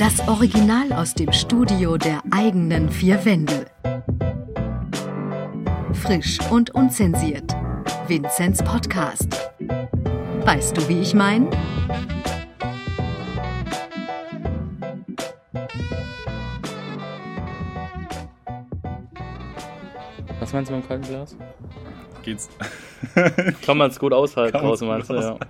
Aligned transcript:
Das 0.00 0.26
Original 0.28 0.94
aus 0.94 1.12
dem 1.12 1.30
Studio 1.30 1.98
der 1.98 2.22
eigenen 2.30 2.88
vier 2.88 3.22
Wände. 3.26 3.66
Frisch 5.92 6.38
und 6.50 6.74
unzensiert. 6.74 7.54
Vinzenz 8.08 8.64
Podcast. 8.64 9.52
Weißt 10.46 10.74
du, 10.74 10.88
wie 10.88 11.02
ich 11.02 11.12
meine? 11.12 11.50
Was 20.38 20.54
meinst 20.54 20.70
du 20.70 20.76
mit 20.76 20.82
dem 20.82 20.88
kalten 20.88 21.08
Glas? 21.08 21.36
Geht's? 22.22 22.48
Kann 23.66 23.76
man 23.76 23.90
es 23.90 23.98
gut 23.98 24.14
aushalten 24.14 24.52
Kann 24.52 24.62
draußen, 24.62 24.88
meinst 24.88 25.10
du? 25.10 25.12
Ja. 25.12 25.18
aushalten. 25.18 25.46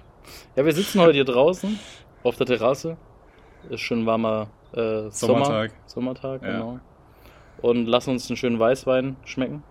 ja, 0.57 0.65
wir 0.65 0.73
sitzen 0.73 1.01
heute 1.01 1.13
hier 1.13 1.25
draußen 1.25 1.79
auf 2.25 2.35
der 2.35 2.47
Terrasse. 2.47 2.97
Ist 3.69 3.81
schon 3.81 4.07
warmer 4.07 4.49
äh, 4.73 5.11
Sommer, 5.11 5.11
Sommertag. 5.11 5.73
Sommertag, 5.87 6.43
Ja. 6.43 6.53
genau. 6.53 6.81
Und 7.61 7.87
lassen 7.87 8.11
uns 8.11 8.29
einen 8.31 8.37
schönen 8.39 8.59
Weißwein 8.59 9.17
schmecken. 9.25 9.63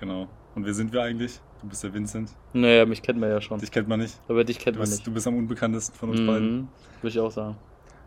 Genau. 0.00 0.26
Und 0.54 0.66
wer 0.66 0.74
sind 0.74 0.92
wir 0.92 1.02
eigentlich? 1.02 1.40
Du 1.62 1.68
bist 1.68 1.84
der 1.84 1.94
Vincent. 1.94 2.30
Naja, 2.52 2.84
mich 2.86 3.02
kennt 3.02 3.18
man 3.20 3.30
ja 3.30 3.40
schon. 3.40 3.58
Dich 3.60 3.70
kennt 3.70 3.88
man 3.88 4.00
nicht. 4.00 4.18
Aber 4.28 4.42
dich 4.44 4.58
kennt 4.58 4.76
Du 4.76 4.80
man 4.80 4.88
bist, 4.88 4.98
nicht. 4.98 5.06
du 5.06 5.12
bist 5.12 5.26
am 5.26 5.36
unbekanntesten 5.38 5.94
von 5.96 6.10
uns 6.10 6.18
beiden. 6.26 6.56
Mhm, 6.56 6.68
würde 7.02 7.08
ich 7.08 7.20
auch 7.20 7.30
sagen. 7.30 7.56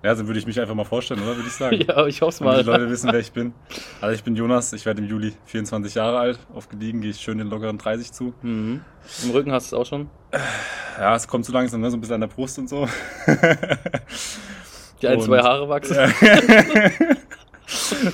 Ja, 0.04 0.14
dann 0.16 0.28
würde 0.28 0.40
ich 0.40 0.46
mich 0.48 0.60
einfach 0.60 0.76
mal 0.76 0.86
vorstellen, 0.86 1.22
oder? 1.22 1.36
Würde 1.36 1.48
ich 1.48 1.54
sagen. 1.54 1.76
Ja, 1.88 2.06
ich 2.06 2.22
hoffe 2.22 2.44
Damit 2.44 2.58
mal. 2.58 2.64
die 2.64 2.70
Leute 2.70 2.90
wissen, 2.92 3.12
wer 3.12 3.20
ich 3.20 3.32
bin. 3.32 3.54
Also 4.02 4.16
ich 4.16 4.24
bin 4.24 4.36
Jonas, 4.36 4.72
ich 4.74 4.86
werde 4.86 5.02
im 5.02 5.08
Juli 5.10 5.34
24 5.46 5.96
Jahre 5.96 6.20
alt. 6.20 6.40
Aufgeliegen 6.54 7.02
gehe 7.02 7.12
ich 7.12 7.18
schön 7.20 7.38
den 7.38 7.48
lockeren 7.48 7.78
30 7.78 8.12
zu. 8.12 8.34
Mhm. 8.42 8.82
Im 9.24 9.32
Rücken 9.32 9.52
hast 9.52 9.72
du 9.72 9.76
es 9.76 9.82
auch 9.82 9.86
schon. 9.86 10.10
Ja, 10.98 11.16
es 11.16 11.28
kommt 11.28 11.46
so 11.46 11.52
langsam, 11.54 11.82
ne? 11.82 11.90
so 11.92 11.98
ein 11.98 12.02
bisschen 12.02 12.16
an 12.16 12.22
der 12.22 12.28
Brust 12.28 12.60
und 12.60 12.70
so. 12.70 12.88
Die 15.02 15.08
ein, 15.08 15.18
Und- 15.18 15.24
zwei 15.26 15.40
Haare 15.40 15.70
wachsen. 15.70 15.96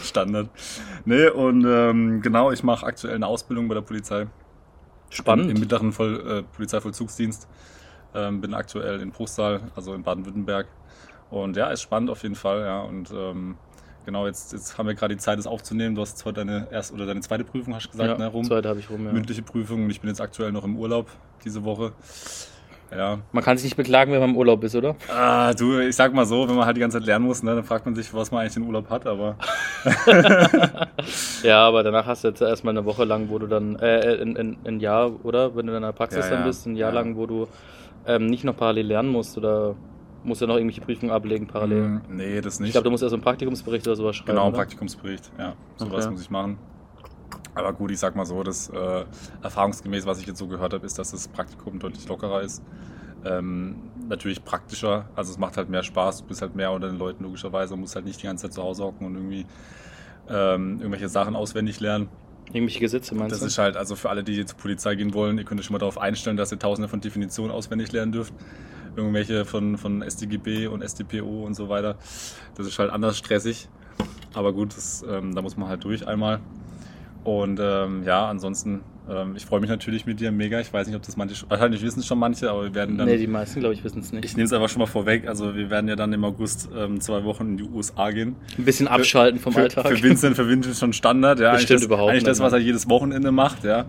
Standard. 0.04 0.50
Nee, 1.06 1.28
und 1.30 1.66
ähm, 1.66 2.22
genau, 2.22 2.52
ich 2.52 2.64
mache 2.64 2.86
aktuell 2.86 3.16
eine 3.16 3.28
Ausbildung 3.28 3.68
bei 3.68 3.76
der 3.76 3.82
Polizei. 3.82 4.28
Spannend. 5.10 5.46
Im, 5.46 5.56
im 5.56 5.60
mittleren 5.62 5.92
Voll, 5.94 6.40
äh, 6.40 6.44
Polizeivollzugsdienst. 6.56 7.48
Ähm, 8.14 8.42
bin 8.42 8.54
aktuell 8.54 9.00
in 9.02 9.12
Bruchsal, 9.12 9.62
also 9.76 9.94
in 9.94 10.04
Baden-Württemberg. 10.04 10.68
Und 11.30 11.56
ja, 11.58 11.68
ist 11.70 11.82
spannend 11.82 12.10
auf 12.10 12.24
jeden 12.24 12.36
Fall, 12.36 12.62
ja. 12.62 12.82
Und 12.82 13.12
ähm, 13.12 13.56
genau, 14.06 14.26
jetzt, 14.28 14.54
jetzt 14.54 14.78
haben 14.78 14.88
wir 14.88 14.96
gerade 14.96 15.16
die 15.16 15.20
Zeit, 15.22 15.38
das 15.40 15.48
aufzunehmen. 15.48 15.96
Du 15.96 16.02
hast 16.02 16.18
zwar 16.18 16.34
deine 16.34 16.68
erste 16.72 16.94
oder 16.94 17.06
deine 17.06 17.22
zweite 17.22 17.44
Prüfung, 17.44 17.76
hast 17.76 17.88
du 17.88 17.92
gesagt, 17.92 18.10
ja, 18.10 18.18
ne, 18.18 18.28
rum. 18.28 18.44
zweite 18.44 18.70
habe 18.70 18.80
ich 18.80 18.90
rum, 18.90 19.06
ja. 19.06 19.12
Mündliche 19.14 19.42
Prüfung 19.42 19.84
und 19.86 19.90
ich 19.90 20.02
bin 20.02 20.10
jetzt 20.10 20.22
aktuell 20.22 20.52
noch 20.52 20.64
im 20.66 20.78
Urlaub 20.78 21.10
diese 21.44 21.64
Woche. 21.64 21.94
Ja. 22.96 23.20
Man 23.32 23.44
kann 23.44 23.58
sich 23.58 23.66
nicht 23.66 23.78
beklagen, 23.78 24.12
wenn 24.12 24.20
man 24.20 24.30
im 24.32 24.38
Urlaub 24.38 24.64
ist, 24.64 24.76
oder? 24.76 24.96
Ah, 25.14 25.54
du, 25.54 25.80
ich 25.80 25.96
sag 25.96 26.14
mal 26.14 26.26
so, 26.26 26.48
wenn 26.48 26.56
man 26.56 26.66
halt 26.66 26.78
die 26.78 26.82
ganze 26.82 26.98
Zeit 27.00 27.06
lernen 27.08 27.26
muss, 27.26 27.44
ne, 27.44 27.56
dann 27.56 27.64
fragt 27.64 27.86
man 27.86 27.96
sich, 27.96 28.14
was 28.14 28.32
man 28.32 28.42
eigentlich 28.42 28.58
in 28.58 28.64
Urlaub 28.64 28.90
hat, 28.90 29.06
aber 29.08 29.36
Ja, 31.44 31.68
aber 31.68 31.84
danach 31.84 32.06
hast 32.06 32.24
du 32.24 32.30
jetzt 32.30 32.42
erstmal 32.42 32.74
eine 32.76 32.86
Woche 32.86 33.04
lang, 33.04 33.30
wo 33.30 33.40
du 33.40 33.48
dann, 33.48 33.76
äh, 33.78 34.18
ein, 34.22 34.38
ein, 34.38 34.58
ein 34.66 34.80
Jahr, 34.80 35.12
oder? 35.26 35.56
Wenn 35.56 35.68
du 35.68 35.76
in 35.76 35.82
der 35.82 35.92
Praxis 35.94 36.26
Ja, 36.26 36.32
dann 36.32 36.40
ja, 36.42 36.46
bist, 36.48 36.66
ein 36.66 36.76
Jahr 36.76 36.94
ja. 36.94 37.00
lang, 37.00 37.16
wo 37.16 37.26
du 37.26 37.48
ähm, 38.08 38.28
nicht 38.28 38.44
noch 38.44 38.56
parallel 38.56 38.88
lernen 38.88 39.10
musst 39.10 39.38
oder 39.38 39.76
musst 40.24 40.42
du 40.42 40.48
noch 40.48 40.56
irgendwelche 40.56 40.82
Prüfungen 40.82 41.12
ablegen 41.12 41.48
parallel. 41.48 41.82
Mm, 41.84 42.02
nee, 42.10 42.42
das 42.42 42.60
nicht. 42.60 42.70
Ich 42.70 42.74
glaube, 42.74 42.86
du 42.86 42.92
musst 42.92 43.04
erst 43.04 43.14
einen 43.14 43.22
Praktikumsbericht 43.22 43.86
oder 43.88 43.96
sowas 43.96 44.16
schreiben. 44.16 44.32
Genau, 44.32 44.44
ein 44.44 44.48
oder? 44.50 44.58
Praktikumsbericht, 44.58 45.32
ja. 45.38 45.54
Sowas 45.78 46.06
Okay. 46.06 46.12
muss 46.14 46.22
ich 46.22 46.30
machen. 46.30 46.58
Aber 47.54 47.74
gut, 47.74 47.92
ich 47.92 48.00
sag 48.00 48.16
mal 48.16 48.26
so, 48.26 48.44
dass 48.44 48.70
äh, 48.70 49.06
erfahrungsgemäß, 49.42 50.06
was 50.06 50.20
ich 50.20 50.28
jetzt 50.28 50.40
so 50.40 50.48
gehört 50.48 50.74
habe, 50.74 50.86
ist, 50.86 50.98
dass 51.00 51.12
das 51.12 51.28
Praktikum 51.28 51.80
deutlich 51.80 52.08
lockerer 52.08 52.42
ist. 52.42 52.64
Ähm, 53.24 53.78
natürlich 54.08 54.44
praktischer, 54.44 55.10
also 55.16 55.32
es 55.32 55.38
macht 55.40 55.58
halt 55.58 55.70
mehr 55.70 55.84
Spaß, 55.84 56.20
du 56.22 56.26
bist 56.26 56.42
halt 56.42 56.56
mehr 56.56 56.72
unter 56.72 56.88
den 56.88 57.00
Leuten 57.00 57.24
logischerweise 57.24 57.74
und 57.74 57.80
musst 57.80 57.96
halt 57.96 58.06
nicht 58.06 58.22
die 58.22 58.28
ganze 58.28 58.44
Zeit 58.44 58.54
zu 58.54 58.62
Hause 58.62 58.84
hocken 58.84 59.08
und 59.08 59.16
irgendwie 59.16 59.46
ähm, 60.30 60.78
irgendwelche 60.80 61.10
Sachen 61.10 61.36
auswendig 61.36 61.80
lernen. 61.80 62.08
Irgendwelche 62.48 62.80
Gesetze 62.80 63.16
meinst 63.16 63.32
Das 63.34 63.40
du? 63.40 63.48
ist 63.48 63.58
halt, 63.58 63.78
also 63.78 63.96
für 63.96 64.10
alle, 64.10 64.24
die 64.24 64.46
zur 64.46 64.58
Polizei 64.58 64.96
gehen 64.96 65.14
wollen, 65.14 65.38
ihr 65.40 65.44
könnt 65.46 65.60
euch 65.60 65.66
schon 65.66 65.74
mal 65.74 65.80
darauf 65.80 65.98
einstellen, 65.98 66.38
dass 66.38 66.52
ihr 66.52 66.60
tausende 66.60 66.88
von 66.88 67.02
Definitionen 67.02 67.52
auswendig 67.52 67.92
lernen 67.92 68.12
dürft. 68.12 68.34
Irgendwelche 68.96 69.44
von, 69.46 69.78
von 69.78 70.04
StGB 70.08 70.68
und 70.68 70.88
StPO 70.88 71.44
und 71.44 71.56
so 71.56 71.68
weiter. 71.68 71.98
Das 72.56 72.68
ist 72.68 72.78
halt 72.80 72.92
anders 72.92 73.18
stressig. 73.18 73.68
Aber 74.34 74.54
gut, 74.54 74.76
das, 74.78 75.04
ähm, 75.10 75.34
da 75.34 75.42
muss 75.42 75.58
man 75.58 75.68
halt 75.68 75.84
durch 75.84 76.08
einmal. 76.08 76.40
Und 77.26 77.60
ähm, 77.60 78.04
ja, 78.04 78.28
ansonsten, 78.28 78.82
ähm, 79.10 79.36
ich 79.36 79.46
freue 79.46 79.60
mich 79.60 79.70
natürlich 79.70 80.06
mit 80.06 80.20
dir 80.20 80.32
mega. 80.32 80.60
Ich 80.60 80.72
weiß 80.72 80.88
nicht, 80.88 80.96
ob 80.96 81.04
das 81.04 81.18
manche, 81.18 81.36
wahrscheinlich 81.50 81.82
wissen 81.82 82.00
es 82.00 82.08
schon 82.08 82.20
manche, 82.20 82.50
aber 82.50 82.64
wir 82.64 82.76
werden 82.76 82.98
dann. 82.98 83.08
nee, 83.08 83.18
die 83.18 83.28
meisten, 83.28 83.60
glaube 83.60 83.74
ich, 83.74 83.84
wissen 83.84 84.00
es 84.00 84.12
nicht. 84.12 84.26
ich 84.26 84.36
nehme 84.36 84.46
es 84.46 84.54
einfach 84.54 84.70
schon 84.70 84.80
mal 84.80 84.86
vorweg. 84.88 85.28
Also 85.28 85.56
wir 85.56 85.70
werden 85.70 85.88
ja 85.88 85.96
dann 85.96 86.14
im 86.14 86.24
August 86.24 86.70
ähm, 86.76 87.00
zwei 87.02 87.24
Wochen 87.24 87.50
in 87.50 87.58
die 87.58 87.64
USA 87.64 88.12
gehen. 88.12 88.36
Ein 88.58 88.66
bisschen 88.66 88.88
abschalten 88.88 89.40
vom 89.40 89.54
für, 89.54 89.62
Alltag. 89.62 89.88
Für 89.88 90.02
Vincent, 90.02 90.36
für 90.36 90.48
Vincent 90.48 90.76
schon 90.76 90.94
Standard, 90.94 91.40
ja. 91.40 91.46
Das 91.46 91.54
Eigentlich 91.54 91.64
stimmt 91.64 91.80
das, 91.80 91.86
überhaupt 91.86 92.12
Eigentlich 92.12 92.24
nicht, 92.24 92.32
das, 92.32 92.40
was 92.40 92.52
Mann. 92.52 92.62
er 92.62 92.66
jedes 92.66 92.90
Wochenende 92.90 93.32
macht, 93.32 93.64
ja. 93.64 93.86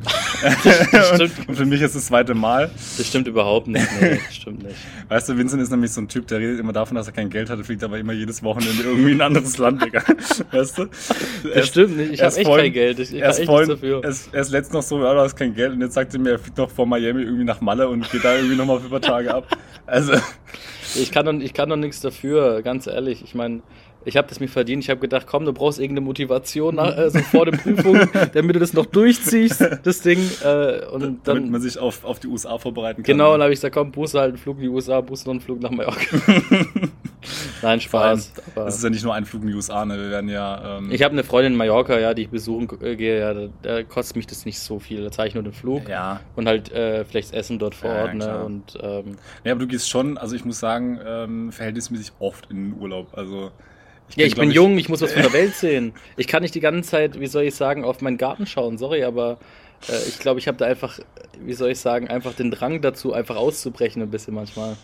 Stimmt. 1.15 1.33
und 1.48 1.54
für 1.54 1.66
mich 1.66 1.81
ist 1.81 1.94
das 1.94 2.06
zweite 2.06 2.34
Mal. 2.34 2.71
Das 2.97 3.06
stimmt 3.06 3.28
überhaupt 3.28 3.69
nicht. 3.69 3.87
Nee, 4.00 4.19
stimmt 4.31 4.62
nicht. 4.62 4.77
Weißt 5.09 5.28
du, 5.28 5.37
Vincent 5.37 5.62
ist 5.62 5.71
nämlich 5.71 5.93
so 5.93 6.00
ein 6.00 6.09
Typ, 6.09 6.27
der 6.27 6.41
redet 6.41 6.60
immer 6.60 6.72
davon, 6.72 6.97
dass 6.97 7.06
er 7.06 7.12
kein 7.12 7.31
Geld 7.31 7.50
hat, 7.50 7.65
fliegt 7.65 7.83
aber 7.84 7.98
immer 7.98 8.12
jedes 8.12 8.43
Wochenende 8.43 8.83
irgendwie 8.83 9.12
in 9.12 9.21
ein 9.21 9.27
anderes 9.28 9.59
Land, 9.59 9.84
Digga. 9.84 10.03
Weißt 10.50 10.78
du? 10.78 10.87
Das 11.54 11.69
stimmt 11.69 11.97
nicht. 11.97 12.12
Ich 12.12 12.22
habe 12.22 12.37
echt 12.37 12.48
kein 12.48 12.72
Geld. 12.72 12.98
Ich, 12.98 13.12
ich 13.12 13.21
erst 13.21 13.41
echt 13.41 13.47
vorhin, 13.47 13.69
nichts 13.69 13.81
dafür. 13.81 14.04
erst, 14.04 14.34
erst 14.34 14.50
letztens 14.50 14.75
noch 14.75 14.83
so, 14.83 15.06
ja, 15.06 15.15
du 15.15 15.21
hast 15.21 15.37
kein 15.37 15.55
Geld 15.55 15.72
und 15.72 15.81
jetzt 15.81 15.94
sagt 15.94 16.15
er 16.15 16.21
mir, 16.21 16.33
er 16.33 16.39
fliegt 16.39 16.59
noch 16.59 16.71
vor 16.71 16.87
Miami 16.87 17.22
irgendwie 17.22 17.44
nach 17.44 17.61
Malle 17.61 17.89
und 17.89 18.11
geht 18.11 18.25
da 18.25 18.37
irgendwie 18.37 18.56
nochmal 18.56 18.78
für 18.81 18.87
ein 18.87 18.91
paar 18.91 19.00
Tage 19.00 19.34
ab. 19.34 19.47
Also, 19.87 20.15
Ich 20.94 21.12
kann, 21.12 21.27
doch, 21.27 21.33
ich 21.33 21.53
kann 21.53 21.69
doch 21.69 21.77
nichts 21.77 22.00
dafür, 22.00 22.62
ganz 22.62 22.87
ehrlich. 22.87 23.22
Ich 23.22 23.34
meine, 23.34 23.62
ich 24.05 24.16
habe 24.16 24.28
das 24.28 24.39
mir 24.39 24.49
verdient. 24.49 24.84
Ich 24.84 24.91
habe 24.91 25.00
gedacht, 25.00 25.27
komm, 25.27 25.45
du 25.45 25.53
brauchst 25.53 25.81
irgendeine 25.81 26.06
Motivation 26.06 26.77
nach, 26.77 26.97
äh, 26.97 27.11
so 27.11 27.19
vor 27.19 27.45
der 27.45 27.59
Prüfung, 27.59 28.00
damit 28.34 28.55
du 28.56 28.61
das 28.61 28.72
noch 28.72 28.87
durchziehst, 28.87 29.65
das 29.83 30.00
Ding. 30.00 30.19
Äh, 30.45 30.87
und 30.87 31.03
damit 31.03 31.27
dann, 31.27 31.50
man 31.50 31.61
sich 31.61 31.78
auf, 31.78 32.05
auf 32.05 32.21
die 32.21 32.28
USA 32.28 32.56
vorbereiten 32.59 33.03
kann. 33.03 33.12
genau, 33.16 33.33
und 33.33 33.41
dann 33.41 33.43
habe 33.43 33.53
ich 33.53 33.59
gesagt, 33.59 33.75
komm, 33.75 33.91
buchst 33.91 34.15
halt 34.15 34.28
einen 34.28 34.39
Flug 34.39 34.59
in 34.59 34.62
die 34.62 34.69
USA, 34.69 35.00
buchst 35.00 35.27
noch 35.27 35.33
einen 35.33 35.41
Flug 35.41 35.61
nach 35.61 35.71
Mallorca. 35.71 36.16
Nein, 37.62 37.81
Spaß. 37.81 38.32
Aber 38.54 38.64
Das 38.66 38.76
ist 38.76 38.84
ja 38.84 38.91
nicht 38.91 39.04
nur 39.04 39.14
ein 39.14 39.25
Flug 39.25 39.42
in 39.42 39.48
die 39.48 39.54
USA, 39.54 39.84
ne? 39.84 39.97
Wir 39.98 40.10
werden 40.10 40.28
ja. 40.31 40.78
Ähm, 40.78 40.91
ich 40.91 41.03
habe 41.03 41.12
eine 41.12 41.25
Freundin 41.25 41.53
in 41.53 41.59
Mallorca, 41.59 41.98
ja, 41.98 42.14
die 42.14 42.22
ich 42.22 42.31
besuchen 42.31 42.69
äh, 42.82 42.97
gehe. 42.97 43.20
Ja, 43.20 43.34
da, 43.34 43.48
da 43.62 43.82
kostet 43.82 44.16
mich 44.16 44.26
das 44.26 44.44
nicht 44.44 44.59
so 44.59 44.78
viel. 44.78 45.03
Da 45.03 45.10
zahle 45.10 45.28
ich 45.28 45.34
nur 45.34 45.42
den 45.42 45.53
Flug 45.53 45.88
ja, 45.88 46.20
und 46.36 46.47
halt 46.47 46.72
äh, 46.72 47.04
vielleicht 47.04 47.28
das 47.32 47.38
Essen 47.38 47.59
dort 47.59 47.75
vor 47.75 47.91
Ja, 47.91 48.03
Ort. 48.03 48.15
Ne? 48.15 48.44
Und 48.44 48.78
ähm, 48.81 49.16
Ja, 49.44 49.53
aber 49.53 49.60
du 49.60 49.66
gehst 49.66 49.88
schon, 49.88 50.19
also 50.19 50.34
ich 50.36 50.44
muss 50.44 50.59
sagen, 50.60 51.00
ähm, 51.04 51.53
verhältnismäßig 51.53 52.12
oft 52.19 52.50
in 52.50 52.70
den 52.70 52.81
Urlaub. 52.81 53.09
Also 53.16 53.50
Ja, 54.16 54.25
kenn, 54.25 54.26
ich 54.26 54.36
bin 54.36 54.50
jung, 54.50 54.78
ich 54.78 54.88
muss 54.88 55.00
was 55.00 55.12
von 55.12 55.22
der 55.22 55.32
Welt 55.32 55.54
sehen. 55.54 55.92
Ich 56.16 56.26
kann 56.28 56.42
nicht 56.42 56.54
die 56.54 56.60
ganze 56.60 56.88
Zeit, 56.91 57.19
wie 57.20 57.26
soll 57.26 57.44
ich 57.44 57.54
sagen, 57.54 57.84
auf 57.84 58.00
meinen 58.00 58.19
Garten 58.19 58.47
schauen, 58.47 58.78
sorry, 58.78 59.04
aber 59.04 59.38
äh, 59.88 60.09
ich 60.09 60.19
glaube, 60.19 60.38
ich 60.41 60.48
habe 60.48 60.59
da 60.59 60.66
einfach, 60.66 60.98
wie 61.41 61.53
soll 61.54 61.70
ich 61.70 61.81
sagen, 61.81 62.09
einfach 62.09 62.34
den 62.34 62.50
Drang 62.50 62.81
dazu, 62.81 63.12
einfach 63.12 63.36
auszubrechen 63.36 64.03
ein 64.03 64.10
bisschen 64.10 64.34
manchmal. 64.34 64.76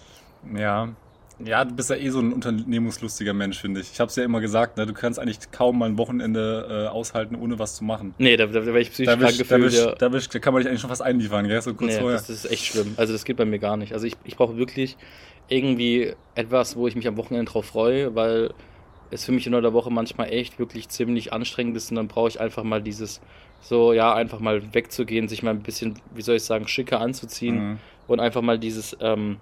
Ja. 0.57 0.89
Ja, 1.45 1.65
du 1.65 1.75
bist 1.75 1.91
ja 1.91 1.97
eh 1.97 2.09
so 2.11 2.21
ein 2.21 2.33
unternehmungslustiger 2.33 3.33
Mensch, 3.35 3.61
finde 3.61 3.81
ich. 3.81 3.93
Ich 3.93 4.01
habe 4.01 4.09
es 4.09 4.17
ja 4.17 4.25
immer 4.25 4.41
gesagt, 4.41 4.77
ne? 4.77 4.87
du 4.87 4.93
kannst 4.93 5.19
eigentlich 5.19 5.39
kaum 5.51 5.79
mal 5.79 5.87
ein 5.89 5.99
Wochenende 5.99 6.87
äh, 6.87 6.89
aushalten, 6.89 7.35
ohne 7.37 7.59
was 7.59 7.77
zu 7.77 7.85
machen. 7.85 8.15
Nee, 8.19 8.37
da, 8.37 8.47
da, 8.47 8.61
da 8.61 8.67
wäre 8.67 8.81
ich 8.81 8.91
psychisch 8.91 9.13
Da, 9.15 9.21
wisch, 9.21 9.37
da, 9.39 9.43
gefühlt. 9.43 9.63
wisch, 9.73 9.79
Ja. 9.81 9.95
da, 9.95 10.13
wisch, 10.13 10.29
da 10.29 10.39
kann 10.39 10.53
man 10.55 10.63
dich 10.63 10.69
eigentlich 10.69 10.81
schon 10.81 10.91
fast 10.91 11.03
einliefern, 11.03 11.49
gell? 11.49 11.61
So 11.63 11.75
kurz 11.75 11.93
Nee, 11.95 12.01
vorher. 12.01 12.19
das 12.19 12.31
ist 12.31 12.51
echt 12.51 12.65
schlimm. 12.67 12.95
Also 12.97 13.13
das 13.13 13.25
geht 13.25 13.37
bei 13.37 13.45
mir 13.45 13.59
gar 13.59 13.77
nicht. 13.77 13.93
Also 13.93 14.07
ich, 14.07 14.15
ich 14.25 14.37
brauche 14.37 14.57
wirklich 14.57 14.97
irgendwie 15.49 16.15
etwas, 16.35 16.77
wo 16.77 16.87
ich 16.89 16.97
mich 16.97 17.07
am 17.09 17.17
Wochenende 17.17 17.51
drauf 17.51 17.67
freue, 17.67 18.15
weil 18.15 18.53
es 19.11 19.25
für 19.25 19.33
mich 19.33 19.47
in 19.47 19.53
der 19.53 19.73
Woche 19.73 19.91
manchmal 19.91 20.31
echt 20.33 20.59
wirklich 20.59 20.89
ziemlich 20.89 21.33
anstrengend 21.33 21.77
ist 21.77 21.91
und 21.91 21.97
dann 21.97 22.09
brauche 22.09 22.29
ich 22.29 22.41
einfach 22.41 22.63
mal 22.63 22.81
dieses, 22.81 23.21
so 23.61 23.93
ja, 23.93 24.15
einfach 24.15 24.41
mal 24.41 24.63
wegzugehen, 24.75 25.29
sich 25.29 25.43
mal 25.43 25.51
ein 25.51 25.63
bisschen, 25.63 25.99
wie 26.15 26.23
soll 26.23 26.37
ich 26.37 26.45
sagen, 26.45 26.67
schicker 26.67 27.01
anzuziehen. 27.01 27.57
Mhm. 27.73 27.79
und 28.07 28.21
einfach 28.21 28.41
mal 28.43 28.59
dieses, 28.59 28.97
ähm, 29.01 29.37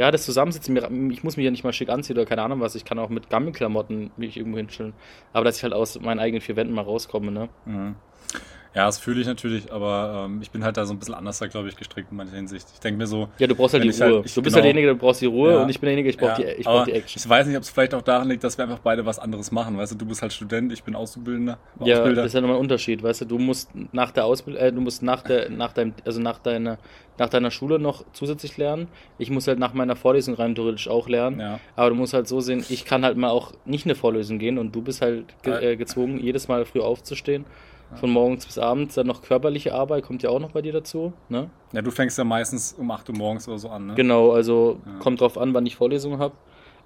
ja, 0.00 0.10
das 0.10 0.24
Zusammensitzen. 0.24 1.10
Ich 1.10 1.22
muss 1.24 1.36
mich 1.36 1.44
ja 1.44 1.50
nicht 1.50 1.62
mal 1.62 1.74
schick 1.74 1.90
anziehen 1.90 2.16
oder 2.16 2.24
keine 2.24 2.40
Ahnung 2.40 2.60
was. 2.60 2.74
Ich 2.74 2.86
kann 2.86 2.98
auch 2.98 3.10
mit 3.10 3.28
Gammelklamotten 3.28 4.10
mich 4.16 4.38
irgendwo 4.38 4.56
hinstellen. 4.56 4.94
Aber 5.34 5.44
dass 5.44 5.58
ich 5.58 5.62
halt 5.62 5.74
aus 5.74 6.00
meinen 6.00 6.20
eigenen 6.20 6.40
vier 6.40 6.56
Wänden 6.56 6.72
mal 6.72 6.84
rauskomme, 6.84 7.30
ne? 7.30 7.50
Mhm. 7.66 7.96
Ja, 8.72 8.86
das 8.86 8.98
fühle 8.98 9.20
ich 9.20 9.26
natürlich, 9.26 9.72
aber 9.72 10.26
ähm, 10.26 10.38
ich 10.42 10.50
bin 10.52 10.62
halt 10.62 10.76
da 10.76 10.84
so 10.86 10.92
ein 10.94 10.98
bisschen 11.00 11.14
anders, 11.14 11.40
glaube 11.50 11.68
ich, 11.68 11.76
gestrickt 11.76 12.12
in 12.12 12.16
mancher 12.16 12.36
Hinsicht. 12.36 12.68
Ich 12.72 12.78
denke 12.78 12.98
mir 12.98 13.06
so, 13.08 13.28
Ja, 13.38 13.48
du 13.48 13.56
brauchst 13.56 13.74
halt 13.74 13.82
die 13.82 13.90
halt- 13.90 14.12
Ruhe. 14.12 14.22
ich- 14.24 14.32
du 14.34 14.42
bist 14.42 14.54
genau. 14.54 14.64
halt 14.64 14.64
derjenige, 14.76 14.86
du 14.88 14.94
brauchst 14.96 15.20
die 15.20 15.26
Ruhe 15.26 15.52
Ja. 15.54 15.62
und 15.62 15.68
ich 15.70 15.80
bin 15.80 15.86
derjenige, 15.88 16.08
ich 16.10 16.16
brauch 16.16 16.28
Ja, 16.28 16.34
die, 16.36 16.60
ich 16.60 16.64
brauch 16.66 16.84
die 16.84 16.92
Action. 16.92 17.20
Ich 17.20 17.28
weiß 17.28 17.48
nicht, 17.48 17.56
ob 17.56 17.64
es 17.64 17.70
vielleicht 17.70 17.94
auch 17.94 18.02
daran 18.02 18.28
liegt, 18.28 18.44
dass 18.44 18.56
wir 18.58 18.64
einfach 18.64 18.78
beide 18.78 19.04
was 19.04 19.18
anderes 19.18 19.50
machen. 19.50 19.76
Weißt 19.76 19.90
du, 19.92 19.96
du 19.96 20.06
bist 20.06 20.22
halt 20.22 20.32
Student, 20.32 20.72
ich 20.72 20.84
bin 20.84 20.94
Auszubildender. 20.94 21.58
Ja, 21.84 21.96
Ausbilder. 21.96 22.22
das 22.22 22.26
ist 22.30 22.34
ja 22.34 22.40
nochmal 22.42 22.58
ein 22.58 22.60
Unterschied, 22.60 23.02
weißt 23.02 23.22
du, 23.22 23.24
du 23.24 23.38
musst 23.38 23.70
nach 23.92 24.12
der 24.12 24.24
Ausbildung, 24.24 24.62
äh, 24.62 24.72
du 24.72 24.80
musst 24.80 25.02
nach 25.02 25.22
der, 25.22 25.50
nach 25.50 25.72
deinem, 25.72 25.92
also 26.04 26.20
nach 26.20 26.38
deiner, 26.38 26.78
nach 27.18 27.28
deiner 27.28 27.50
Schule 27.50 27.80
noch 27.80 28.04
zusätzlich 28.12 28.56
lernen. 28.56 28.86
Ich 29.18 29.30
muss 29.30 29.48
halt 29.48 29.58
nach 29.58 29.74
meiner 29.74 29.96
Vorlesung 29.96 30.34
rein 30.36 30.54
theoretisch 30.54 30.86
auch 30.86 31.08
lernen. 31.08 31.40
ja. 31.40 31.58
Aber 31.74 31.90
du 31.90 31.96
musst 31.96 32.14
halt 32.14 32.28
so 32.28 32.38
sehen, 32.40 32.64
ich 32.68 32.84
kann 32.84 33.04
halt 33.04 33.16
mal 33.16 33.30
auch 33.30 33.52
nicht 33.64 33.84
eine 33.84 33.96
Vorlesung 33.96 34.38
gehen 34.38 34.58
und 34.58 34.74
du 34.76 34.80
bist 34.80 35.02
halt 35.02 35.24
ge 35.42 35.54
Äh. 35.54 35.72
äh, 35.72 35.76
gezwungen, 35.76 36.20
jedes 36.20 36.46
Mal 36.46 36.64
früh 36.64 36.78
aufzustehen. 36.80 37.44
Von 37.96 38.10
morgens 38.10 38.46
bis 38.46 38.56
abends, 38.58 38.94
dann 38.94 39.06
noch 39.06 39.22
körperliche 39.22 39.74
Arbeit, 39.74 40.04
kommt 40.04 40.22
ja 40.22 40.30
auch 40.30 40.38
noch 40.40 40.52
bei 40.52 40.62
dir 40.62 40.72
dazu. 40.72 41.12
Ne? 41.28 41.50
ja, 41.72 41.82
du 41.82 41.90
fängst 41.90 42.16
ja 42.18 42.24
meistens 42.24 42.72
um 42.78 42.90
8 42.90 43.08
Uhr 43.08 43.16
morgens 43.16 43.48
oder 43.48 43.58
so 43.58 43.68
an, 43.68 43.86
ne? 43.88 43.94
Genau, 43.94 44.30
also 44.32 44.78
Ja. 44.86 44.98
kommt 45.00 45.20
drauf 45.20 45.36
an, 45.38 45.54
wann 45.54 45.66
ich 45.66 45.76
Vorlesungen 45.76 46.18
habe. 46.18 46.34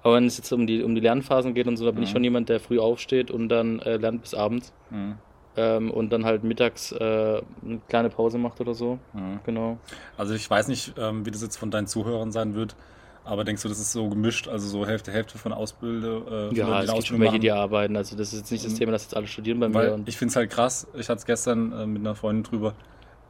Aber 0.03 0.15
wenn 0.15 0.25
es 0.25 0.37
jetzt 0.37 0.51
um 0.51 0.67
die, 0.67 0.83
um 0.83 0.93
die 0.95 1.01
Lernphasen 1.01 1.53
geht 1.53 1.67
und 1.67 1.77
so, 1.77 1.85
da 1.85 1.91
bin 1.91 2.03
ich 2.03 2.09
Mhm. 2.09 2.13
schon 2.13 2.23
jemand, 2.23 2.49
der 2.49 2.59
früh 2.59 2.79
aufsteht 2.79 3.31
und 3.31 3.49
dann 3.49 3.79
äh, 3.79 3.97
lernt 3.97 4.21
bis 4.21 4.33
abends 4.35 4.71
Mhm. 4.91 5.15
ähm, 5.57 5.89
und 5.91 6.11
dann 6.11 6.25
halt 6.25 6.43
mittags 6.43 6.91
äh, 6.91 6.95
eine 7.63 7.79
kleine 7.87 8.09
Pause 8.09 8.37
macht 8.37 8.59
oder 8.61 8.73
so. 8.73 8.99
Mhm. 9.13 9.39
Genau. 9.45 9.77
Also 10.17 10.33
ich 10.33 10.47
weiß 10.49 10.67
nicht, 10.67 10.93
ähm, 10.97 11.25
wie 11.25 11.31
das 11.31 11.41
jetzt 11.41 11.57
von 11.57 11.71
deinen 11.71 11.87
Zuhörern 11.87 12.31
sein 12.31 12.53
wird, 12.55 12.75
aber 13.25 13.43
denkst 13.43 13.61
du, 13.63 13.69
das 13.69 13.79
ist 13.79 13.91
so 13.91 14.07
gemischt, 14.09 14.47
also 14.47 14.67
so 14.67 14.85
Hälfte, 14.85 15.11
Hälfte 15.11 15.37
von 15.37 15.51
Ausbilder? 15.51 16.17
Äh, 16.17 16.55
von 16.55 16.55
Ja, 16.55 16.81
die 16.81 16.87
es 16.87 16.93
gibt 16.93 17.07
schon 17.07 17.19
welche, 17.19 17.31
machen? 17.33 17.41
die 17.41 17.51
arbeiten. 17.51 17.97
Also 17.97 18.15
das 18.15 18.33
ist 18.33 18.39
jetzt 18.39 18.51
nicht 18.51 18.65
das 18.65 18.73
Mhm. 18.73 18.77
Thema, 18.77 18.91
dass 18.93 19.03
jetzt 19.03 19.15
alle 19.15 19.27
studieren 19.27 19.59
bei 19.59 19.67
mir. 19.67 19.73
Weil 19.75 19.89
Und 19.91 20.07
ich 20.09 20.17
finde 20.17 20.29
es 20.31 20.35
halt 20.35 20.49
krass, 20.51 20.87
ich 20.93 21.09
hatte 21.09 21.19
es 21.19 21.25
gestern 21.25 21.71
äh, 21.73 21.85
mit 21.85 22.01
einer 22.01 22.15
Freundin 22.15 22.43
drüber, 22.43 22.73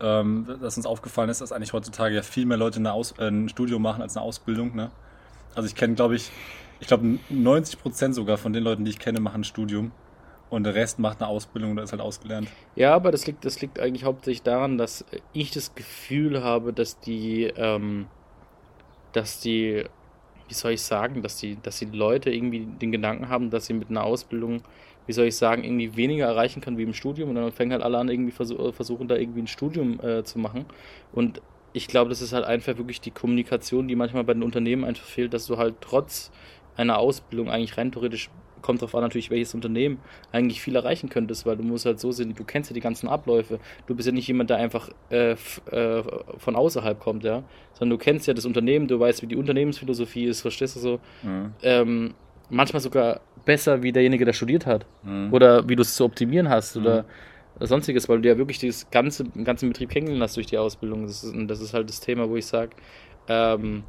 ähm, 0.02 0.48
dass 0.62 0.78
uns 0.78 0.86
aufgefallen 0.86 1.30
ist, 1.30 1.42
dass 1.42 1.52
eigentlich 1.52 1.74
heutzutage 1.74 2.14
ja 2.16 2.22
viel 2.22 2.46
mehr 2.46 2.58
Leute 2.58 2.80
eine 2.80 2.94
Aus 2.94 3.14
äh, 3.18 3.28
ein 3.30 3.50
Studium 3.50 3.82
machen 3.82 4.02
als 4.02 4.16
eine 4.18 4.26
Ausbildung. 4.26 4.76
Ne? 4.76 4.92
Also 5.56 5.68
ich 5.68 5.76
kenne, 5.76 5.96
glaube 5.96 6.16
ich, 6.16 6.32
ich 6.80 6.88
glaube 6.88 7.20
90 7.30 7.80
Prozent 7.82 8.16
sogar 8.16 8.38
von 8.38 8.52
den 8.54 8.64
Leuten, 8.64 8.84
die 8.84 8.92
ich 8.92 9.00
kenne, 9.00 9.20
machen 9.22 9.42
ein 9.42 9.44
Studium 9.46 9.92
und 10.50 10.64
der 10.64 10.76
Rest 10.76 11.00
macht 11.00 11.22
eine 11.22 11.30
Ausbildung 11.30 11.72
oder 11.72 11.84
ist 11.84 11.92
halt 11.94 12.02
ausgelernt. 12.02 12.50
Ja, 12.76 12.94
aber 12.94 13.12
das 13.12 13.26
liegt, 13.26 13.46
das 13.46 13.62
liegt 13.62 13.80
eigentlich 13.80 14.04
hauptsächlich 14.04 14.44
daran, 14.44 14.78
dass 14.78 15.06
ich 15.34 15.52
das 15.52 15.74
Gefühl 15.76 16.44
habe, 16.44 16.74
dass 16.74 17.00
die, 17.00 17.46
ähm, 17.56 18.08
dass 19.16 19.40
die, 19.40 19.84
wie 20.48 20.54
soll 20.54 20.74
ich 20.74 20.82
sagen, 20.82 21.22
dass 21.22 21.38
die, 21.38 21.58
dass 21.62 21.80
die 21.80 21.86
Leute 21.86 22.32
irgendwie 22.32 22.66
den 22.66 22.92
Gedanken 22.92 23.30
haben, 23.30 23.50
dass 23.50 23.68
sie 23.68 23.74
mit 23.74 23.90
einer 23.90 24.04
Ausbildung, 24.04 24.62
wie 25.08 25.14
soll 25.14 25.26
ich 25.26 25.36
sagen, 25.36 25.64
irgendwie 25.64 25.96
weniger 25.96 26.26
erreichen 26.26 26.62
können 26.62 26.78
wie 26.78 26.84
im 26.84 26.94
Studium 26.94 27.30
und 27.30 27.36
dann 27.36 27.52
fangen 27.52 27.72
halt 27.72 27.84
alle 27.84 27.98
an, 27.98 28.10
irgendwie 28.10 28.32
versuch, 28.32 28.74
versuchen 28.74 29.08
da 29.08 29.16
irgendwie 29.16 29.42
ein 29.42 29.48
Studium 29.48 30.00
äh, 30.02 30.24
zu 30.24 30.40
machen. 30.40 30.66
Und 31.14 31.42
ich 31.74 31.88
glaube, 31.88 32.10
das 32.10 32.22
ist 32.22 32.34
halt 32.34 32.46
einfach 32.46 32.78
wirklich 32.78 33.02
die 33.02 33.12
Kommunikation, 33.12 33.88
die 33.88 33.96
manchmal 33.96 34.24
bei 34.24 34.34
den 34.34 34.44
Unternehmen 34.44 34.84
einfach 34.84 35.06
fehlt, 35.06 35.34
dass 35.34 35.46
du 35.46 35.58
halt 35.58 35.76
trotz 35.82 36.32
einer 36.78 36.98
Ausbildung 36.98 37.50
eigentlich 37.50 37.78
rein 37.78 37.92
theoretisch 37.92 38.30
kommt 38.66 38.82
drauf 38.82 38.94
an 38.96 39.02
natürlich 39.02 39.30
welches 39.30 39.54
Unternehmen 39.54 40.00
eigentlich 40.32 40.62
viel 40.62 40.76
erreichen 40.76 41.08
könntest, 41.10 41.46
weil 41.46 41.56
du 41.58 41.64
musst 41.64 41.86
halt 41.86 42.00
so 42.00 42.12
sehen, 42.12 42.34
du 42.36 42.44
kennst 42.44 42.70
ja 42.70 42.74
die 42.74 42.80
ganzen 42.82 43.08
Abläufe. 43.08 43.60
Du 43.88 43.96
bist 43.96 44.08
ja 44.08 44.12
nicht 44.12 44.28
jemand, 44.28 44.50
der 44.50 44.58
einfach 44.58 44.90
äh, 45.12 45.32
f- 45.32 45.62
äh, 45.72 46.02
von 46.38 46.56
außerhalb 46.56 47.00
kommt, 47.00 47.24
ja, 47.24 47.44
sondern 47.74 47.98
du 47.98 48.04
kennst 48.04 48.28
ja 48.28 48.34
das 48.34 48.46
Unternehmen, 48.46 48.88
du 48.88 49.00
weißt, 49.00 49.22
wie 49.22 49.28
die 49.28 49.36
Unternehmensphilosophie 49.36 50.26
ist, 50.26 50.42
verstehst 50.42 50.76
du 50.76 50.80
so? 50.80 51.00
Mhm. 51.24 51.54
Ähm, 51.62 52.14
manchmal 52.50 52.82
sogar 52.82 53.22
besser 53.46 53.82
wie 53.84 53.92
derjenige, 53.92 54.26
der 54.26 54.34
studiert 54.34 54.66
hat 54.66 54.86
Mhm. 55.04 55.32
oder 55.32 55.70
wie 55.70 55.76
du 55.76 55.82
es 55.84 55.96
zu 55.96 56.04
optimieren 56.04 56.50
hast 56.50 56.76
Mhm. 56.76 56.82
oder 56.82 57.06
sonstiges, 57.60 58.10
weil 58.10 58.20
du 58.22 58.28
ja 58.28 58.38
wirklich 58.38 58.60
dieses 58.60 58.90
ganze, 58.90 59.24
den 59.24 59.46
ganzen 59.46 59.70
Betrieb 59.70 59.90
kennengelernt 59.90 60.24
hast 60.24 60.36
durch 60.36 60.48
die 60.48 60.58
Ausbildung. 60.58 61.04
Das 61.08 61.24
ist, 61.24 61.34
und 61.34 61.48
das 61.48 61.62
ist 61.62 61.74
halt 61.74 61.88
das 61.88 62.02
Thema, 62.02 62.28
wo 62.30 62.36
ich 62.36 62.46
sage, 62.46 62.72
ähm, 63.28 63.84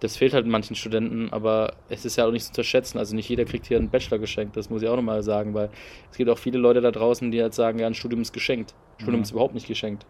das 0.00 0.16
fehlt 0.16 0.34
halt 0.34 0.46
manchen 0.46 0.76
Studenten, 0.76 1.32
aber 1.32 1.72
es 1.88 2.04
ist 2.04 2.16
ja 2.16 2.26
auch 2.26 2.30
nicht 2.32 2.44
zu 2.44 2.50
unterschätzen. 2.50 2.98
Also 2.98 3.14
nicht 3.16 3.28
jeder 3.28 3.44
kriegt 3.44 3.66
hier 3.66 3.78
einen 3.78 3.88
Bachelor 3.88 4.18
geschenkt, 4.18 4.56
das 4.56 4.68
muss 4.70 4.82
ich 4.82 4.88
auch 4.88 4.96
nochmal 4.96 5.22
sagen, 5.22 5.54
weil 5.54 5.70
es 6.10 6.16
gibt 6.18 6.28
auch 6.30 6.38
viele 6.38 6.58
Leute 6.58 6.80
da 6.80 6.90
draußen, 6.90 7.30
die 7.30 7.40
halt 7.40 7.54
sagen, 7.54 7.78
ja, 7.78 7.86
ein 7.86 7.94
Studium 7.94 8.20
ist 8.22 8.32
geschenkt. 8.32 8.74
Studium 8.98 9.20
Mhm. 9.20 9.22
ist 9.22 9.30
überhaupt 9.32 9.54
nicht 9.54 9.66
geschenkt. 9.66 10.04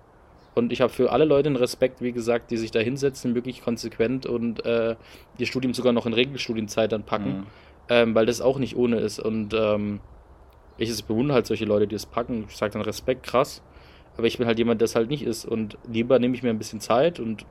Und 0.55 0.73
ich 0.73 0.81
habe 0.81 0.93
für 0.93 1.13
alle 1.13 1.25
Leute 1.27 1.49
einen 1.49 1.57
Respekt, 1.57 2.01
wie 2.01 2.13
gesagt, 2.13 2.51
die 2.51 2.57
sich 2.57 2.71
da 2.71 2.81
hinsetzen, 2.81 3.35
wirklich 3.35 3.63
konsequent 3.63 4.25
und 4.27 4.65
äh, 4.65 4.97
ihr 5.39 5.47
Studium 5.47 5.75
sogar 5.75 5.93
noch 5.93 6.07
in 6.07 6.15
Regelstudienzeit 6.15 6.93
dann 6.93 7.03
packen 7.05 7.29
Mhm. 7.29 7.47
ähm, 7.89 8.15
weil 8.15 8.27
das 8.27 8.41
auch 8.41 8.59
nicht 8.59 8.75
ohne 8.75 8.97
ist. 8.99 9.21
Und 9.21 9.55
ähm, 9.55 10.01
ich 10.79 10.91
es 10.91 11.03
bewundere 11.03 11.37
halt 11.37 11.47
solche 11.47 11.65
Leute, 11.65 11.87
die 11.87 11.95
es 11.95 12.07
packen. 12.07 12.47
Ich 12.49 12.57
sage 12.57 12.73
dann 12.73 12.83
Respekt, 12.83 13.23
krass. 13.23 13.63
Aber 14.17 14.27
ich 14.27 14.39
bin 14.39 14.47
halt 14.47 14.59
jemand, 14.59 14.81
der 14.81 14.87
es 14.87 14.97
halt 14.97 15.11
nicht 15.11 15.23
ist. 15.23 15.45
Und 15.45 15.77
lieber 15.87 16.19
nehme 16.19 16.35
ich 16.35 16.43
mir 16.43 16.51
ein 16.51 16.59
bisschen 16.59 16.81
Zeit 16.81 17.21
und 17.21 17.45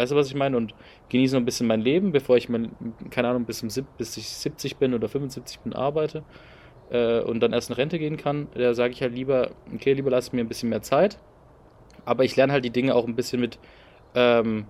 weißt 0.00 0.12
du, 0.12 0.16
was 0.16 0.28
ich 0.28 0.34
meine? 0.34 0.56
Und 0.56 0.74
genieße 1.10 1.34
noch 1.34 1.42
ein 1.42 1.44
bisschen 1.44 1.66
mein 1.66 1.82
Leben, 1.82 2.12
bevor 2.12 2.36
ich 2.36 2.48
mein, 2.48 2.70
keine 3.10 3.28
Ahnung, 3.28 3.44
bis, 3.44 3.62
um, 3.62 3.68
bis 3.98 4.16
ich 4.16 4.28
70 4.28 4.76
bin 4.76 4.94
oder 4.94 5.08
75 5.08 5.60
bin, 5.60 5.74
arbeite 5.74 6.24
äh, 6.90 7.20
und 7.20 7.40
dann 7.40 7.52
erst 7.52 7.70
in 7.70 7.76
Rente 7.76 7.98
gehen 7.98 8.16
kann. 8.16 8.48
Da 8.54 8.74
sage 8.74 8.92
ich 8.92 9.02
halt 9.02 9.14
lieber, 9.14 9.50
okay, 9.74 9.92
lieber 9.92 10.10
lass 10.10 10.32
mir 10.32 10.40
ein 10.40 10.48
bisschen 10.48 10.70
mehr 10.70 10.82
Zeit. 10.82 11.18
Aber 12.06 12.24
ich 12.24 12.34
lerne 12.36 12.52
halt 12.52 12.64
die 12.64 12.70
Dinge 12.70 12.94
auch 12.94 13.06
ein 13.06 13.14
bisschen 13.14 13.40
mit, 13.40 13.58
ähm, 14.14 14.64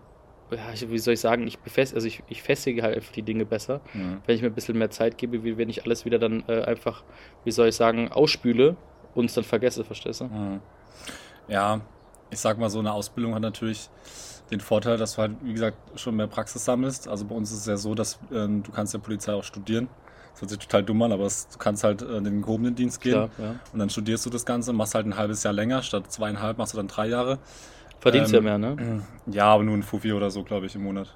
wie 0.88 0.99
soll 0.99 1.15
ich 1.15 1.21
sagen, 1.21 1.47
ich 1.47 1.61
befest, 1.61 1.94
also 1.94 2.09
ich, 2.09 2.23
ich 2.29 2.43
festige 2.43 2.82
halt 2.82 2.97
einfach 2.97 3.12
die 3.12 3.23
Dinge 3.23 3.47
besser 3.47 3.81
Mhm. 3.94 4.21
wenn 4.27 4.35
ich 4.35 4.43
mir 4.43 4.49
ein 4.49 4.55
bisschen 4.55 4.77
mehr 4.77 4.91
Zeit 4.91 5.17
gebe, 5.17 5.44
wie 5.44 5.56
wenn 5.56 5.69
ich 5.69 5.85
alles 5.85 6.05
wieder 6.05 6.19
dann 6.19 6.43
äh, 6.49 6.62
einfach, 6.62 7.05
wie 7.44 7.53
soll 7.53 7.69
ich 7.69 7.77
sagen, 7.77 8.11
ausspüle 8.11 8.75
und 9.15 9.27
es 9.27 9.35
dann 9.35 9.44
vergesse, 9.44 9.85
verstehst 9.85 10.23
du? 10.23 10.25
Mhm. 10.25 10.61
Ja, 11.49 11.81
ich 12.31 12.38
sag 12.38 12.59
mal, 12.59 12.71
so 12.71 12.79
eine 12.81 12.93
Ausbildung 12.93 13.35
hat 13.35 13.43
natürlich 13.43 13.88
den 14.50 14.61
Vorteil, 14.61 14.97
dass 14.97 15.14
du 15.14 15.23
halt, 15.23 15.32
wie 15.43 15.52
gesagt, 15.52 15.76
schon 15.99 16.17
mehr 16.17 16.26
Praxis 16.26 16.64
sammelst. 16.64 17.08
Also 17.08 17.25
bei 17.25 17.35
uns 17.35 17.52
ist 17.52 17.61
es 17.61 17.67
ja 17.67 17.76
so, 17.76 17.94
dass 17.94 18.19
ähm, 18.32 18.62
du 18.62 18.73
kannst 18.73 18.94
der 18.94 18.99
Polizei 18.99 19.32
auch 19.32 19.44
studieren. 19.44 19.88
Das 20.32 20.43
hört 20.43 20.50
sich 20.50 20.58
total 20.58 20.82
dumm 20.82 21.02
an, 21.02 21.12
aber 21.12 21.25
es, 21.25 21.49
du 21.49 21.58
kannst 21.58 21.85
halt 21.85 22.02
äh, 22.02 22.17
in 22.17 22.25
den 22.25 22.43
gehobenen 22.43 22.75
Dienst 22.75 23.00
gehen 23.00 23.12
Klar, 23.12 23.31
ja. 23.38 23.55
und 23.73 23.79
dann 23.79 23.91
studierst 23.91 24.25
du 24.26 24.31
das 24.31 24.44
Ganze, 24.44 24.73
machst 24.73 24.94
halt 24.94 25.06
ein 25.06 25.17
halbes 25.17 25.43
Jahr 25.43 25.52
länger, 25.52 25.82
statt 25.82 26.11
zweieinhalb 26.11 26.58
machst 26.58 26.73
du 26.73 26.76
dann 26.76 26.88
drei 26.88 27.08
Jahre. 27.08 27.38
Verdienst 28.00 28.32
Ähm, 28.32 28.44
ja 28.44 28.58
mehr, 28.58 28.76
ne? 28.76 29.02
Ja, 29.26 29.47
aber 29.47 29.62
nur 29.62 29.76
ein 29.76 29.82
Fuffi 29.82 30.12
oder 30.12 30.31
so, 30.31 30.43
glaube 30.43 30.67
ich, 30.67 30.75
im 30.75 30.82
Monat. 30.82 31.14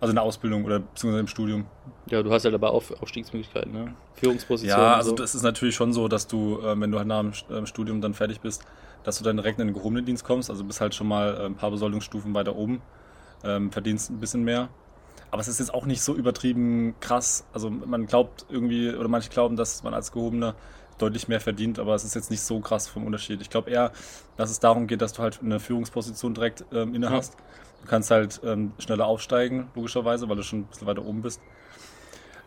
Also 0.00 0.10
in 0.10 0.16
der 0.16 0.24
Ausbildung 0.24 0.64
oder 0.64 0.80
beziehungsweise 0.80 1.20
im 1.20 1.28
Studium. 1.28 1.66
Ja, 2.10 2.22
du 2.22 2.30
hast 2.32 2.44
halt 2.44 2.54
aber 2.54 2.72
Auf 2.72 2.90
Aufstiegsmöglichkeiten, 3.00 3.72
ne? 3.72 3.94
Führungspositionen. 4.14 4.84
Ja, 4.84 4.94
also 4.94 5.10
so. 5.10 5.16
das 5.16 5.34
ist 5.34 5.42
natürlich 5.42 5.74
schon 5.74 5.92
so, 5.92 6.08
dass 6.08 6.26
du, 6.26 6.58
äh, 6.60 6.78
wenn 6.78 6.90
du 6.90 6.98
halt 6.98 7.06
nach 7.06 7.20
dem 7.20 7.32
ähm, 7.50 7.66
Studium 7.66 8.00
dann 8.00 8.12
fertig 8.12 8.40
bist, 8.40 8.64
dass 9.04 9.18
du 9.18 9.24
dann 9.24 9.36
direkt 9.36 9.60
in 9.60 9.68
den 9.68 9.74
gehobenen 9.74 10.04
Dienst 10.04 10.24
kommst. 10.24 10.50
Also 10.50 10.64
bist 10.64 10.80
halt 10.80 10.94
schon 10.94 11.06
mal 11.06 11.36
äh, 11.36 11.46
ein 11.46 11.54
paar 11.54 11.70
Besoldungsstufen 11.70 12.34
weiter 12.34 12.56
oben, 12.56 12.82
ähm, 13.44 13.70
verdienst 13.70 14.10
ein 14.10 14.18
bisschen 14.18 14.42
mehr. 14.42 14.68
Aber 15.30 15.40
es 15.40 15.48
ist 15.48 15.58
jetzt 15.58 15.72
auch 15.72 15.86
nicht 15.86 16.02
so 16.02 16.14
übertrieben 16.14 16.94
krass. 17.00 17.44
Also 17.52 17.70
man 17.70 18.06
glaubt 18.06 18.46
irgendwie, 18.48 18.94
oder 18.94 19.08
manche 19.08 19.30
glauben, 19.30 19.56
dass 19.56 19.82
man 19.82 19.94
als 19.94 20.12
Gehobener 20.12 20.54
deutlich 20.98 21.28
mehr 21.28 21.40
verdient, 21.40 21.78
aber 21.78 21.94
es 21.94 22.04
ist 22.04 22.14
jetzt 22.14 22.30
nicht 22.30 22.42
so 22.42 22.60
krass 22.60 22.88
vom 22.88 23.04
Unterschied. 23.04 23.40
Ich 23.40 23.50
glaube 23.50 23.70
eher, 23.70 23.92
dass 24.36 24.50
es 24.50 24.60
darum 24.60 24.86
geht, 24.86 25.02
dass 25.02 25.12
du 25.12 25.22
halt 25.22 25.40
eine 25.42 25.58
Führungsposition 25.58 26.34
direkt 26.34 26.64
ähm, 26.72 26.94
inne 26.94 27.10
hast. 27.10 27.36
Du 27.82 27.88
kannst 27.88 28.10
halt 28.10 28.40
ähm, 28.44 28.72
schneller 28.78 29.06
aufsteigen, 29.06 29.68
logischerweise, 29.74 30.28
weil 30.28 30.36
du 30.36 30.42
schon 30.42 30.60
ein 30.60 30.64
bisschen 30.66 30.86
weiter 30.86 31.04
oben 31.04 31.22
bist. 31.22 31.40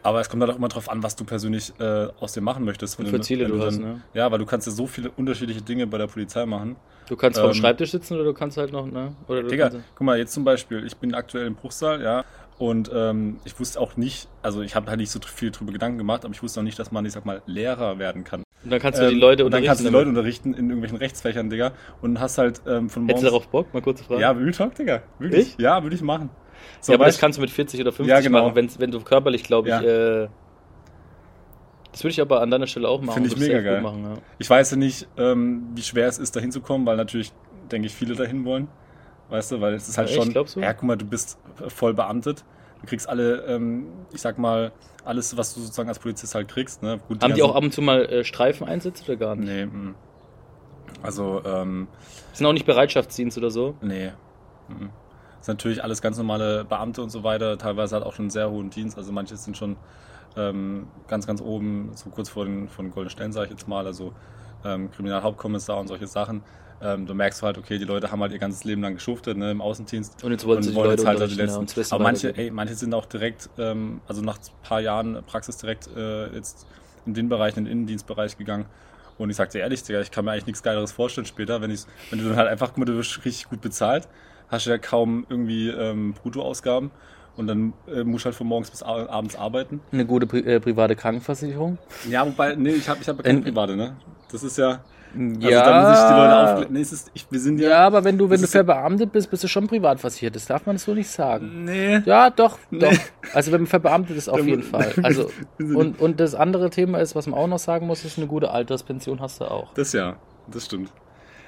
Aber 0.08 0.22
es 0.22 0.30
kommt 0.30 0.42
halt 0.42 0.54
auch 0.54 0.56
immer 0.56 0.70
drauf 0.70 0.90
an, 0.90 1.04
was 1.04 1.18
du 1.18 1.26
persönlich 1.26 1.74
äh, 1.82 2.08
aus 2.22 2.32
dir 2.32 2.40
machen 2.40 2.64
möchtest. 2.64 2.98
Und 2.98 3.08
für 3.08 3.18
du- 3.18 3.22
Ziele 3.24 3.46
du 3.46 3.62
hast, 3.62 3.80
ne? 3.80 4.00
Ja, 4.14 4.32
weil 4.32 4.40
du 4.40 4.46
kannst 4.46 4.66
ja 4.66 4.72
so 4.72 4.88
viele 4.88 5.12
unterschiedliche 5.12 5.62
Dinge 5.62 5.86
bei 5.86 5.98
der 5.98 6.08
Polizei 6.08 6.46
machen. 6.46 6.78
Du 7.10 7.18
kannst 7.18 7.38
vor 7.38 7.50
dem 7.50 7.56
ähm, 7.58 7.62
Schreibtisch 7.62 7.92
sitzen 7.92 8.14
oder 8.14 8.24
du 8.24 8.34
kannst 8.34 8.56
halt 8.56 8.72
noch, 8.72 8.86
ne? 8.86 9.14
Oder 9.28 9.44
du 9.44 9.50
Digga, 9.50 9.70
guck 9.96 10.06
mal, 10.06 10.18
jetzt 10.18 10.34
zum 10.34 10.46
Beispiel, 10.46 10.86
ich 10.86 10.96
bin 10.96 11.14
aktuell 11.14 11.46
im 11.46 11.56
Bruchsal, 11.56 12.02
ja, 12.02 12.24
und 12.58 12.90
ähm, 12.94 13.42
ich 13.44 13.60
wusste 13.60 13.82
auch 13.82 13.98
nicht, 13.98 14.30
also 14.42 14.62
ich 14.62 14.76
habe 14.76 14.88
halt 14.90 15.00
nicht 15.02 15.12
so 15.12 15.20
viel 15.20 15.52
drüber 15.52 15.74
Gedanken 15.74 15.98
gemacht, 15.98 16.24
aber 16.24 16.34
ich 16.34 16.42
wusste 16.42 16.62
auch 16.62 16.64
nicht, 16.64 16.80
dass 16.80 16.90
man, 16.92 17.06
ich 17.06 17.12
sag 17.12 17.26
mal, 17.26 17.42
Lehrer 17.46 18.00
werden 18.00 18.24
kann. 18.24 18.44
und 18.64 18.72
dann 18.72 18.80
kannst 18.80 19.02
du 19.02 19.08
die 19.08 19.14
Ähm, 19.14 19.20
Leute 19.20 19.44
und 19.44 19.52
dann 19.52 19.64
kannst 19.64 19.82
du 19.82 19.88
die. 19.90 19.94
Leute 19.94 20.08
unterrichten 20.10 20.54
in 20.54 20.66
irgendwelchen 20.70 20.98
Rechtsfächern, 20.98 21.50
Digga, 21.50 21.74
und 22.02 22.20
hast 22.22 22.38
halt 22.38 22.62
ähm, 22.66 22.90
von 22.90 23.04
Hättest 23.08 23.08
morgens... 23.08 23.22
du 23.22 23.26
darauf 23.26 23.48
Bock? 23.50 23.74
Mal 23.74 23.82
kurze 23.82 24.06
Frage. 24.06 24.22
Ja, 24.22 24.32
Real 24.32 24.52
Talk, 24.52 24.76
Digga, 24.76 25.02
wirklich. 25.20 25.50
Ich? 25.56 25.58
Ja, 25.58 25.84
würde 25.84 25.96
ich 25.98 26.02
machen. 26.02 26.30
So, 26.82 26.92
ja, 26.92 26.98
aber 26.98 27.06
das 27.06 27.18
kannst 27.18 27.38
du 27.38 27.42
mit 27.42 27.50
40 27.50 27.82
oder 27.82 27.92
50 27.92 28.10
Ja, 28.10 28.22
genau. 28.22 28.44
machen, 28.44 28.56
wenn's, 28.56 28.80
wenn 28.80 28.92
du 28.92 29.00
körperlich, 29.02 29.44
glaube 29.44 29.70
ich, 29.70 29.74
Ja. 29.74 29.82
äh, 30.24 30.28
das 31.92 32.04
würde 32.04 32.12
ich 32.12 32.22
aber 32.22 32.42
an 32.42 32.52
deiner 32.52 32.68
Stelle 32.68 32.88
auch 32.88 33.02
machen. 33.02 33.24
Finde 33.24 33.30
ich 33.30 33.38
mega 33.38 33.60
geil. 33.62 33.82
Machen, 33.82 34.04
ja. 34.04 34.14
Ich 34.38 34.50
weiß 34.50 34.72
ja 34.72 34.78
nicht, 34.78 35.08
ähm, 35.18 35.64
wie 35.74 35.82
schwer 35.82 36.08
es 36.08 36.20
ist, 36.20 36.36
da 36.36 36.40
hinzukommen, 36.40 36.86
weil 36.86 36.96
natürlich, 36.98 37.32
denke 37.72 37.88
ich, 37.88 37.96
viele 37.96 38.16
dahin 38.16 38.46
wollen. 38.46 38.68
Weißt 39.30 39.52
du, 39.52 39.62
weil 39.62 39.74
es 39.74 39.90
ist 39.90 39.98
halt 39.98 40.10
Ja, 40.10 40.16
echt? 40.16 40.24
schon. 40.24 40.32
Glaubst 40.34 40.56
du? 40.56 40.60
Ja, 40.62 40.74
guck 40.74 40.84
mal, 40.84 40.96
du 40.96 41.06
bist 41.06 41.38
voll 41.70 41.94
beamtet. 41.94 42.46
Du 42.82 42.86
kriegst 42.88 43.10
alle, 43.10 43.44
ähm, 43.48 43.88
ich 44.14 44.22
sag 44.22 44.38
mal, 44.38 44.72
alles, 45.04 45.36
was 45.38 45.56
du 45.56 45.62
sozusagen 45.62 45.90
als 45.90 45.98
Polizist 46.00 46.36
halt 46.36 46.48
kriegst. 46.48 46.84
Ne? 46.84 47.00
Gut, 47.08 47.24
Haben 47.24 47.34
die 47.34 47.40
ganzen- 47.40 47.52
auch 47.52 47.56
ab 47.56 47.64
und 47.64 47.74
zu 47.74 47.82
mal 47.82 48.06
äh, 48.06 48.24
Streifeneinsätze 48.24 49.04
oder 49.06 49.16
gar 49.16 49.36
nicht? 49.36 49.48
Nee, 49.50 49.66
mm. 49.66 49.96
Also, 51.02 51.42
ähm, 51.46 51.88
Sind 52.34 52.46
auch 52.46 52.54
nicht 52.54 52.66
Bereitschaftsdienst 52.66 53.38
oder 53.38 53.50
so? 53.50 53.76
nee. 53.82 54.12
Mhm. 54.70 54.90
Ist 55.48 55.54
natürlich 55.54 55.82
alles 55.82 56.02
ganz 56.02 56.18
normale 56.18 56.66
Beamte 56.66 57.02
und 57.02 57.10
so 57.10 57.24
weiter. 57.24 57.58
Teilweise 57.58 57.96
halt 57.96 58.04
auch 58.04 58.12
schon 58.12 58.24
einen 58.24 58.32
sehr 58.32 58.52
hohen 58.52 58.70
Dienst. 58.70 58.98
Also 58.98 59.14
manche 59.14 59.38
sind 59.38 59.56
schon 59.56 59.78
ähm, 60.36 60.88
ganz, 61.08 61.26
ganz 61.26 61.40
oben, 61.40 61.92
so 61.96 62.10
kurz 62.10 62.28
vor 62.28 62.44
den, 62.44 62.68
vor 62.68 62.84
den 62.84 62.92
goldenen 62.92 63.12
Stellen, 63.12 63.32
sage 63.32 63.46
ich 63.46 63.52
jetzt 63.52 63.66
mal. 63.66 63.86
Also 63.86 64.12
ähm, 64.66 64.92
Kriminalhauptkommissar 64.92 65.80
und 65.80 65.88
solche 65.88 66.06
Sachen. 66.06 66.42
Ähm, 66.82 67.06
du 67.06 67.14
merkst 67.14 67.44
halt, 67.44 67.58
okay, 67.58 67.78
die 67.80 67.86
Leute 67.86 68.12
haben 68.12 68.20
halt 68.20 68.34
ihr 68.34 68.40
ganzes 68.40 68.66
Leben 68.66 68.82
lang 68.82 68.96
geschuftet 68.96 69.38
ne, 69.38 69.52
im 69.52 69.62
Außendienst. 69.62 70.22
Und 70.22 70.34
jetzt 70.34 70.46
wollen 70.46 70.62
sie 70.62 70.76
wollen 70.76 70.90
Leute 70.90 71.04
jetzt 71.04 71.08
halt 71.08 71.32
die 71.32 71.36
ja, 71.36 71.46
letzten. 71.46 71.78
Wissen 71.78 71.94
aber 71.94 72.04
manche, 72.04 72.38
ey, 72.38 72.52
manche 72.52 72.76
sind 72.76 72.94
auch 72.94 73.06
direkt, 73.06 73.50
ähm, 73.58 74.02
also 74.06 74.22
nach 74.22 74.40
ein 74.40 74.64
paar 74.64 74.82
Jahren 74.82 75.24
Praxis 75.26 75.56
direkt 75.56 75.88
äh, 75.96 76.28
jetzt 76.36 76.68
in 77.06 77.14
den 77.14 77.30
Bereich, 77.30 77.56
in 77.56 77.64
den 77.64 77.72
Innendienstbereich 77.72 78.38
gegangen. 78.38 78.66
Und 79.18 79.30
ich 79.30 79.38
sag 79.38 79.52
dir 79.52 79.60
ehrlich, 79.60 79.82
Digga, 79.82 80.02
ich 80.02 80.12
kann 80.12 80.26
mir 80.26 80.32
eigentlich 80.32 80.48
nichts 80.48 80.62
Geileres 80.62 80.92
vorstellen 80.92 81.26
später, 81.26 81.62
wenn, 81.62 81.72
ich, 81.72 81.86
wenn 82.10 82.20
du 82.20 82.26
dann 82.28 82.36
halt 82.36 82.50
einfach, 82.50 82.68
guck 82.68 82.80
mal, 82.80 82.86
du 82.86 82.98
wirst 82.98 83.24
richtig 83.24 83.48
gut 83.50 83.62
bezahlt, 83.62 84.10
hast 84.50 84.66
ja 84.66 84.78
kaum 84.78 85.26
irgendwie 85.30 85.70
ähm, 85.70 86.14
Bruttoausgaben 86.14 86.92
und 87.36 87.48
dann 87.48 87.74
äh, 87.88 88.04
musst 88.04 88.26
du 88.26 88.28
halt 88.28 88.36
von 88.36 88.48
morgens 88.48 88.72
bis 88.72 88.82
abends 88.84 89.36
arbeiten. 89.36 89.82
Eine 89.92 90.06
gute 90.06 90.26
Pri 90.28 90.40
äh, 90.40 90.60
private 90.60 90.96
Krankenversicherung? 90.96 91.78
Ja, 92.10 92.26
wobei, 92.26 92.56
nee, 92.56 92.72
ich 92.72 92.88
habe 92.90 93.00
ich 93.02 93.08
hab 93.10 93.18
ja 93.18 93.24
keine 93.24 93.42
private, 93.42 93.76
ne? 93.76 93.96
Das 94.32 94.44
ist 94.44 94.58
ja, 94.58 94.80
Ja, 95.40 95.60
Also 95.60 95.72
da 95.72 95.90
muss 95.90 96.00
ich 96.00 96.06
die 96.08 96.14
Leute 96.14 96.38
aufklären. 96.40 96.74
Nee, 96.74 96.82
es 96.82 96.92
ist, 96.92 97.12
ich, 97.14 97.28
wir 97.32 97.40
sind 97.40 97.60
ja. 97.60 97.70
ja, 97.70 97.78
aber 97.88 98.04
wenn 98.04 98.18
du, 98.18 98.30
wenn 98.30 98.38
du 98.42 98.46
ja- 98.46 98.52
verbeamtet 98.52 99.12
bist, 99.14 99.30
bist 99.30 99.44
du 99.44 99.48
schon 99.48 99.68
privat 99.68 100.00
versichert. 100.00 100.36
Das 100.36 100.46
darf 100.48 100.66
man 100.66 100.78
so 100.78 100.94
nicht 100.94 101.10
sagen. 101.10 101.64
Nee. 101.66 102.00
Ja, 102.06 102.30
doch, 102.30 102.58
Nee. 102.72 102.80
doch. 102.80 102.92
Also 103.34 103.52
wenn 103.52 103.62
man 103.62 103.68
verbeamtet 103.68 104.18
ist, 104.18 104.28
auf 104.30 104.46
jeden 104.46 104.64
Fall. 104.64 104.94
Also 105.04 105.30
und, 105.60 106.00
und 106.02 106.20
das 106.20 106.36
andere 106.36 106.70
Thema 106.70 107.00
ist, 107.00 107.16
was 107.16 107.26
man 107.28 107.40
auch 107.40 107.48
noch 107.48 107.60
sagen 107.60 107.88
muss, 107.88 108.04
ist 108.04 108.18
eine 108.18 108.28
gute 108.28 108.52
Alterspension 108.52 109.22
hast 109.22 109.40
du 109.42 109.46
auch. 109.46 109.74
Das 109.76 109.94
ja, 109.94 110.16
das 110.52 110.66
stimmt. 110.66 110.92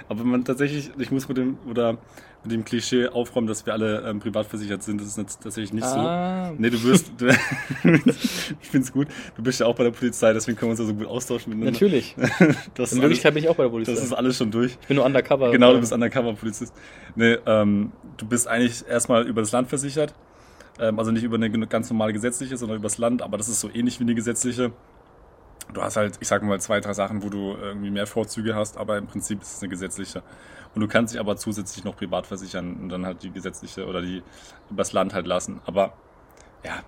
Aber 0.07 0.19
wenn 0.21 0.27
man 0.29 0.45
tatsächlich, 0.45 0.91
ich 0.97 1.11
muss 1.11 1.27
mit 1.27 1.37
dem, 1.37 1.57
oder 1.69 1.97
mit 2.43 2.53
dem 2.53 2.63
Klischee 2.63 3.07
aufräumen, 3.07 3.47
dass 3.47 3.65
wir 3.65 3.73
alle 3.73 4.01
ähm, 4.07 4.19
privat 4.19 4.45
versichert 4.47 4.81
sind, 4.81 5.01
das 5.01 5.17
ist 5.17 5.41
tatsächlich 5.41 5.73
nicht 5.73 5.83
Ah. 5.83 6.49
so. 6.49 6.55
Nee, 6.57 6.69
du 6.69 6.81
wirst, 6.83 7.11
du, 7.17 7.27
ich 8.61 8.69
find's 8.69 8.91
gut, 8.93 9.07
du 9.35 9.43
bist 9.43 9.59
ja 9.59 9.65
auch 9.65 9.75
bei 9.75 9.83
der 9.83 9.91
Polizei, 9.91 10.31
deswegen 10.33 10.57
können 10.57 10.69
wir 10.69 10.71
uns 10.71 10.79
ja 10.79 10.85
so 10.85 10.93
gut 10.93 11.07
austauschen 11.07 11.51
miteinander. 11.51 11.71
Natürlich. 11.71 12.15
Das 12.75 12.93
In 12.93 13.01
Wirklichkeit 13.01 13.33
bin 13.33 13.43
ich 13.43 13.49
auch 13.49 13.55
bei 13.55 13.63
der 13.63 13.69
Polizei. 13.69 13.91
das 13.93 14.03
ist 14.03 14.13
alles 14.13 14.37
schon 14.37 14.51
durch. 14.51 14.77
ich 14.81 14.87
bin 14.87 14.95
nur 14.97 15.05
undercover. 15.05 15.51
Genau, 15.51 15.73
du 15.73 15.79
bist 15.79 15.91
Undercover-Polizist. 15.91 16.73
Nee, 17.15 17.37
ähm, 17.45 17.91
du 18.17 18.25
bist 18.25 18.47
eigentlich 18.47 18.87
erstmal 18.87 19.27
über 19.27 19.41
das 19.41 19.51
Land 19.51 19.67
versichert. 19.67 20.13
Ähm, 20.79 20.97
also 20.97 21.11
nicht 21.11 21.23
über 21.23 21.35
eine 21.35 21.49
ganz 21.67 21.89
normale 21.89 22.13
gesetzliche, 22.13 22.55
sondern 22.55 22.77
über 22.77 22.87
das 22.87 22.97
Land, 22.97 23.21
aber 23.21 23.37
das 23.37 23.49
ist 23.49 23.59
so 23.59 23.69
ähnlich 23.73 23.99
wie 23.99 24.03
eine 24.03 24.15
gesetzliche. 24.15 24.71
Du 25.73 25.81
hast 25.81 25.97
halt, 25.97 26.17
ich 26.19 26.27
sag 26.27 26.41
mal, 26.43 26.59
zwei, 26.59 26.79
drei 26.79 26.93
Sachen, 26.93 27.21
wo 27.23 27.29
du 27.29 27.55
irgendwie 27.55 27.91
mehr 27.91 28.07
Vorzüge 28.07 28.55
hast, 28.55 28.77
aber 28.77 28.97
im 28.97 29.07
Prinzip 29.07 29.41
ist 29.41 29.57
es 29.57 29.61
eine 29.61 29.69
gesetzliche. 29.69 30.23
Und 30.75 30.81
du 30.81 30.87
kannst 30.87 31.13
dich 31.13 31.19
aber 31.19 31.35
zusätzlich 31.35 31.83
noch 31.83 31.95
privat 31.95 32.27
versichern 32.27 32.75
und 32.77 32.89
dann 32.89 33.05
halt 33.05 33.23
die 33.23 33.31
gesetzliche 33.31 33.85
oder 33.87 34.01
die 34.01 34.23
übers 34.69 34.93
Land 34.93 35.13
halt 35.13 35.27
lassen. 35.27 35.61
Aber 35.65 35.93
ja, 36.63 36.79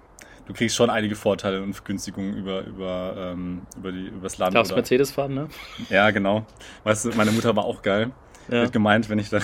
du 0.45 0.53
kriegst 0.53 0.75
schon 0.75 0.89
einige 0.89 1.15
Vorteile 1.15 1.61
und 1.61 1.73
Vergünstigungen 1.73 2.35
über, 2.35 2.63
über, 2.65 3.15
ähm, 3.17 3.61
über 3.77 3.91
die, 3.91 4.07
übers 4.07 4.37
Land. 4.37 4.55
Darfst 4.55 4.71
oder- 4.71 4.81
Mercedes 4.81 5.11
fahren, 5.11 5.33
ne? 5.33 5.47
ja, 5.89 6.09
genau. 6.11 6.45
Weißt 6.83 7.05
du, 7.05 7.09
meine 7.15 7.31
Mutter 7.31 7.55
war 7.55 7.65
auch 7.65 7.81
geil. 7.81 8.11
Ja. 8.49 8.63
hat 8.63 8.73
gemeint, 8.73 9.07
wenn 9.09 9.19
ich 9.19 9.29
dann, 9.29 9.43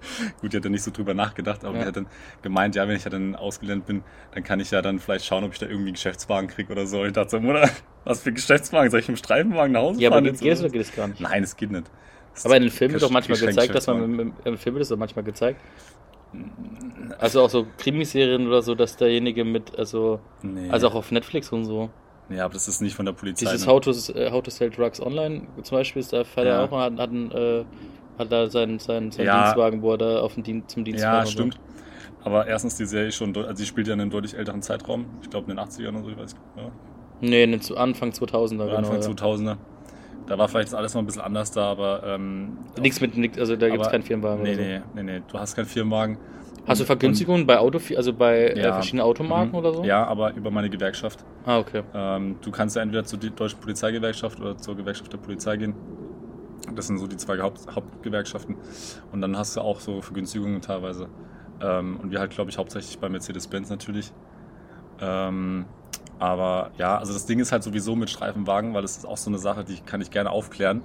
gut, 0.40 0.52
die 0.52 0.56
hat 0.56 0.64
dann 0.64 0.72
nicht 0.72 0.82
so 0.84 0.90
drüber 0.90 1.14
nachgedacht, 1.14 1.64
aber 1.64 1.74
Ja. 1.76 1.82
die 1.82 1.88
hat 1.88 1.96
dann 1.96 2.06
gemeint, 2.42 2.74
ja, 2.74 2.86
wenn 2.88 2.96
ich 2.96 3.04
ja 3.04 3.10
dann 3.10 3.34
ausgelernt 3.34 3.86
bin, 3.86 4.02
dann 4.32 4.42
kann 4.44 4.60
ich 4.60 4.70
ja 4.70 4.82
dann 4.82 4.98
vielleicht 4.98 5.24
schauen, 5.24 5.44
ob 5.44 5.52
ich 5.52 5.58
da 5.58 5.66
irgendwie 5.66 5.88
einen 5.88 5.94
Geschäftswagen 5.94 6.48
kriege 6.48 6.72
oder 6.72 6.86
so. 6.86 7.04
Ich 7.04 7.12
dachte 7.12 7.30
so, 7.30 7.40
Mutter, 7.40 7.68
was 8.04 8.22
für 8.22 8.30
ein 8.30 8.34
Geschäftswagen? 8.34 8.90
Soll 8.90 9.00
ich 9.00 9.06
dem 9.06 9.16
Streifenwagen 9.16 9.72
nach 9.72 9.80
Hause 9.82 10.00
Ja, 10.00 10.08
aber 10.08 10.16
fahren? 10.16 10.24
geht 10.24 10.40
jetzt 10.40 10.42
es 10.44 10.60
oder 10.60 10.68
oder 10.68 10.72
geht 10.72 10.82
es 10.82 10.94
gar 10.94 11.08
nicht? 11.08 11.20
Nein, 11.20 11.42
es 11.42 11.56
geht 11.56 11.70
nicht. 11.70 11.90
Das 12.34 12.44
Aber 12.46 12.56
in 12.56 12.62
den 12.62 12.70
Filmen 12.72 12.94
wird 12.94 13.02
doch 13.02 13.10
manchmal 13.10 13.38
gezeigt, 13.38 13.74
dass 13.74 13.86
man 13.86 14.02
im, 14.20 14.32
im 14.44 14.58
Film 14.58 14.74
wird 14.76 14.82
das 14.82 14.88
doch 14.88 14.96
manchmal 14.96 15.24
gezeigt. 15.24 15.60
Also 17.18 17.42
auch 17.42 17.50
so 17.50 17.66
Krimiserien 17.78 18.46
oder 18.46 18.62
so, 18.62 18.74
dass 18.74 18.96
derjenige 18.96 19.44
mit, 19.44 19.76
also, 19.78 20.20
Nee. 20.42 20.68
also 20.70 20.88
auch 20.88 20.94
auf 20.94 21.10
Netflix 21.10 21.50
und 21.52 21.64
so. 21.64 21.88
nee, 22.28 22.38
aber 22.38 22.52
das 22.52 22.68
ist 22.68 22.80
nicht 22.82 22.94
von 22.94 23.06
der 23.06 23.12
Polizei. 23.14 23.46
Dieses 23.46 23.66
ne? 23.66 23.72
How 23.72 23.80
to, 23.80 23.92
How 23.92 24.42
to 24.42 24.50
Sell 24.50 24.68
Drugs 24.70 25.00
Online 25.00 25.46
zum 25.62 25.78
Beispiel, 25.78 26.00
ist 26.00 26.12
da 26.12 26.24
fährt 26.24 26.46
Ja. 26.46 26.64
auch, 26.64 26.70
hat, 26.70 26.98
hat, 26.98 27.10
einen, 27.10 27.30
äh, 27.32 27.64
hat 28.18 28.32
da 28.32 28.48
seinen, 28.48 28.78
seinen, 28.78 29.10
seinen 29.10 29.26
Ja. 29.26 29.42
Dienstwagen, 29.42 29.82
wo 29.82 29.92
er 29.92 29.98
da 29.98 30.20
auf 30.20 30.34
den 30.34 30.42
Dien 30.42 30.68
zum 30.68 30.84
Dienst 30.84 31.02
Ja, 31.02 31.24
stimmt. 31.26 31.58
Aber 32.24 32.46
erstens 32.46 32.76
die 32.76 32.84
Serie 32.84 33.12
schon, 33.12 33.36
also 33.36 33.54
sie 33.54 33.66
spielt 33.66 33.86
ja 33.86 33.94
in 33.94 34.00
einem 34.00 34.10
deutlich 34.10 34.36
älteren 34.36 34.60
Zeitraum. 34.62 35.06
Ich 35.22 35.30
glaube 35.30 35.50
in 35.50 35.56
den 35.56 35.64
80ern 35.64 35.90
oder 35.90 36.04
so, 36.04 36.10
ich 36.10 36.18
weiß 36.18 36.34
nicht. 36.34 36.42
Ja. 36.56 36.70
Nee, 37.20 37.58
Anfang 37.76 38.10
2000er, 38.10 38.54
Oder 38.54 38.64
genau. 38.66 38.76
Anfang 38.78 39.00
ja. 39.00 39.08
2000er. 39.08 39.56
Da 40.26 40.36
war 40.38 40.46
vielleicht 40.48 40.74
alles 40.74 40.92
noch 40.94 41.00
ein 41.02 41.06
bisschen 41.06 41.22
anders 41.22 41.50
da, 41.52 41.70
aber. 41.70 42.02
Ähm, 42.04 42.58
Nichts 42.78 43.00
mit, 43.00 43.38
also 43.38 43.56
da 43.56 43.68
gibt 43.70 43.82
es 43.82 43.88
keinen 43.90 44.02
Firmenwagen 44.02 44.42
Nee, 44.42 44.54
so. 44.54 44.60
nee, 44.60 44.80
nee, 44.94 45.02
nee. 45.02 45.22
Du 45.26 45.38
hast 45.38 45.54
keinen 45.56 45.64
Firmenwagen. 45.66 46.18
Hast 46.66 46.82
du 46.82 46.84
Vergünstigungen 46.84 47.46
bei 47.46 47.58
Auto, 47.58 47.80
also 47.96 48.12
bei 48.12 48.48
äh, 48.48 48.60
Ja. 48.60 48.74
verschiedenen 48.74 49.04
Automarken 49.06 49.52
Mhm. 49.52 49.54
oder 49.58 49.72
so? 49.72 49.84
Ja, 49.84 50.04
aber 50.06 50.34
über 50.34 50.50
meine 50.50 50.68
Gewerkschaft. 50.68 51.24
Ah, 51.46 51.58
okay. 51.58 51.82
Ähm, 51.94 52.36
du 52.42 52.50
kannst 52.50 52.76
ja 52.76 52.82
entweder 52.82 53.04
zur 53.04 53.18
deutschen 53.18 53.58
Polizeigewerkschaft 53.58 54.38
oder 54.38 54.58
zur 54.58 54.76
Gewerkschaft 54.76 55.10
der 55.10 55.16
Polizei 55.18 55.56
gehen. 55.56 55.74
Das 56.74 56.86
sind 56.86 56.98
so 56.98 57.06
die 57.06 57.16
zwei 57.16 57.38
Haupt 57.40 57.66
Hauptgewerkschaften. 57.74 58.56
Und 59.12 59.20
dann 59.20 59.36
hast 59.36 59.56
du 59.56 59.60
auch 59.60 59.80
so 59.80 60.00
Vergünstigungen 60.00 60.60
teilweise. 60.60 61.08
Ähm, 61.60 61.98
und 62.00 62.10
wir 62.10 62.20
halt, 62.20 62.30
glaube 62.30 62.50
ich, 62.50 62.58
hauptsächlich 62.58 62.98
bei 62.98 63.08
Mercedes-Benz 63.08 63.70
natürlich. 63.70 64.12
Ähm, 65.00 65.66
aber 66.18 66.72
ja, 66.78 66.98
also 66.98 67.12
das 67.12 67.26
Ding 67.26 67.38
ist 67.38 67.52
halt 67.52 67.62
sowieso 67.62 67.94
mit 67.94 68.10
Streifenwagen, 68.10 68.74
weil 68.74 68.82
das 68.82 68.96
ist 68.96 69.06
auch 69.06 69.16
so 69.16 69.30
eine 69.30 69.38
Sache, 69.38 69.64
die 69.64 69.78
kann 69.80 70.00
ich 70.00 70.10
gerne 70.10 70.30
aufklären. 70.30 70.82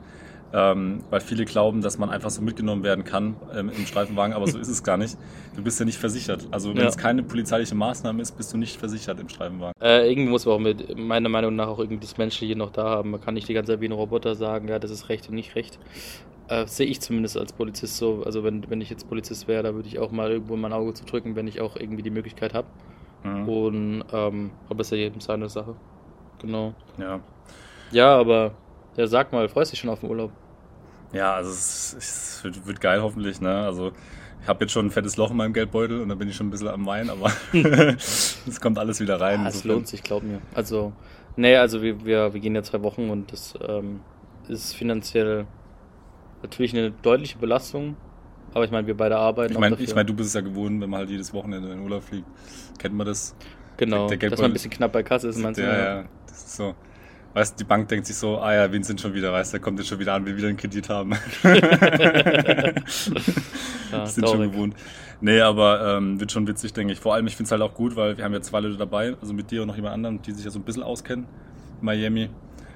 Ähm, 0.55 0.99
weil 1.09 1.19
viele 1.19 1.45
glauben, 1.45 1.81
dass 1.81 1.97
man 1.97 2.11
einfach 2.11 2.29
so 2.29 2.39
mitgenommen 2.43 2.83
werden 2.83 3.03
kann 3.03 3.35
ähm, 3.55 3.71
im 3.75 3.85
Streifenwagen, 3.87 4.35
aber 4.35 4.45
so 4.47 4.59
ist 4.59 4.67
es 4.67 4.83
gar 4.83 4.97
nicht. 4.97 5.17
Du 5.55 5.63
bist 5.63 5.79
ja 5.79 5.85
nicht 5.85 5.97
versichert. 5.97 6.47
Also 6.51 6.69
wenn 6.69 6.77
Ja. 6.83 6.87
es 6.89 6.95
keine 6.97 7.23
polizeiliche 7.23 7.73
Maßnahme 7.73 8.21
ist, 8.21 8.33
bist 8.37 8.53
du 8.53 8.57
nicht 8.57 8.77
versichert 8.77 9.19
im 9.19 9.29
Streifenwagen. 9.29 9.73
Äh, 9.81 10.07
irgendwie 10.11 10.29
muss 10.29 10.45
man 10.45 10.55
auch 10.55 10.59
mit, 10.59 10.95
meiner 10.95 11.29
Meinung 11.29 11.55
nach 11.55 11.67
auch 11.69 11.79
irgendwie 11.79 12.01
das 12.01 12.19
Menschliche 12.19 12.55
noch 12.55 12.69
da 12.69 12.83
haben. 12.87 13.09
Man 13.09 13.19
kann 13.21 13.33
nicht 13.33 13.47
die 13.49 13.55
ganze 13.55 13.71
Zeit 13.71 13.81
wie 13.81 13.87
ein 13.87 13.93
Roboter 13.93 14.35
sagen, 14.35 14.67
ja, 14.67 14.77
das 14.77 14.91
ist 14.91 15.09
recht 15.09 15.27
und 15.27 15.33
nicht 15.33 15.55
recht. 15.55 15.79
Äh, 16.49 16.67
Sehe 16.67 16.85
ich 16.85 17.01
zumindest 17.01 17.35
als 17.35 17.51
Polizist 17.51 17.97
so. 17.97 18.21
Also 18.23 18.43
wenn, 18.43 18.69
wenn 18.69 18.79
ich 18.79 18.91
jetzt 18.91 19.09
Polizist 19.09 19.47
wäre, 19.47 19.63
da 19.63 19.73
würde 19.73 19.87
ich 19.87 19.97
auch 19.97 20.11
mal 20.11 20.29
irgendwo 20.29 20.55
mein 20.55 20.71
Auge 20.73 20.93
zu 20.93 21.03
drücken, 21.03 21.35
wenn 21.35 21.47
ich 21.47 21.61
auch 21.61 21.77
irgendwie 21.77 22.03
die 22.03 22.11
Möglichkeit 22.11 22.53
habe. 22.53 22.67
Mhm. 23.23 23.49
Und 23.49 24.03
ähm, 24.13 24.51
aber 24.69 24.81
ist 24.81 24.91
ja 24.91 24.97
jedem 24.97 25.19
seine 25.19 25.49
Sache. 25.49 25.73
Genau. 26.41 26.75
Ja. 26.99 27.21
Ja, 27.91 28.15
aber 28.19 28.51
ja, 28.97 29.07
sag 29.07 29.31
mal, 29.33 29.49
freust 29.49 29.71
dich 29.71 29.79
schon 29.79 29.89
auf 29.89 30.01
den 30.01 30.09
Urlaub? 30.11 30.31
Ja, 31.13 31.35
also 31.35 31.51
es, 31.51 31.95
es 31.97 32.43
wird, 32.43 32.65
wird 32.65 32.81
geil 32.81 33.01
hoffentlich, 33.01 33.39
ne? 33.39 33.65
Also 33.65 33.91
ich 34.41 34.47
habe 34.47 34.65
jetzt 34.65 34.71
schon 34.73 34.87
ein 34.87 34.91
fettes 34.91 35.15
Loch 35.15 35.31
in 35.31 35.37
meinem 35.37 35.53
Geldbeutel 35.53 36.01
und 36.01 36.09
da 36.09 36.15
bin 36.15 36.27
ich 36.27 36.35
schon 36.35 36.47
ein 36.47 36.51
bisschen 36.51 36.67
am 36.67 36.85
Wein, 36.85 37.09
aber 37.09 37.31
es 37.53 38.59
kommt 38.61 38.77
alles 38.77 38.99
wieder 38.99 39.21
rein. 39.21 39.41
Ah, 39.45 39.49
es 39.49 39.63
lohnt 39.63 39.87
sich, 39.87 40.03
glaub 40.03 40.23
mir. 40.23 40.41
Also, 40.53 40.91
nee, 41.35 41.55
also 41.55 41.81
wir, 41.81 42.05
wir, 42.05 42.33
wir 42.33 42.39
gehen 42.41 42.55
ja 42.55 42.63
zwei 42.63 42.81
Wochen 42.83 43.09
und 43.09 43.31
das 43.31 43.53
ähm, 43.65 44.01
ist 44.49 44.73
finanziell 44.75 45.45
natürlich 46.41 46.75
eine 46.75 46.91
deutliche 46.91 47.37
Belastung. 47.37 47.95
Aber 48.53 48.65
ich 48.65 48.71
meine, 48.71 48.85
wir 48.85 48.95
beide 48.95 49.17
arbeiten 49.17 49.53
Ich 49.53 49.59
meine, 49.59 49.75
ich 49.77 49.95
mein, 49.95 50.05
du 50.05 50.13
bist 50.13 50.27
es 50.29 50.33
ja 50.35 50.41
gewohnt, 50.41 50.79
wenn 50.81 50.89
man 50.89 50.99
halt 50.99 51.09
jedes 51.09 51.33
Wochenende 51.33 51.69
in 51.69 51.77
den 51.77 51.83
Urlaub 51.83 52.03
fliegt. 52.03 52.27
Kennt 52.77 52.95
man 52.95 53.07
das? 53.07 53.35
genau, 53.77 54.07
der 54.07 54.17
dass 54.17 54.29
Geldbeutel- 54.29 54.41
man 54.41 54.51
ein 54.51 54.53
bisschen 54.53 54.71
knapp 54.71 54.91
bei 54.91 55.03
Kasse 55.03 55.29
ist, 55.29 55.37
meinst 55.37 55.59
du? 55.59 55.63
ja, 55.65 55.75
ja, 56.01 56.05
das 56.27 56.37
ist 56.37 56.55
so. 56.55 56.75
Weißt 57.33 57.53
du, 57.53 57.63
die 57.63 57.67
Bank 57.67 57.87
denkt 57.87 58.05
sich 58.05 58.15
so, 58.15 58.39
ah 58.39 58.53
ja, 58.53 58.71
Vincent 58.71 59.01
schon 59.01 59.13
wieder, 59.13 59.33
weißt 59.33 59.53
du, 59.53 59.57
der 59.57 59.63
kommt 59.63 59.79
jetzt 59.79 59.89
schon 59.89 59.99
wieder 59.99 60.13
an, 60.13 60.25
will 60.25 60.37
wieder 60.37 60.49
einen 60.49 60.57
Kredit 60.57 60.89
haben. 60.89 61.13
Ja, 63.93 64.05
sind 64.05 64.27
schon 64.27 64.51
gewohnt. 64.51 64.75
Nee, 65.21 65.41
aber 65.41 65.97
ähm, 65.97 66.19
wird 66.19 66.31
schon 66.31 66.47
witzig, 66.47 66.73
denke 66.73 66.93
ich. 66.93 66.99
Vor 66.99 67.13
allem, 67.13 67.27
ich 67.27 67.35
finde 67.35 67.47
es 67.47 67.51
halt 67.51 67.61
auch 67.61 67.73
gut, 67.73 67.95
weil 67.95 68.17
wir 68.17 68.25
haben 68.25 68.33
ja 68.33 68.41
zwei 68.41 68.59
Leute 68.59 68.77
dabei, 68.77 69.15
also 69.21 69.33
mit 69.33 69.51
dir 69.51 69.61
und 69.61 69.67
noch 69.67 69.75
jemand 69.75 69.93
anderen, 69.93 70.21
die 70.21 70.31
sich 70.31 70.45
ja 70.45 70.51
so 70.51 70.59
ein 70.59 70.63
bisschen 70.63 70.83
auskennen. 70.83 71.25
in 71.79 71.85
Miami. 71.85 72.29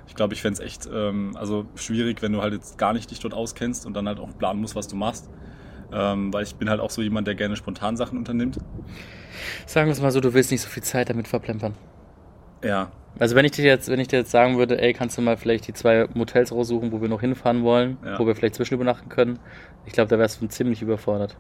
Ich 0.08 0.16
glaube, 0.16 0.34
ich 0.34 0.42
fände 0.42 0.62
es 0.62 0.66
echt 0.66 0.88
ähm, 0.92 1.36
also 1.36 1.66
schwierig, 1.76 2.22
wenn 2.22 2.32
du 2.32 2.42
halt 2.42 2.54
jetzt 2.54 2.78
gar 2.78 2.94
nicht 2.94 3.12
dich 3.12 3.20
dort 3.20 3.34
auskennst 3.34 3.86
und 3.86 3.94
dann 3.94 4.08
halt 4.08 4.20
auch 4.20 4.38
planen 4.38 4.62
musst, 4.62 4.76
was 4.76 4.88
du 4.88 4.96
machst. 4.96 5.30
Ähm, 5.92 6.34
weil 6.34 6.44
ich 6.44 6.56
bin 6.56 6.70
halt 6.70 6.80
auch 6.80 6.90
so 6.90 7.02
jemand, 7.02 7.28
der 7.28 7.36
gerne 7.36 7.56
spontan 7.56 7.98
Sachen 7.98 8.18
unternimmt. 8.18 8.58
Sagen 9.66 9.88
wir 9.88 9.94
es 9.94 10.02
mal 10.02 10.12
so, 10.12 10.22
du 10.22 10.34
willst 10.34 10.52
nicht 10.52 10.62
so 10.62 10.70
viel 10.70 10.84
Zeit 10.84 11.10
damit 11.10 11.28
verplempern. 11.28 11.74
Ja, 12.64 12.92
Also 13.20 13.36
wenn 13.36 13.46
ich 13.46 13.52
dir 13.52 13.66
jetzt, 13.66 13.90
wenn 13.90 14.00
ich 14.00 14.08
dir 14.08 14.18
jetzt 14.20 14.32
sagen 14.32 14.58
würde, 14.58 14.80
ey, 14.82 14.94
kannst 14.94 15.18
du 15.18 15.22
mal 15.22 15.38
vielleicht 15.38 15.68
die 15.68 15.74
zwei 15.74 16.08
Motels 16.14 16.52
raussuchen, 16.52 16.92
wo 16.92 17.02
wir 17.02 17.10
noch 17.10 17.22
hinfahren 17.22 17.64
wollen, 17.64 17.98
Ja. 18.06 18.20
wo 18.20 18.28
wir 18.28 18.36
vielleicht 18.36 18.56
zwischen 18.56 18.76
übernachten 18.76 19.10
können, 19.10 19.40
ich 19.86 19.94
glaube, 19.94 20.10
da 20.10 20.20
wärst 20.20 20.42
du 20.42 20.48
ziemlich 20.48 20.82
überfordert. 20.82 21.38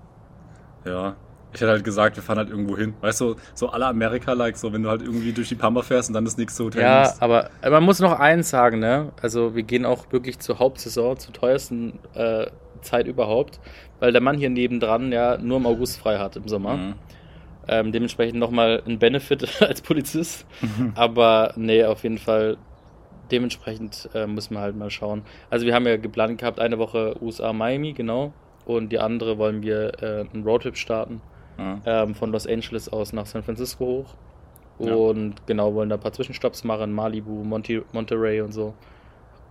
ja. 0.85 1.15
Ich 1.53 1.61
hätte 1.61 1.71
halt 1.71 1.85
gesagt, 1.85 2.17
wir 2.17 2.21
fahren 2.23 2.37
halt 2.39 2.49
irgendwo 2.49 2.77
hin. 2.77 2.93
Weißt 2.99 3.21
du, 3.21 3.35
so 3.55 3.69
alle 3.69 3.85
Amerika-like, 3.87 4.57
so 4.57 4.73
wenn 4.73 4.83
du 4.83 4.89
halt 4.89 5.01
irgendwie 5.01 5.31
durch 5.31 5.47
die 5.47 5.55
Pampa 5.55 5.81
fährst 5.81 6.09
und 6.09 6.13
dann 6.13 6.25
das 6.25 6.37
nächste 6.37 6.65
Hotel 6.65 6.81
Ja, 6.81 7.03
nimmst. 7.03 7.21
aber 7.23 7.49
man 7.63 7.83
muss 7.83 7.99
noch 7.99 8.19
eins 8.19 8.49
sagen, 8.49 8.79
ne? 8.79 9.11
Also 9.21 9.55
wir 9.55 9.63
gehen 9.63 9.85
auch 9.85 10.11
wirklich 10.11 10.39
zur 10.39 10.59
Hauptsaison, 10.59 11.17
zur 11.17 11.33
teuersten 11.33 11.99
äh, 12.15 12.47
Zeit 12.81 13.07
überhaupt, 13.07 13.61
weil 14.01 14.11
der 14.11 14.21
Mann 14.21 14.37
hier 14.37 14.49
nebendran 14.49 15.11
ja 15.13 15.37
nur 15.37 15.57
im 15.57 15.65
August 15.65 15.97
frei 15.99 16.17
hat 16.19 16.35
im 16.35 16.49
Sommer. 16.49 16.75
Mhm. 16.77 16.93
Ähm, 17.67 17.91
dementsprechend 17.91 18.39
nochmal 18.39 18.81
ein 18.85 18.99
Benefit 18.99 19.61
als 19.61 19.81
Polizist. 19.81 20.45
Aber 20.95 21.53
nee, 21.55 21.83
auf 21.83 22.03
jeden 22.03 22.17
Fall 22.17 22.57
dementsprechend 23.31 24.09
äh, 24.13 24.25
müssen 24.25 24.53
wir 24.53 24.61
halt 24.61 24.75
mal 24.75 24.89
schauen. 24.89 25.23
Also 25.49 25.65
wir 25.65 25.73
haben 25.73 25.85
ja 25.85 25.97
geplant 25.97 26.39
gehabt, 26.39 26.59
eine 26.59 26.77
Woche 26.77 27.15
USA, 27.21 27.51
Miami, 27.53 27.93
genau. 27.93 28.33
Und 28.65 28.91
die 28.91 28.99
andere 28.99 29.37
wollen 29.37 29.61
wir 29.61 30.01
äh, 30.01 30.25
einen 30.33 30.43
Roadtrip 30.43 30.77
starten. 30.77 31.21
Ja. 31.57 31.81
ähm, 31.85 32.13
von 32.13 32.31
Los 32.31 32.45
Angeles 32.45 32.87
aus 32.87 33.13
nach 33.13 33.25
San 33.25 33.43
Francisco 33.43 33.85
hoch. 33.85 34.15
Ja. 34.79 34.93
Und 34.93 35.47
genau, 35.47 35.73
wollen 35.73 35.89
da 35.89 35.95
ein 35.95 36.01
paar 36.01 36.13
Zwischenstopps 36.13 36.63
machen, 36.63 36.93
Malibu, 36.93 37.43
Monty, 37.43 37.81
Monterey 37.93 38.41
und 38.41 38.51
so. 38.51 38.75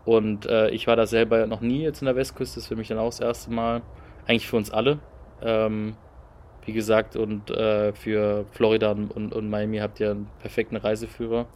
Und 0.05 0.47
äh, 0.47 0.71
ich 0.71 0.87
war 0.87 0.95
da 0.95 1.07
selber 1.07 1.47
noch 1.49 1.61
nie 1.61 1.83
jetzt 1.83 2.01
in 2.01 2.07
der 2.07 2.15
Westküste, 2.15 2.57
das 2.57 2.65
ist 2.65 2.69
für 2.69 2.77
mich 2.77 2.89
dann 2.89 2.99
auch 2.99 3.07
das 3.07 3.21
erste 3.21 3.51
Mal. 3.51 3.83
Eigentlich 4.27 4.47
für 4.47 4.57
uns 4.57 4.71
alle. 4.71 5.01
Ähm, 5.43 5.97
wie 6.67 6.73
gesagt, 6.73 7.17
und 7.17 7.51
äh, 7.51 7.93
für 7.93 8.45
Florida 8.51 8.91
und, 8.91 9.33
und, 9.33 9.49
Miami 9.49 9.79
habt 9.79 10.01
ihr 10.01 10.11
einen 10.11 10.29
perfekten 10.41 10.77
Reiseführer. 10.77 11.47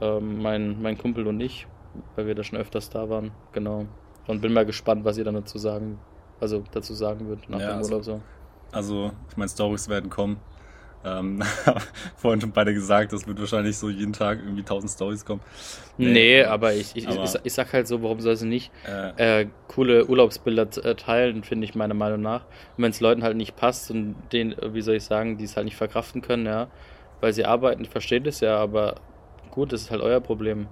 Ähm, 0.00 0.42
mein, 0.42 0.82
mein 0.82 0.98
Kumpel 0.98 1.26
und 1.26 1.40
ich, 1.40 1.66
weil 2.16 2.26
wir 2.26 2.34
da 2.34 2.42
schon 2.42 2.58
öfters 2.58 2.90
da 2.90 3.08
waren. 3.08 3.30
Genau. 3.52 3.86
Und 4.26 4.40
bin 4.42 4.52
mal 4.52 4.66
gespannt, 4.66 5.04
was 5.04 5.16
ihr 5.16 5.24
dann 5.24 5.34
dazu 5.34 5.58
sagen, 5.58 5.98
also 6.40 6.64
dazu 6.72 6.92
sagen 6.94 7.28
würdet 7.28 7.48
nach 7.48 7.60
Ja, 7.60 7.68
dem 7.68 7.78
also- 7.78 7.90
Urlaub 7.90 8.04
so. 8.04 8.20
Also, 8.72 9.10
ich 9.28 9.36
meine, 9.36 9.48
Stories 9.48 9.88
werden 9.88 10.10
kommen. 10.10 10.38
Ähm, 11.02 11.42
vorhin 12.16 12.40
schon 12.42 12.52
beide 12.52 12.74
gesagt, 12.74 13.12
das 13.12 13.26
wird 13.26 13.40
wahrscheinlich 13.40 13.78
so 13.78 13.88
jeden 13.88 14.12
Tag 14.12 14.38
irgendwie 14.40 14.60
1000 14.60 14.92
Stories 14.92 15.24
kommen. 15.24 15.40
Nee, 15.96 16.12
nee 16.12 16.44
aber, 16.44 16.74
ich, 16.74 16.94
ich, 16.94 17.08
aber 17.08 17.24
ich, 17.24 17.34
ich, 17.42 17.52
sag 17.54 17.72
halt 17.72 17.88
so, 17.88 18.02
warum 18.02 18.20
soll 18.20 18.36
sie 18.36 18.46
nicht 18.46 18.70
äh, 18.86 19.42
äh, 19.42 19.46
coole 19.68 20.06
Urlaubsbilder 20.06 20.68
äh, 20.84 20.94
teilen, 20.94 21.42
finde 21.42 21.64
ich 21.64 21.74
meiner 21.74 21.94
Meinung 21.94 22.20
nach. 22.20 22.44
Und 22.76 22.84
wenn 22.84 22.90
es 22.90 23.00
Leuten 23.00 23.22
halt 23.22 23.36
nicht 23.36 23.56
passt 23.56 23.90
und 23.90 24.14
den, 24.32 24.54
wie 24.62 24.82
soll 24.82 24.96
ich 24.96 25.04
sagen, 25.04 25.38
die 25.38 25.44
es 25.44 25.56
halt 25.56 25.64
nicht 25.64 25.76
verkraften 25.76 26.20
können, 26.20 26.44
ja, 26.44 26.68
weil 27.22 27.32
sie 27.32 27.46
arbeiten, 27.46 27.82
ich 27.82 27.90
verstehe 27.90 28.20
das 28.20 28.40
ja, 28.40 28.58
aber 28.58 28.96
gut, 29.50 29.72
das 29.72 29.82
ist 29.82 29.90
halt 29.90 30.02
euer 30.02 30.20
Problem. 30.20 30.68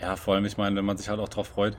Ja, 0.00 0.16
vor 0.16 0.34
allem, 0.34 0.46
ich 0.46 0.56
meine, 0.56 0.76
wenn 0.76 0.84
man 0.84 0.96
sich 0.96 1.08
halt 1.08 1.20
auch 1.20 1.28
drauf 1.28 1.48
freut. 1.48 1.76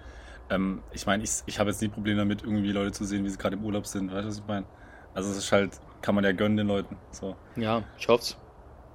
Ähm, 0.52 0.82
ich 0.92 1.06
meine, 1.06 1.24
ich, 1.24 1.32
ich 1.46 1.60
habe 1.60 1.70
jetzt 1.70 1.82
nie 1.82 1.90
Probleme 1.90 2.20
damit, 2.20 2.44
irgendwie 2.44 2.72
Leute 2.72 2.92
zu 2.92 3.06
sehen, 3.06 3.24
wie 3.24 3.30
sie 3.30 3.38
gerade 3.38 3.56
im 3.56 3.64
Urlaub 3.64 3.86
sind. 3.86 4.12
Weißt 4.12 4.24
du, 4.24 4.28
was 4.28 4.38
ich 4.38 4.48
meine? 4.48 4.66
Also 5.14 5.32
es 5.32 5.38
ist 5.38 5.52
halt, 5.52 5.72
kann 6.02 6.16
man 6.16 6.24
ja 6.24 6.32
gönnen 6.32 6.58
den 6.58 6.68
Leuten. 6.68 6.98
So. 7.12 7.36
Ja, 7.56 7.84
ich 7.98 8.08
hoffe 8.08 8.36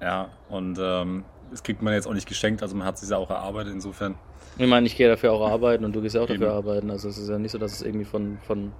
Ja, 0.01 0.29
und 0.49 0.77
ähm, 0.79 1.25
das 1.51 1.63
kriegt 1.63 1.81
man 1.81 1.93
jetzt 1.93 2.07
auch 2.07 2.13
nicht 2.13 2.27
geschenkt, 2.27 2.61
also 2.61 2.75
man 2.75 2.87
hat 2.87 2.97
sich 2.97 3.09
ja 3.09 3.17
auch 3.17 3.29
erarbeitet, 3.29 3.73
insofern. 3.73 4.15
Ich 4.57 4.67
meine, 4.67 4.87
ich 4.87 4.95
gehe 4.95 5.07
dafür 5.07 5.33
auch 5.33 5.49
arbeiten 5.49 5.85
und 5.85 5.93
du 5.93 6.01
gehst 6.01 6.15
ja 6.15 6.21
auch 6.21 6.29
Eben. 6.29 6.39
dafür 6.39 6.55
arbeiten. 6.55 6.89
Also 6.89 7.09
es 7.09 7.17
ist 7.17 7.29
ja 7.29 7.37
nicht 7.37 7.51
so, 7.51 7.57
dass 7.57 7.73
es 7.73 7.81
irgendwie 7.81 8.05
von, 8.05 8.37
von 8.39 8.71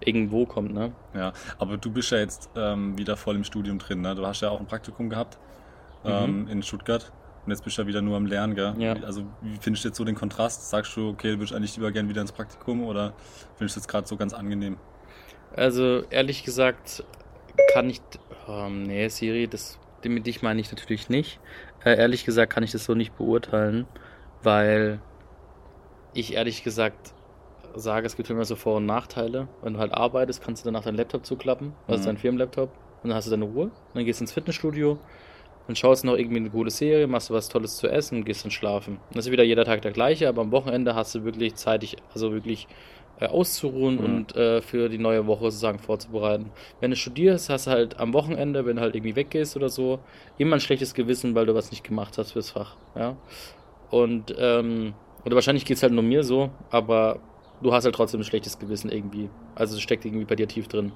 irgendwo 0.00 0.46
kommt, 0.46 0.72
ne? 0.72 0.92
Ja, 1.14 1.32
aber 1.58 1.76
du 1.76 1.90
bist 1.90 2.10
ja 2.10 2.18
jetzt 2.18 2.48
ähm, 2.56 2.96
wieder 2.96 3.16
voll 3.16 3.36
im 3.36 3.44
Studium 3.44 3.78
drin, 3.78 4.00
ne? 4.00 4.14
Du 4.14 4.26
hast 4.26 4.40
ja 4.40 4.50
auch 4.50 4.60
ein 4.60 4.66
Praktikum 4.66 5.10
gehabt 5.10 5.38
ähm, 6.04 6.42
mhm. 6.42 6.48
in 6.48 6.62
Stuttgart. 6.62 7.12
Und 7.44 7.52
jetzt 7.52 7.64
bist 7.64 7.78
du 7.78 7.82
ja 7.82 7.88
wieder 7.88 8.02
nur 8.02 8.16
am 8.16 8.26
Lernen, 8.26 8.54
gell? 8.54 8.74
Ja. 8.78 8.94
Also 9.04 9.24
wie 9.40 9.56
findest 9.60 9.84
du 9.84 9.88
jetzt 9.88 9.96
so 9.96 10.04
den 10.04 10.14
Kontrast? 10.14 10.68
Sagst 10.68 10.94
du, 10.96 11.08
okay, 11.08 11.32
du 11.32 11.38
würdest 11.38 11.54
eigentlich 11.54 11.74
lieber 11.76 11.90
gerne 11.90 12.08
wieder 12.08 12.20
ins 12.20 12.32
Praktikum 12.32 12.84
oder 12.84 13.14
findest 13.56 13.76
du 13.76 13.80
es 13.80 13.88
gerade 13.88 14.06
so 14.06 14.16
ganz 14.16 14.34
angenehm? 14.34 14.76
Also 15.56 16.02
ehrlich 16.10 16.44
gesagt 16.44 17.02
kann 17.72 17.90
ich, 17.90 18.00
ähm, 18.48 18.84
nee, 18.84 19.08
Siri, 19.08 19.48
das, 19.48 19.78
mit 20.04 20.26
dich 20.26 20.42
meine 20.42 20.60
ich 20.60 20.70
natürlich 20.70 21.08
nicht. 21.08 21.40
Äh, 21.84 21.96
ehrlich 21.96 22.24
gesagt 22.24 22.52
kann 22.52 22.62
ich 22.62 22.72
das 22.72 22.84
so 22.84 22.94
nicht 22.94 23.16
beurteilen, 23.16 23.86
weil 24.42 25.00
ich 26.12 26.34
ehrlich 26.34 26.62
gesagt 26.64 27.14
sage, 27.74 28.06
es 28.06 28.16
gibt 28.16 28.28
immer 28.30 28.44
so 28.44 28.56
Vor- 28.56 28.78
und 28.78 28.86
Nachteile. 28.86 29.48
Wenn 29.62 29.74
du 29.74 29.78
halt 29.78 29.94
arbeitest, 29.94 30.42
kannst 30.42 30.64
du 30.64 30.68
danach 30.68 30.84
deinen 30.84 30.96
Laptop 30.96 31.24
zuklappen, 31.24 31.72
also 31.86 32.02
mhm. 32.02 32.06
deinen 32.06 32.18
Firmenlaptop, 32.18 32.70
und 33.02 33.08
dann 33.08 33.16
hast 33.16 33.26
du 33.26 33.30
deine 33.30 33.44
Ruhe. 33.44 33.70
Dann 33.94 34.04
gehst 34.04 34.20
du 34.20 34.24
ins 34.24 34.32
Fitnessstudio, 34.32 34.98
dann 35.66 35.76
schaust 35.76 36.02
du 36.02 36.08
noch 36.08 36.16
irgendwie 36.16 36.38
eine 36.38 36.50
coole 36.50 36.70
Serie, 36.70 37.06
machst 37.06 37.30
du 37.30 37.34
was 37.34 37.48
Tolles 37.48 37.76
zu 37.76 37.88
essen 37.88 38.18
und 38.18 38.24
gehst 38.24 38.44
dann 38.44 38.50
schlafen. 38.50 38.98
Das 39.12 39.26
ist 39.26 39.32
wieder 39.32 39.44
jeder 39.44 39.64
Tag 39.64 39.82
der 39.82 39.92
gleiche, 39.92 40.28
aber 40.28 40.42
am 40.42 40.50
Wochenende 40.50 40.94
hast 40.94 41.14
du 41.14 41.24
wirklich 41.24 41.54
zeitig, 41.54 41.96
also 42.12 42.32
wirklich 42.32 42.66
auszuruhen 43.28 43.96
mhm. 43.96 44.04
und 44.04 44.36
äh, 44.36 44.62
für 44.62 44.88
die 44.88 44.98
neue 44.98 45.26
Woche 45.26 45.44
sozusagen 45.44 45.78
vorzubereiten. 45.78 46.50
Wenn 46.80 46.90
du 46.90 46.96
studierst, 46.96 47.50
hast 47.50 47.66
du 47.66 47.70
halt 47.70 48.00
am 48.00 48.12
Wochenende, 48.12 48.64
wenn 48.66 48.76
du 48.76 48.82
halt 48.82 48.94
irgendwie 48.94 49.16
weggehst 49.16 49.56
oder 49.56 49.68
so, 49.68 50.00
immer 50.38 50.56
ein 50.56 50.60
schlechtes 50.60 50.94
Gewissen, 50.94 51.34
weil 51.34 51.46
du 51.46 51.54
was 51.54 51.70
nicht 51.70 51.84
gemacht 51.84 52.16
hast 52.18 52.32
fürs 52.32 52.50
Fach. 52.50 52.76
Ja? 52.96 53.16
Und, 53.90 54.34
ähm, 54.38 54.94
oder 55.24 55.34
wahrscheinlich 55.34 55.64
geht 55.64 55.76
es 55.76 55.82
halt 55.82 55.92
nur 55.92 56.02
mir 56.02 56.24
so, 56.24 56.50
aber 56.70 57.20
du 57.62 57.72
hast 57.72 57.84
halt 57.84 57.94
trotzdem 57.94 58.20
ein 58.20 58.24
schlechtes 58.24 58.58
Gewissen 58.58 58.90
irgendwie. 58.90 59.28
Also 59.54 59.76
es 59.76 59.82
steckt 59.82 60.04
irgendwie 60.04 60.24
bei 60.24 60.36
dir 60.36 60.48
tief 60.48 60.68
drin. 60.68 60.92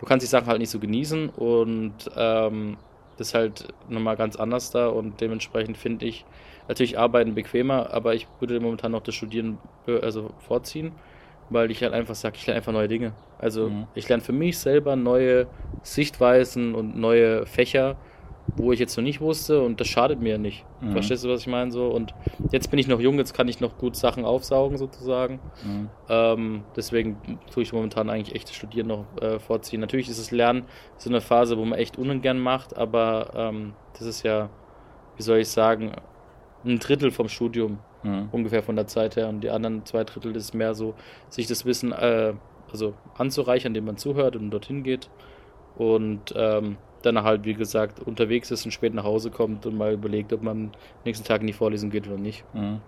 Du 0.00 0.06
kannst 0.06 0.24
die 0.24 0.30
Sachen 0.30 0.46
halt 0.46 0.60
nicht 0.60 0.70
so 0.70 0.78
genießen 0.78 1.30
und 1.30 1.94
ähm, 2.16 2.76
das 3.16 3.28
ist 3.28 3.34
halt 3.34 3.68
nochmal 3.88 4.16
ganz 4.16 4.36
anders 4.36 4.70
da 4.70 4.88
und 4.88 5.20
dementsprechend 5.20 5.76
finde 5.76 6.06
ich 6.06 6.24
natürlich 6.68 6.98
Arbeiten 6.98 7.34
bequemer, 7.34 7.92
aber 7.92 8.14
ich 8.14 8.28
würde 8.38 8.60
momentan 8.60 8.92
noch 8.92 9.02
das 9.02 9.16
Studieren 9.16 9.58
also 9.86 10.30
vorziehen, 10.38 10.92
weil 11.50 11.70
ich 11.70 11.82
halt 11.82 11.92
einfach 11.92 12.14
sage, 12.14 12.36
ich 12.36 12.46
lerne 12.46 12.58
einfach 12.58 12.72
neue 12.72 12.88
Dinge. 12.88 13.12
Also 13.38 13.68
mhm. 13.68 13.86
ich 13.94 14.08
lerne 14.08 14.22
für 14.22 14.32
mich 14.32 14.58
selber 14.58 14.96
neue 14.96 15.46
Sichtweisen 15.82 16.74
und 16.74 16.96
neue 16.96 17.46
Fächer 17.46 17.96
wo 18.56 18.72
ich 18.72 18.80
jetzt 18.80 18.96
noch 18.96 19.04
nicht 19.04 19.20
wusste 19.20 19.62
und 19.62 19.80
das 19.80 19.88
schadet 19.88 20.20
mir 20.20 20.38
nicht. 20.38 20.64
Mhm. 20.80 20.92
Verstehst 20.92 21.24
du, 21.24 21.28
was 21.28 21.40
ich 21.40 21.46
meine? 21.46 21.70
So, 21.70 21.88
und 21.88 22.14
jetzt 22.50 22.70
bin 22.70 22.78
ich 22.78 22.88
noch 22.88 23.00
jung, 23.00 23.18
jetzt 23.18 23.34
kann 23.34 23.48
ich 23.48 23.60
noch 23.60 23.76
gut 23.76 23.96
Sachen 23.96 24.24
aufsaugen 24.24 24.78
sozusagen. 24.78 25.40
Mhm. 25.64 25.88
Ähm, 26.08 26.62
deswegen 26.76 27.38
tue 27.52 27.62
ich 27.62 27.72
momentan 27.72 28.08
eigentlich 28.08 28.34
echt 28.34 28.48
das 28.48 28.56
Studieren 28.56 28.88
noch 28.88 29.04
äh, 29.20 29.38
vorziehen. 29.38 29.80
Natürlich 29.80 30.08
ist 30.08 30.18
das 30.18 30.30
Lernen 30.30 30.64
so 30.96 31.10
eine 31.10 31.20
Phase, 31.20 31.58
wo 31.58 31.64
man 31.64 31.78
echt 31.78 31.98
ungern 31.98 32.38
macht, 32.38 32.76
aber 32.76 33.30
ähm, 33.34 33.74
das 33.98 34.02
ist 34.02 34.22
ja, 34.22 34.48
wie 35.16 35.22
soll 35.22 35.38
ich 35.38 35.48
sagen, 35.48 35.92
ein 36.64 36.78
Drittel 36.78 37.10
vom 37.10 37.28
Studium 37.28 37.78
mhm. 38.02 38.28
ungefähr 38.32 38.62
von 38.62 38.76
der 38.76 38.86
Zeit 38.86 39.16
her 39.16 39.28
und 39.28 39.40
die 39.40 39.50
anderen 39.50 39.84
zwei 39.86 40.04
Drittel 40.04 40.34
ist 40.36 40.54
mehr 40.54 40.74
so, 40.74 40.94
sich 41.28 41.46
das 41.46 41.64
Wissen 41.64 41.92
äh, 41.92 42.34
also 42.72 42.94
anzureichern, 43.16 43.70
indem 43.70 43.86
man 43.86 43.96
zuhört 43.96 44.36
und 44.36 44.50
dorthin 44.50 44.82
geht 44.82 45.08
und 45.76 46.34
ähm, 46.36 46.76
dann 47.02 47.22
halt, 47.22 47.44
wie 47.44 47.54
gesagt, 47.54 48.00
unterwegs 48.00 48.50
ist 48.50 48.64
und 48.64 48.72
spät 48.72 48.94
nach 48.94 49.04
Hause 49.04 49.30
kommt 49.30 49.66
und 49.66 49.76
mal 49.76 49.92
überlegt, 49.92 50.32
ob 50.32 50.42
man 50.42 50.72
nächsten 51.04 51.24
Tag 51.24 51.40
in 51.40 51.46
die 51.46 51.52
Vorlesung 51.52 51.90
geht 51.90 52.06
oder 52.06 52.18
nicht. 52.18 52.44
Mhm. 52.54 52.80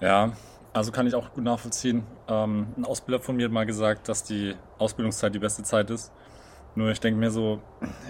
Ja, 0.00 0.32
also 0.74 0.92
kann 0.92 1.06
ich 1.06 1.14
auch 1.14 1.32
gut 1.32 1.44
nachvollziehen. 1.44 2.02
Ähm, 2.28 2.66
ein 2.76 2.84
Ausbilder 2.84 3.20
von 3.20 3.36
mir 3.36 3.46
hat 3.46 3.52
mal 3.52 3.64
gesagt, 3.64 4.10
dass 4.10 4.24
die 4.24 4.54
Ausbildungszeit 4.78 5.34
die 5.34 5.38
beste 5.38 5.62
Zeit 5.62 5.88
ist. 5.90 6.12
Nur 6.74 6.90
ich 6.90 7.00
denke 7.00 7.18
mir 7.18 7.30
so, 7.30 7.60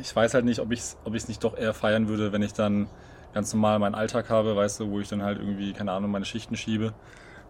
ich 0.00 0.14
weiß 0.14 0.34
halt 0.34 0.44
nicht, 0.44 0.58
ob 0.58 0.72
ich 0.72 0.80
es 0.80 0.96
ob 1.04 1.12
nicht 1.12 1.44
doch 1.44 1.56
eher 1.56 1.72
feiern 1.72 2.08
würde, 2.08 2.32
wenn 2.32 2.42
ich 2.42 2.52
dann 2.52 2.88
ganz 3.36 3.52
normal 3.52 3.78
meinen 3.78 3.94
Alltag 3.94 4.30
habe, 4.30 4.56
weißt 4.56 4.80
du, 4.80 4.90
wo 4.90 4.98
ich 4.98 5.08
dann 5.08 5.22
halt 5.22 5.38
irgendwie, 5.38 5.74
keine 5.74 5.92
Ahnung, 5.92 6.10
meine 6.10 6.24
Schichten 6.24 6.56
schiebe, 6.56 6.94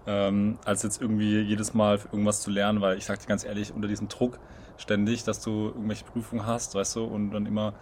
ähm, 0.04 0.58
als 0.64 0.82
jetzt 0.82 1.00
irgendwie 1.00 1.38
jedes 1.42 1.74
Mal 1.74 2.00
irgendwas 2.10 2.40
zu 2.40 2.50
lernen, 2.50 2.80
weil 2.80 2.98
ich 2.98 3.04
sag 3.04 3.20
dir 3.20 3.26
ganz 3.26 3.44
ehrlich, 3.44 3.72
unter 3.72 3.86
diesem 3.86 4.08
Druck, 4.08 4.40
ständig, 4.78 5.22
dass 5.22 5.40
du 5.40 5.68
irgendwelche 5.68 6.04
Prüfungen 6.04 6.44
hast, 6.44 6.74
weißt 6.74 6.96
du, 6.96 7.04
und 7.04 7.30
dann 7.30 7.46
immer, 7.46 7.72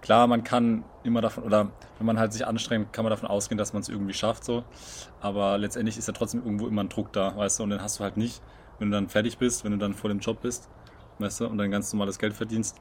klar, 0.00 0.26
man 0.26 0.42
kann 0.42 0.84
immer 1.02 1.20
davon, 1.20 1.44
oder 1.44 1.68
wenn 1.98 2.06
man 2.06 2.18
halt 2.18 2.32
sich 2.32 2.46
anstrengt, 2.46 2.94
kann 2.94 3.04
man 3.04 3.10
davon 3.10 3.28
ausgehen, 3.28 3.58
dass 3.58 3.74
man 3.74 3.82
es 3.82 3.90
irgendwie 3.90 4.14
schafft, 4.14 4.42
so, 4.42 4.64
aber 5.20 5.58
letztendlich 5.58 5.98
ist 5.98 6.08
ja 6.08 6.14
trotzdem 6.14 6.42
irgendwo 6.42 6.66
immer 6.66 6.82
ein 6.82 6.88
Druck 6.88 7.12
da, 7.12 7.36
weißt 7.36 7.58
du, 7.58 7.64
und 7.64 7.68
den 7.68 7.82
hast 7.82 7.98
du 7.98 8.04
halt 8.04 8.16
nicht, 8.16 8.40
wenn 8.78 8.90
du 8.90 8.96
dann 8.96 9.10
fertig 9.10 9.36
bist, 9.36 9.64
wenn 9.64 9.72
du 9.72 9.76
dann 9.78 9.92
vor 9.92 10.08
dem 10.08 10.20
Job 10.20 10.40
bist, 10.40 10.70
weißt 11.18 11.40
du, 11.40 11.46
und 11.48 11.58
dann 11.58 11.70
ganz 11.70 11.92
normales 11.92 12.18
Geld 12.18 12.32
verdienst. 12.32 12.80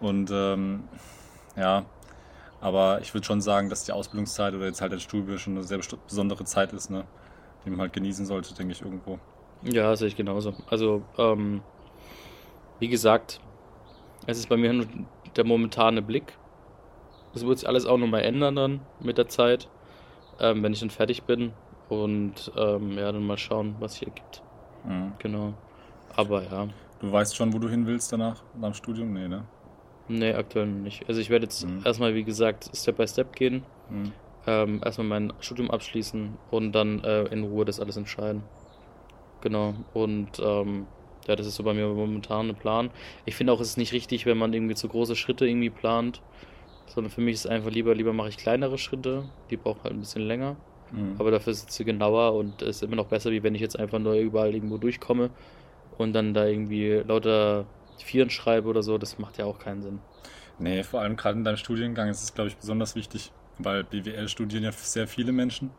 Und, 0.00 0.28
ähm, 0.32 0.88
ja, 1.54 1.84
aber 2.62 3.00
ich 3.00 3.12
würde 3.12 3.26
schon 3.26 3.40
sagen, 3.40 3.68
dass 3.68 3.84
die 3.84 3.92
Ausbildungszeit 3.92 4.54
oder 4.54 4.66
jetzt 4.66 4.80
halt 4.80 4.92
der 4.92 5.00
Studium 5.00 5.36
schon 5.36 5.54
eine 5.54 5.64
sehr 5.64 5.80
besondere 6.06 6.44
Zeit 6.44 6.72
ist, 6.72 6.90
ne? 6.90 7.04
die 7.64 7.70
man 7.70 7.80
halt 7.80 7.92
genießen 7.92 8.24
sollte, 8.24 8.54
denke 8.54 8.72
ich, 8.72 8.82
irgendwo. 8.82 9.18
Ja, 9.62 9.94
sehe 9.96 10.06
ich 10.06 10.16
genauso. 10.16 10.54
Also, 10.70 11.02
ähm, 11.18 11.60
wie 12.78 12.88
gesagt, 12.88 13.40
es 14.26 14.38
ist 14.38 14.48
bei 14.48 14.56
mir 14.56 14.72
nur 14.72 14.86
der 15.34 15.44
momentane 15.44 16.02
Blick. 16.02 16.38
Das 17.32 17.44
wird 17.44 17.58
sich 17.58 17.68
alles 17.68 17.84
auch 17.84 17.98
nochmal 17.98 18.22
ändern 18.22 18.54
dann 18.54 18.80
mit 19.00 19.18
der 19.18 19.26
Zeit, 19.26 19.68
ähm, 20.38 20.62
wenn 20.62 20.72
ich 20.72 20.80
dann 20.80 20.90
fertig 20.90 21.24
bin. 21.24 21.52
Und 21.88 22.52
ähm, 22.56 22.96
ja, 22.96 23.10
dann 23.10 23.26
mal 23.26 23.38
schauen, 23.38 23.74
was 23.80 23.96
hier 23.96 24.10
gibt. 24.10 24.42
Mhm. 24.84 25.12
Genau. 25.18 25.54
Aber 26.14 26.44
ja. 26.44 26.68
Du 27.00 27.10
weißt 27.10 27.34
schon, 27.34 27.52
wo 27.52 27.58
du 27.58 27.68
hin 27.68 27.86
willst 27.86 28.12
danach, 28.12 28.42
nach 28.54 28.70
dem 28.70 28.74
Studium? 28.74 29.12
Nee, 29.12 29.26
ne? 29.26 29.44
Nee, 30.18 30.34
aktuell 30.34 30.66
nicht. 30.66 31.08
Also 31.08 31.20
ich 31.20 31.30
werde 31.30 31.44
jetzt 31.44 31.66
mhm. 31.66 31.80
erstmal, 31.84 32.14
wie 32.14 32.24
gesagt, 32.24 32.70
Step 32.74 32.98
by 32.98 33.08
Step 33.08 33.34
gehen. 33.34 33.62
Mhm. 33.88 34.12
Ähm, 34.46 34.80
erstmal 34.84 35.06
mein 35.06 35.32
Studium 35.40 35.70
abschließen 35.70 36.36
und 36.50 36.72
dann 36.72 37.02
äh, 37.04 37.24
in 37.24 37.44
Ruhe 37.44 37.64
das 37.64 37.80
alles 37.80 37.96
entscheiden. 37.96 38.42
Genau. 39.40 39.74
Und 39.94 40.40
ähm, 40.44 40.86
ja, 41.28 41.36
das 41.36 41.46
ist 41.46 41.56
so 41.56 41.62
bei 41.62 41.72
mir 41.72 41.86
momentan 41.86 42.48
ein 42.48 42.56
Plan. 42.56 42.90
Ich 43.24 43.36
finde 43.36 43.52
auch, 43.52 43.60
es 43.60 43.68
ist 43.68 43.76
nicht 43.76 43.92
richtig, 43.92 44.26
wenn 44.26 44.38
man 44.38 44.52
irgendwie 44.52 44.74
zu 44.74 44.88
große 44.88 45.16
Schritte 45.16 45.46
irgendwie 45.46 45.70
plant, 45.70 46.20
sondern 46.86 47.10
für 47.10 47.20
mich 47.20 47.34
ist 47.34 47.44
es 47.44 47.50
einfach 47.50 47.70
lieber, 47.70 47.94
lieber 47.94 48.12
mache 48.12 48.28
ich 48.28 48.36
kleinere 48.36 48.76
Schritte, 48.78 49.24
die 49.50 49.56
brauchen 49.56 49.82
halt 49.84 49.94
ein 49.94 50.00
bisschen 50.00 50.22
länger, 50.22 50.56
mhm. 50.90 51.14
aber 51.18 51.30
dafür 51.30 51.52
ist 51.52 51.70
sie 51.70 51.84
genauer 51.84 52.34
und 52.34 52.60
es 52.62 52.76
ist 52.76 52.82
immer 52.82 52.96
noch 52.96 53.06
besser, 53.06 53.30
wie 53.30 53.42
wenn 53.42 53.54
ich 53.54 53.60
jetzt 53.60 53.78
einfach 53.78 53.98
nur 54.00 54.14
überall 54.14 54.52
irgendwo 54.52 54.78
durchkomme 54.78 55.30
und 55.96 56.12
dann 56.12 56.34
da 56.34 56.46
irgendwie 56.46 57.02
lauter 57.06 57.66
Vieren 58.02 58.30
schreibe 58.30 58.68
oder 58.68 58.82
so, 58.82 58.98
das 58.98 59.18
macht 59.18 59.38
ja 59.38 59.44
auch 59.44 59.58
keinen 59.58 59.82
Sinn. 59.82 60.00
Nee, 60.58 60.82
vor 60.82 61.00
allem 61.00 61.16
gerade 61.16 61.38
in 61.38 61.44
deinem 61.44 61.56
Studiengang 61.56 62.08
ist 62.08 62.22
es, 62.22 62.34
glaube 62.34 62.48
ich, 62.48 62.56
besonders 62.56 62.94
wichtig, 62.94 63.32
weil 63.58 63.84
BWL 63.84 64.28
studieren 64.28 64.64
ja 64.64 64.72
sehr 64.72 65.08
viele 65.08 65.32
Menschen 65.32 65.70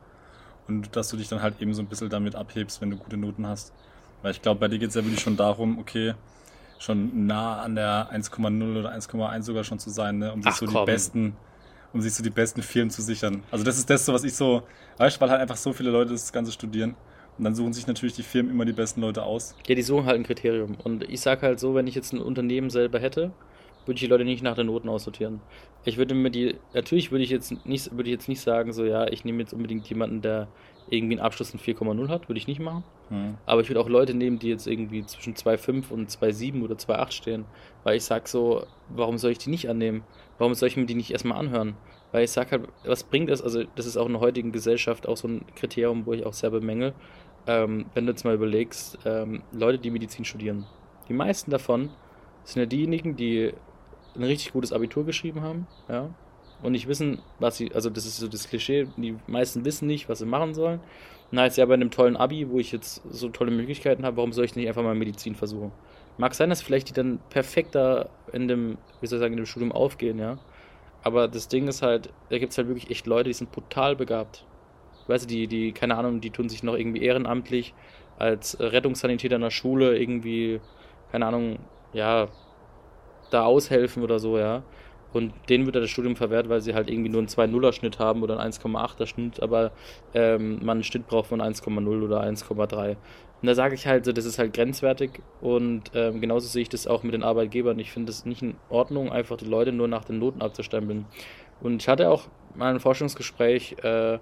und 0.68 0.96
dass 0.96 1.10
du 1.10 1.18
dich 1.18 1.28
dann 1.28 1.42
halt 1.42 1.62
eben 1.62 1.74
so 1.74 1.82
ein 1.82 1.88
bisschen 1.88 2.10
damit 2.10 2.36
abhebst, 2.36 2.82
wenn 2.82 2.90
du 2.90 2.98
gute 2.98 3.18
Noten 3.18 3.48
hast. 3.48 3.74
Weil 4.22 4.32
ich 4.32 4.42
glaube, 4.42 4.60
bei 4.60 4.68
dir 4.68 4.80
geht 4.80 4.90
es 4.90 4.96
ja 4.96 5.04
wirklich 5.04 5.22
schon 5.22 5.38
darum, 5.38 5.78
okay, 5.80 6.16
schon 6.80 7.28
nah 7.28 7.62
an 7.62 7.76
der 7.76 8.10
1,0 8.12 8.80
oder 8.80 8.94
1,1 8.94 9.42
sogar 9.44 9.64
schon 9.64 9.80
zu 9.80 9.90
sein, 9.90 10.18
ne? 10.18 10.34
um 10.34 10.42
sich 10.42 10.52
Ach, 10.54 10.58
so 10.58 10.66
komm. 10.66 10.86
die 10.86 10.92
besten, 10.92 11.36
um 11.94 12.02
sich 12.02 12.14
so 12.14 12.24
die 12.24 12.30
besten 12.30 12.62
Firmen 12.62 12.90
zu 12.90 13.02
sichern. 13.02 13.44
Also 13.52 13.64
das 13.64 13.78
ist 13.78 13.90
das, 13.90 14.08
was 14.08 14.24
ich 14.24 14.36
so, 14.36 14.64
weißt 14.98 15.20
weil 15.22 15.30
halt 15.30 15.42
einfach 15.42 15.58
so 15.58 15.74
viele 15.74 15.92
Leute 15.92 16.12
das 16.12 16.32
Ganze 16.32 16.52
studieren. 16.52 16.96
Und 17.38 17.46
dann 17.46 17.56
suchen 17.56 17.74
sich 17.74 17.88
natürlich 17.88 18.16
die 18.16 18.24
Firmen 18.24 18.52
immer 18.52 18.66
die 18.66 18.74
besten 18.74 19.02
Leute 19.02 19.24
aus. 19.24 19.56
Ja, 19.68 19.76
die 19.76 19.82
suchen 19.82 20.06
halt 20.06 20.18
ein 20.18 20.24
Kriterium. 20.24 20.78
Und 20.84 21.10
ich 21.10 21.22
sage 21.22 21.42
halt 21.42 21.60
so, 21.60 21.74
wenn 21.74 21.88
ich 21.88 21.96
jetzt 21.96 22.14
ein 22.14 22.20
Unternehmen 22.20 22.70
selber 22.70 23.00
hätte, 23.00 23.32
würde 23.86 23.96
ich 23.96 24.02
die 24.02 24.08
Leute 24.08 24.24
nicht 24.24 24.44
nach 24.44 24.56
den 24.56 24.68
Noten 24.68 24.90
aussortieren. 24.90 25.42
Ich 25.84 25.98
würde 25.98 26.16
mir 26.16 26.32
die, 26.32 26.56
natürlich 26.74 27.12
würde 27.12 27.24
ich 27.24 27.30
jetzt 27.30 27.66
nicht, 27.66 27.92
würde 27.92 28.10
ich 28.10 28.14
jetzt 28.16 28.30
nicht 28.30 28.42
sagen, 28.42 28.72
so 28.72 28.86
ja, 28.86 29.08
ich 29.08 29.26
nehme 29.26 29.40
jetzt 29.40 29.54
unbedingt 29.54 29.88
jemanden, 29.90 30.22
der 30.22 30.48
irgendwie 30.90 31.16
einen 31.16 31.26
Abschluss 31.26 31.54
in 31.54 31.60
4,0 31.60 32.08
hat, 32.08 32.30
würde 32.30 32.38
ich 32.38 32.48
nicht 32.48 32.60
machen. 32.60 32.84
Mhm. 33.10 33.38
Aber 33.46 33.62
ich 33.62 33.70
würde 33.70 33.82
auch 33.82 33.90
Leute 33.90 34.14
nehmen, 34.14 34.40
die 34.40 34.50
jetzt 34.50 34.68
irgendwie 34.68 35.06
zwischen 35.06 35.34
2,5 35.34 35.92
und 35.92 36.10
2,7 36.10 36.64
oder 36.64 36.76
2,8 36.76 37.12
stehen. 37.12 37.46
Weil 37.84 37.98
ich 37.98 38.04
sage 38.04 38.28
so, 38.28 38.66
warum 38.90 39.18
soll 39.18 39.32
ich 39.32 39.38
die 39.38 39.50
nicht 39.50 39.70
annehmen? 39.70 40.04
Warum 40.38 40.54
soll 40.54 40.68
ich 40.68 40.78
mir 40.78 40.86
die 40.86 40.96
nicht 40.96 41.12
erstmal 41.12 41.38
anhören? 41.38 41.76
Weil 42.14 42.24
ich 42.24 42.32
sage 42.32 42.52
halt, 42.52 42.70
was 42.86 43.04
bringt 43.04 43.30
es? 43.30 43.42
Also, 43.42 43.64
das 43.76 43.86
ist 43.86 43.98
auch 43.98 44.06
in 44.06 44.14
der 44.14 44.22
heutigen 44.22 44.52
Gesellschaft 44.54 45.08
auch 45.08 45.18
so 45.18 45.28
ein 45.28 45.46
Kriterium, 45.56 46.06
wo 46.06 46.14
ich 46.14 46.26
auch 46.26 46.34
sehr 46.34 46.52
bemängel. 46.52 46.94
Ähm, 47.48 47.88
wenn 47.94 48.06
du 48.06 48.12
jetzt 48.14 48.24
mal 48.24 48.36
überlegst, 48.36 49.00
ähm, 49.04 49.44
Leute, 49.52 49.80
die 49.80 49.92
Medizin 49.92 50.24
studieren, 50.24 50.66
die 51.10 51.14
meisten 51.14 51.52
davon 51.52 51.90
sind 52.46 52.62
ja 52.62 52.66
diejenigen, 52.66 53.16
die 53.16 53.52
ein 54.16 54.24
richtig 54.24 54.54
gutes 54.54 54.72
Abitur 54.72 55.06
geschrieben 55.06 55.42
haben, 55.42 55.68
ja, 55.90 56.10
und 56.62 56.72
nicht 56.72 56.88
wissen, 56.88 57.22
was 57.40 57.58
sie, 57.58 57.74
also 57.74 57.90
das 57.90 58.06
ist 58.06 58.18
so 58.18 58.28
das 58.28 58.48
Klischee, 58.48 58.88
die 58.96 59.18
meisten 59.28 59.66
wissen 59.66 59.88
nicht, 59.88 60.08
was 60.08 60.20
sie 60.20 60.26
machen 60.26 60.54
sollen. 60.54 60.80
Na, 61.32 61.46
jetzt 61.46 61.58
ja 61.58 61.66
bei 61.66 61.74
einem 61.74 61.92
tollen 61.92 62.16
Abi, 62.16 62.50
wo 62.50 62.60
ich 62.60 62.72
jetzt 62.72 63.02
so 63.10 63.28
tolle 63.30 63.52
Möglichkeiten 63.52 64.06
habe, 64.06 64.18
warum 64.18 64.32
soll 64.32 64.46
ich 64.46 64.56
nicht 64.56 64.68
einfach 64.68 64.84
mal 64.84 64.96
Medizin 64.96 65.36
versuchen? 65.36 65.72
Mag 66.18 66.36
sein, 66.36 66.50
dass 66.50 66.62
vielleicht 66.62 66.90
die 66.90 66.94
dann 66.94 67.20
perfekter 67.30 68.10
in 68.32 68.48
dem, 68.48 68.78
wie 69.02 69.08
soll 69.08 69.18
ich 69.18 69.22
sagen, 69.22 69.34
in 69.34 69.38
dem 69.38 69.48
Studium 69.48 69.72
aufgehen, 69.72 70.20
ja. 70.20 70.38
Aber 71.04 71.28
das 71.28 71.50
Ding 71.50 71.68
ist 71.68 71.82
halt, 71.82 72.10
da 72.30 72.38
gibt 72.38 72.52
es 72.52 72.58
halt 72.58 72.68
wirklich 72.68 72.90
echt 72.90 73.06
Leute, 73.06 73.30
die 73.30 73.34
sind 73.34 73.52
brutal 73.52 73.96
begabt. 73.96 74.46
Weißt 75.08 75.26
du, 75.26 75.28
die, 75.28 75.48
die, 75.48 75.72
keine 75.74 75.98
Ahnung, 75.98 76.22
die 76.22 76.32
tun 76.32 76.48
sich 76.48 76.64
noch 76.64 76.76
irgendwie 76.76 77.04
ehrenamtlich 77.04 77.74
als 78.18 78.58
Rettungssanitäter 78.60 79.36
in 79.36 79.42
der 79.42 79.50
Schule 79.50 79.98
irgendwie, 79.98 80.62
keine 81.12 81.26
Ahnung, 81.26 81.60
ja, 81.92 82.30
da 83.32 83.44
aushelfen 83.44 84.04
oder 84.04 84.20
so, 84.20 84.38
ja. 84.38 84.64
Und 85.12 85.34
denen 85.50 85.66
wird 85.66 85.76
das 85.76 85.90
Studium 85.90 86.16
verwehrt, 86.16 86.50
weil 86.50 86.62
sie 86.62 86.74
halt 86.74 86.90
irgendwie 86.90 87.10
nur 87.10 87.20
einen 87.20 87.28
2-0er-Schnitt 87.28 88.00
haben 88.00 88.24
oder 88.24 88.40
einen 88.40 88.52
1,8er 88.52 89.06
Schnitt, 89.06 89.44
aber 89.44 89.72
ähm, 90.14 90.60
man 90.60 90.78
einen 90.78 90.84
Schnitt 90.84 91.08
braucht 91.08 91.28
von 91.28 91.42
1,0 91.42 92.04
oder 92.04 92.24
1,3. 92.24 92.96
Und 93.44 93.48
da 93.48 93.56
sage 93.56 93.76
ich 93.76 93.86
halt, 93.86 94.06
so, 94.06 94.14
das 94.14 94.24
ist 94.24 94.40
halt 94.40 94.54
grenzwertig 94.54 95.22
und 95.42 95.92
ähm, 95.96 96.22
genauso 96.22 96.48
sehe 96.48 96.62
ich 96.62 96.70
das 96.70 96.88
auch 96.88 97.04
mit 97.04 97.14
den 97.14 97.24
Arbeitgebern. 97.24 97.78
Ich 97.78 97.92
finde 97.92 98.10
es 98.10 98.24
nicht 98.24 98.42
in 98.42 98.56
Ordnung, 98.70 99.12
einfach 99.12 99.36
die 99.36 99.44
Leute 99.44 99.74
nur 99.74 99.90
nach 99.90 100.06
den 100.06 100.18
Noten 100.18 100.42
abzustempeln. 100.42 101.04
Und 101.60 101.82
ich 101.82 101.90
hatte 101.90 102.10
auch 102.10 102.30
mal 102.56 102.74
ein 102.74 102.80
Forschungsgespräch, 102.80 103.84
äh, 103.84 104.20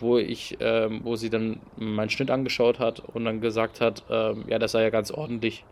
wo 0.00 0.16
ich, 0.16 0.58
äh, 0.62 0.88
wo 1.04 1.14
sie 1.14 1.28
dann 1.28 1.60
meinen 1.76 2.08
Schnitt 2.08 2.30
angeschaut 2.30 2.78
hat 2.78 3.00
und 3.00 3.26
dann 3.26 3.42
gesagt 3.42 3.82
hat, 3.82 4.02
äh, 4.08 4.32
ja, 4.48 4.58
das 4.58 4.72
sei 4.72 4.82
ja 4.82 4.88
ganz 4.88 5.10
ordentlich. 5.10 5.66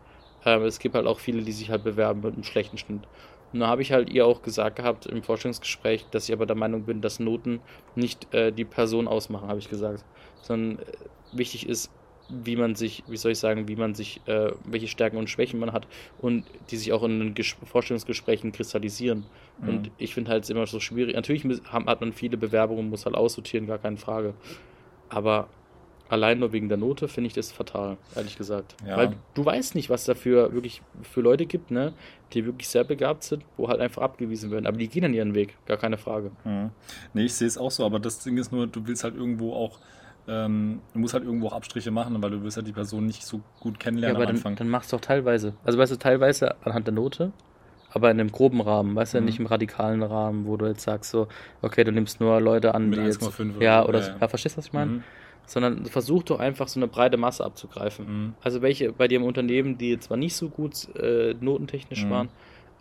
Ähm, 0.45 0.61
es 0.61 0.77
gibt 0.77 0.93
halt 0.93 1.07
auch 1.07 1.19
viele, 1.19 1.41
die 1.41 1.51
sich 1.51 1.71
halt 1.71 1.83
bewerben 1.83 2.21
mit 2.21 2.35
einem 2.35 2.43
schlechten 2.43 2.77
Schnitt. 2.77 3.07
Und 3.53 3.61
da 3.61 3.69
habe 3.69 3.81
ich 3.81 3.91
halt 3.91 4.11
ihr 4.11 4.27
auch 4.27 4.43
gesagt 4.43 4.75
gehabt 4.75 5.07
im 5.07 5.23
Forschungsgespräch, 5.23 6.05
dass 6.11 6.29
ich 6.29 6.33
aber 6.33 6.45
der 6.45 6.55
Meinung 6.55 6.83
bin, 6.83 7.01
dass 7.01 7.19
Noten 7.19 7.59
nicht 7.95 8.31
äh, 8.35 8.51
die 8.51 8.65
Person 8.65 9.07
ausmachen, 9.07 9.47
habe 9.47 9.57
ich 9.57 9.69
gesagt. 9.69 10.05
Sondern 10.43 10.77
äh, 10.77 10.91
wichtig 11.31 11.67
ist, 11.67 11.89
wie 12.43 12.55
man 12.55 12.75
sich, 12.75 13.03
wie 13.07 13.17
soll 13.17 13.31
ich 13.31 13.39
sagen, 13.39 13.67
wie 13.67 13.75
man 13.75 13.95
sich, 13.95 14.21
äh, 14.27 14.51
welche 14.65 14.87
Stärken 14.87 15.17
und 15.17 15.29
Schwächen 15.29 15.59
man 15.59 15.73
hat 15.73 15.87
und 16.19 16.45
die 16.69 16.77
sich 16.77 16.91
auch 16.93 17.03
in 17.03 17.19
den 17.19 17.33
Ges 17.33 17.55
Vorstellungsgesprächen 17.65 18.51
kristallisieren. 18.51 19.25
Mhm. 19.61 19.69
Und 19.69 19.91
ich 19.97 20.13
finde 20.13 20.31
halt 20.31 20.49
immer 20.49 20.65
so 20.67 20.79
schwierig. 20.79 21.15
Natürlich 21.15 21.43
hat 21.65 22.01
man 22.01 22.13
viele 22.13 22.37
Bewerbungen, 22.37 22.89
muss 22.89 23.05
halt 23.05 23.15
aussortieren, 23.15 23.67
gar 23.67 23.79
keine 23.79 23.97
Frage. 23.97 24.33
Aber 25.09 25.47
allein 26.09 26.39
nur 26.39 26.53
wegen 26.53 26.69
der 26.69 26.77
Note 26.77 27.07
finde 27.07 27.27
ich 27.27 27.33
das 27.33 27.51
fatal, 27.51 27.97
ehrlich 28.15 28.37
gesagt. 28.37 28.75
Ja. 28.85 28.97
Weil 28.97 29.15
du 29.33 29.45
weißt 29.45 29.75
nicht, 29.75 29.89
was 29.89 30.05
dafür 30.05 30.53
wirklich 30.53 30.81
für 31.01 31.21
Leute 31.21 31.45
gibt, 31.45 31.71
ne, 31.71 31.93
die 32.33 32.45
wirklich 32.45 32.67
sehr 32.69 32.83
begabt 32.83 33.23
sind, 33.23 33.43
wo 33.57 33.67
halt 33.67 33.79
einfach 33.79 34.03
abgewiesen 34.03 34.51
werden. 34.51 34.67
Aber 34.67 34.77
die 34.77 34.87
gehen 34.87 35.01
dann 35.01 35.13
ihren 35.13 35.33
Weg, 35.33 35.57
gar 35.65 35.77
keine 35.77 35.97
Frage. 35.97 36.31
Mhm. 36.43 36.69
Nee, 37.13 37.25
ich 37.25 37.33
sehe 37.33 37.47
es 37.47 37.57
auch 37.57 37.71
so, 37.71 37.85
aber 37.85 37.99
das 37.99 38.19
Ding 38.19 38.37
ist 38.37 38.51
nur, 38.51 38.67
du 38.67 38.85
willst 38.85 39.03
halt 39.03 39.15
irgendwo 39.15 39.53
auch, 39.53 39.79
ähm, 40.27 40.81
du 40.93 40.99
musst 40.99 41.13
halt 41.13 41.23
irgendwo 41.23 41.47
auch 41.47 41.53
Abstriche 41.53 41.91
machen, 41.91 42.21
weil 42.21 42.31
du 42.31 42.43
wirst 42.43 42.57
halt 42.57 42.67
die 42.67 42.71
Person 42.71 43.05
nicht 43.05 43.25
so 43.25 43.41
gut 43.59 43.79
kennenlernen 43.79 44.15
ja, 44.15 44.19
aber 44.21 44.29
am 44.29 44.35
Anfang. 44.35 44.55
Dann, 44.55 44.67
dann 44.67 44.69
machst 44.69 44.91
du 44.91 44.97
auch 44.97 45.01
teilweise. 45.01 45.53
Also 45.63 45.77
weißt 45.77 45.91
du, 45.91 45.97
teilweise 45.97 46.55
anhand 46.63 46.87
der 46.87 46.93
Note, 46.93 47.31
aber 47.91 48.09
in 48.09 48.19
einem 48.19 48.31
groben 48.31 48.61
Rahmen, 48.61 48.95
weißt 48.95 49.15
du, 49.15 49.19
mhm. 49.19 49.25
nicht 49.25 49.39
im 49.39 49.45
radikalen 49.45 50.01
Rahmen, 50.01 50.45
wo 50.45 50.57
du 50.57 50.65
jetzt 50.65 50.83
sagst 50.83 51.11
so, 51.11 51.27
okay, 51.61 51.83
du 51.83 51.91
nimmst 51.91 52.19
nur 52.19 52.39
Leute 52.39 52.73
an, 52.73 52.89
Mit 52.89 52.99
die 52.99 53.03
1,5 53.03 53.61
ja, 53.61 53.85
oder 53.85 53.99
ja, 53.99 54.05
so, 54.05 54.11
ja. 54.19 54.27
verstehst 54.27 54.55
du, 54.55 54.59
was 54.59 54.67
ich 54.67 54.73
meine? 54.73 54.91
Mhm 54.91 55.03
sondern 55.45 55.85
versuch 55.85 56.23
doch 56.23 56.39
einfach 56.39 56.67
so 56.67 56.79
eine 56.79 56.87
breite 56.87 57.17
Masse 57.17 57.43
abzugreifen. 57.43 58.05
Mhm. 58.05 58.33
Also 58.41 58.61
welche 58.61 58.93
bei 58.93 59.07
dir 59.07 59.17
im 59.17 59.25
Unternehmen, 59.25 59.77
die 59.77 59.99
zwar 59.99 60.17
nicht 60.17 60.35
so 60.35 60.49
gut 60.49 60.93
äh, 60.95 61.35
notentechnisch 61.39 62.05
mhm. 62.05 62.09
waren, 62.09 62.29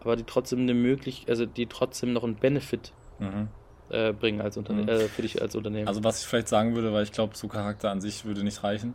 aber 0.01 0.17
die 0.17 0.25
trotzdem 0.25 0.61
eine 0.61 0.75
Möglichkeit, 0.75 1.31
also 1.31 1.47
die 1.47 1.67
trotzdem 1.67 2.13
noch 2.13 2.25
einen 2.25 2.37
Benefit 2.37 2.93
mhm. 3.19 3.49
Äh, 3.93 4.13
bringen 4.13 4.41
als 4.41 4.57
Unterne 4.57 4.83
mhm. 4.83 4.89
äh, 4.89 4.99
für 5.09 5.23
dich 5.23 5.41
als 5.41 5.55
Unternehmen. 5.55 5.89
Also 5.89 6.03
was 6.03 6.21
ich 6.21 6.27
vielleicht 6.27 6.49
sagen 6.49 6.75
würde, 6.75 6.93
weil 6.93 7.05
ich 7.05 7.13
glaube, 7.13 7.37
so 7.37 7.49
Charakter 7.49 7.91
an 7.91 8.01
sich 8.01 8.25
würde 8.25 8.43
nicht 8.43 8.65
reichen. 8.65 8.95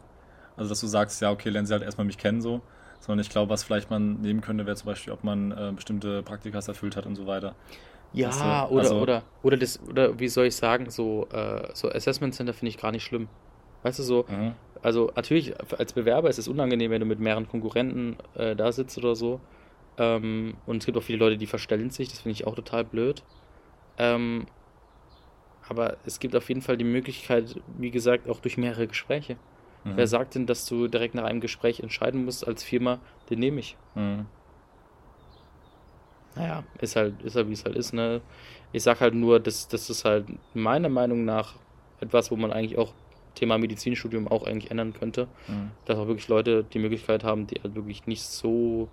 Also 0.55 0.69
dass 0.69 0.81
du 0.81 0.88
sagst, 0.88 1.21
ja, 1.21 1.31
okay, 1.31 1.49
lernen 1.49 1.67
sie 1.67 1.73
halt 1.73 1.83
erstmal 1.83 2.05
mich 2.05 2.17
kennen 2.17 2.41
so. 2.41 2.62
Sondern 2.99 3.23
ich 3.23 3.29
glaube, 3.29 3.51
was 3.51 3.63
vielleicht 3.63 3.91
man 3.91 4.21
nehmen 4.21 4.41
könnte, 4.41 4.65
wäre 4.65 4.75
zum 4.75 4.88
Beispiel, 4.88 5.13
ob 5.13 5.23
man 5.23 5.51
äh, 5.51 5.71
bestimmte 5.73 6.23
Praktikas 6.23 6.67
erfüllt 6.67 6.95
hat 6.95 7.05
und 7.05 7.15
so 7.15 7.27
weiter. 7.27 7.55
Ja, 8.12 8.29
weißt 8.29 8.41
du? 8.41 8.45
oder, 8.45 8.81
also, 8.81 8.99
oder, 8.99 9.23
oder 9.43 9.57
das, 9.57 9.79
oder 9.88 10.19
wie 10.19 10.27
soll 10.27 10.47
ich 10.47 10.55
sagen, 10.55 10.89
so, 10.89 11.27
äh, 11.31 11.69
so 11.73 11.91
Assessment 11.91 12.33
Center 12.33 12.53
finde 12.53 12.69
ich 12.69 12.77
gar 12.77 12.91
nicht 12.91 13.03
schlimm. 13.03 13.27
Weißt 13.83 13.99
du 13.99 14.03
so, 14.03 14.25
mhm. 14.27 14.53
also 14.81 15.12
natürlich 15.15 15.53
als 15.77 15.93
Bewerber 15.93 16.29
ist 16.29 16.39
es 16.39 16.47
unangenehm, 16.47 16.89
wenn 16.89 17.01
du 17.01 17.05
mit 17.05 17.19
mehreren 17.19 17.47
Konkurrenten 17.47 18.17
äh, 18.36 18.55
da 18.55 18.71
sitzt 18.71 18.97
oder 18.97 19.15
so. 19.15 19.39
Ähm, 19.99 20.55
und 20.65 20.77
es 20.77 20.86
gibt 20.86 20.97
auch 20.97 21.03
viele 21.03 21.19
Leute, 21.19 21.38
die 21.38 21.45
verstellen 21.45 21.91
sich, 21.91 22.10
das 22.10 22.19
finde 22.19 22.33
ich 22.33 22.47
auch 22.47 22.55
total 22.55 22.83
blöd. 22.83 23.23
Ähm, 23.97 24.47
aber 25.69 25.97
es 26.06 26.19
gibt 26.19 26.36
auf 26.36 26.47
jeden 26.49 26.62
Fall 26.62 26.77
die 26.77 26.84
Möglichkeit, 26.84 27.62
wie 27.77 27.91
gesagt, 27.91 28.30
auch 28.30 28.39
durch 28.39 28.58
mehrere 28.58 28.88
Gespräche. 28.88 29.38
Mhm. 29.84 29.93
Wer 29.95 30.08
sagt 30.08 30.36
denn, 30.36 30.45
dass 30.45 30.65
du 30.65 30.88
direkt 30.88 31.15
nach 31.15 31.23
einem 31.23 31.41
Gespräch 31.41 31.80
entscheiden 31.80 32.25
musst 32.25 32.47
als 32.47 32.63
Firma, 32.63 32.99
den 33.30 33.39
nehme 33.39 33.60
ich? 33.60 33.77
Mhm. 33.95 34.25
Naja, 36.36 36.63
ist 36.80 36.95
halt, 36.95 37.21
ist 37.23 37.36
halt, 37.36 37.49
wie 37.49 37.53
es 37.53 37.65
halt 37.65 37.75
ist, 37.75 37.93
ne? 37.93 38.21
Ich 38.71 38.84
sag 38.84 39.01
halt 39.01 39.15
nur, 39.15 39.39
dass 39.39 39.67
das 39.67 39.89
ist 39.89 40.06
halt 40.06 40.27
meiner 40.53 40.89
Meinung 40.89 41.25
nach 41.25 41.56
etwas, 41.99 42.30
wo 42.30 42.36
man 42.36 42.51
eigentlich 42.51 42.77
auch 42.77 42.93
Thema 43.34 43.58
Medizinstudium 43.58 44.27
auch 44.27 44.45
eigentlich 44.45 44.69
ändern 44.69 44.93
könnte. 44.93 45.27
Mhm. 45.47 45.71
Dass 45.86 45.97
auch 45.97 46.08
wirklich 46.08 46.27
Leute 46.27 46.63
die 46.63 46.80
Möglichkeit 46.80 47.23
haben, 47.23 47.47
die 47.47 47.62
halt 47.62 47.75
wirklich 47.75 48.06
nicht 48.06 48.23
so, 48.23 48.89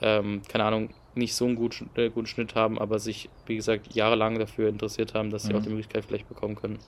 ähm, 0.00 0.42
keine 0.48 0.64
Ahnung, 0.64 0.90
nicht 1.16 1.34
so 1.34 1.46
einen 1.46 1.56
gut, 1.56 1.84
äh, 1.94 2.10
guten 2.10 2.26
Schnitt 2.26 2.54
haben, 2.54 2.78
aber 2.78 2.98
sich, 2.98 3.28
wie 3.46 3.56
gesagt, 3.56 3.94
jahrelang 3.94 4.38
dafür 4.38 4.68
interessiert 4.68 5.14
haben, 5.14 5.30
dass 5.30 5.44
sie 5.44 5.52
mhm. 5.52 5.58
auch 5.58 5.62
die 5.62 5.68
Möglichkeit 5.70 6.04
vielleicht 6.04 6.28
bekommen 6.28 6.56
können. 6.56 6.78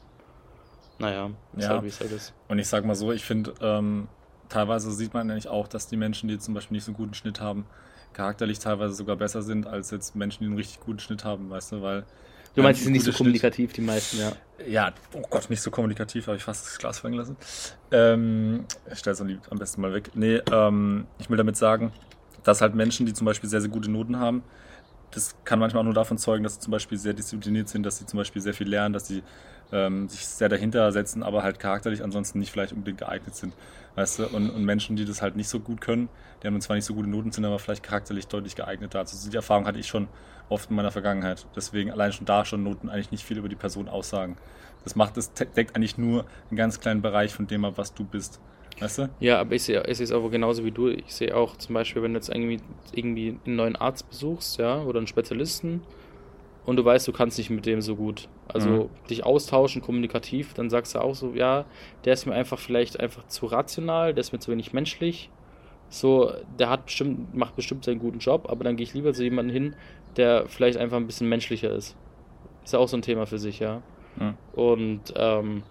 Naja, 0.99 1.31
ist 1.57 1.65
ja. 1.65 1.71
halt 1.71 1.85
wie 1.85 1.89
es 1.89 2.01
halt 2.01 2.13
ist. 2.13 2.35
Und 2.49 2.59
ich 2.59 2.67
sag 2.67 2.85
mal 2.85 2.95
so, 2.95 3.13
ich 3.13 3.25
finde, 3.25 3.55
ähm, 3.61 4.09
teilweise 4.49 4.91
sieht 4.91 5.15
man 5.15 5.27
nämlich 5.27 5.49
auch, 5.49 5.69
dass 5.69 5.87
die 5.87 5.97
Menschen, 5.97 6.29
die 6.29 6.39
zum 6.39 6.55
Beispiel 6.55 6.75
nicht 6.75 6.85
so 6.85 6.91
einen 6.91 6.97
guten 6.97 7.15
Schnitt 7.15 7.41
haben, 7.41 7.67
charakterlich 8.13 8.59
teilweise 8.59 8.95
sogar 8.95 9.17
besser 9.17 9.43
sind 9.43 9.67
als 9.67 9.91
jetzt 9.91 10.17
Menschen, 10.17 10.41
die 10.41 10.47
einen 10.47 10.57
richtig 10.57 10.81
guten 10.81 10.99
Schnitt 10.99 11.25
haben, 11.25 11.51
weißt 11.51 11.73
du, 11.73 11.83
weil 11.83 12.05
Du 12.55 12.65
meinst, 12.65 12.81
die 12.81 12.85
sind 12.85 12.95
nicht 12.95 13.05
so 13.05 13.13
kommunikativ, 13.13 13.73
die 13.73 13.83
meisten, 13.83 14.19
ja. 14.19 14.33
Ja, 14.67 14.93
oh 15.15 15.23
Gott, 15.31 15.49
nicht 15.49 15.63
so 15.63 15.71
kommunikativ, 15.71 16.27
habe 16.27 16.37
ich 16.37 16.43
fast 16.43 16.67
das 16.67 16.79
Glas 16.79 16.99
fallen 16.99 17.15
lassen. 17.15 17.37
Ähm, 17.93 18.65
ich 18.91 18.99
stelle 18.99 19.15
es 19.15 19.21
am 19.21 19.59
besten 19.59 19.81
mal 19.81 19.95
weg. 19.95 20.11
Nee, 20.15 20.41
ähm, 20.51 21.07
ich 21.21 21.31
will 21.31 21.37
damit 21.37 21.57
sagen, 21.57 21.93
dass 22.49 22.63
halt 22.63 22.75
Menschen, 22.75 23.07
die 23.07 23.13
zum 23.13 23.27
Beispiel 23.27 23.49
sehr, 23.49 23.61
sehr 23.61 23.71
gute 23.71 23.91
Noten 23.91 24.19
haben, 24.19 24.43
das 25.11 25.37
kann 25.45 25.59
manchmal 25.59 25.81
auch 25.83 25.85
nur 25.85 25.95
davon 25.95 26.19
zeugen, 26.19 26.45
dass 26.45 26.55
sie 26.55 26.61
zum 26.61 26.71
Beispiel 26.71 26.99
sehr 26.99 27.13
diszipliniert 27.13 27.69
sind, 27.69 27.83
dass 27.85 27.99
sie 27.99 28.07
zum 28.07 28.19
Beispiel 28.19 28.43
sehr 28.43 28.55
viel 28.55 28.69
lernen, 28.69 28.93
dass 28.93 29.07
sie 29.07 29.23
ähm, 29.71 30.09
sich 30.09 30.27
sehr 30.27 30.49
dahinter 30.49 30.91
setzen, 30.93 31.23
aber 31.23 31.43
halt 31.43 31.61
charakterlich 31.61 32.03
ansonsten 32.03 32.39
nicht 32.39 32.51
vielleicht 32.51 32.73
unbedingt 32.73 32.99
geeignet 32.99 33.35
sind. 33.35 33.55
Weißt 33.97 34.19
du? 34.19 34.29
Und, 34.29 34.51
und, 34.51 34.65
Menschen, 34.65 34.97
die 34.97 35.05
das 35.05 35.21
halt 35.21 35.37
nicht 35.37 35.49
so 35.49 35.61
gut 35.61 35.81
können, 35.81 36.09
die 36.43 36.47
haben 36.47 36.61
zwar 36.61 36.77
nicht 36.77 36.85
so 36.87 36.95
gute 36.95 37.09
Noten, 37.09 37.33
sind 37.33 37.45
aber 37.45 37.59
vielleicht 37.59 37.83
charakterlich 37.83 38.29
deutlich 38.29 38.57
geeigneter. 38.57 38.99
Also 38.99 39.31
die 39.31 39.37
Erfahrung 39.37 39.67
hatte 39.67 39.79
ich 39.79 39.89
schon 39.89 40.09
oft 40.49 40.71
in 40.71 40.77
meiner 40.77 40.91
Vergangenheit. 40.91 41.47
Deswegen 41.55 41.91
allein 41.91 42.13
schon 42.13 42.27
da 42.27 42.45
schon 42.45 42.63
Noten 42.63 42.89
eigentlich 42.89 43.11
nicht 43.11 43.25
viel 43.25 43.39
über 43.39 43.49
die 43.49 43.57
Person 43.57 43.89
aussagen. 43.89 44.37
Das 44.85 44.97
macht, 44.97 45.17
das 45.17 45.33
deckt 45.35 45.77
eigentlich 45.77 45.99
nur 45.99 46.25
einen 46.49 46.57
ganz 46.57 46.81
kleinen 46.81 47.03
Bereich 47.03 47.35
von 47.35 47.47
dem 47.47 47.65
ab, 47.65 47.75
was 47.77 47.93
du 47.93 48.05
bist. 48.05 48.41
Weißt 48.81 48.99
du? 48.99 49.09
Ja, 49.21 49.41
aber 49.41 49.55
ich 49.55 49.63
sehe 49.63 49.81
es 49.81 50.13
aber 50.13 50.31
genauso 50.31 50.65
wie 50.65 50.71
du. 50.71 50.89
Ich 50.89 51.15
sehe 51.15 51.37
auch 51.37 51.57
zum 51.57 51.75
Beispiel, 51.75 52.03
wenn 52.03 52.13
du 52.13 52.19
jetzt 52.19 52.29
irgendwie, 52.29 52.61
irgendwie 52.93 53.39
einen 53.45 53.57
neuen 53.57 53.77
Arzt 53.77 54.09
besuchst, 54.09 54.59
ja, 54.59 54.83
oder 54.83 54.99
einen 54.99 55.07
Spezialisten 55.07 55.83
und 56.69 56.77
du 56.77 56.85
weißt, 56.85 57.09
du 57.09 57.13
kannst 57.13 57.39
nicht 57.39 57.49
mit 57.49 57.65
dem 57.65 57.81
so 57.81 57.97
gut. 57.97 58.29
Also 58.47 58.69
mhm. 58.69 58.89
dich 59.09 59.25
austauschen, 59.25 59.81
kommunikativ, 59.81 60.53
dann 60.55 60.69
sagst 60.69 60.95
du 60.95 61.01
auch 61.01 61.15
so, 61.15 61.33
ja, 61.33 61.65
der 62.05 62.13
ist 62.13 62.27
mir 62.27 62.35
einfach 62.35 62.59
vielleicht 62.59 63.01
einfach 63.01 63.27
zu 63.27 63.47
rational, 63.47 64.13
der 64.13 64.21
ist 64.21 64.33
mir 64.33 64.39
zu 64.39 64.51
wenig 64.51 64.75
menschlich. 64.75 65.31
So, 65.89 66.31
der 66.59 66.69
hat 66.69 66.85
bestimmt, 66.85 67.35
macht 67.35 67.57
bestimmt 67.57 67.85
seinen 67.85 67.99
guten 67.99 68.19
Job, 68.19 68.51
aber 68.51 68.65
dann 68.65 68.77
gehe 68.77 68.85
ich 68.85 68.93
lieber 68.93 69.15
zu 69.15 69.25
jemandem 69.25 69.55
hin, 69.55 69.77
der 70.17 70.47
vielleicht 70.47 70.77
einfach 70.77 70.99
ein 70.99 71.07
bisschen 71.07 71.29
menschlicher 71.29 71.73
ist. 71.73 71.97
Ist 72.65 72.75
ja 72.75 72.79
auch 72.79 72.89
so 72.89 72.99
ein 72.99 73.03
Thema 73.03 73.25
für 73.25 73.39
sich, 73.39 73.61
ja. 73.61 73.81
Mhm. 74.17 74.35
Und 74.53 75.15
ähm, 75.17 75.63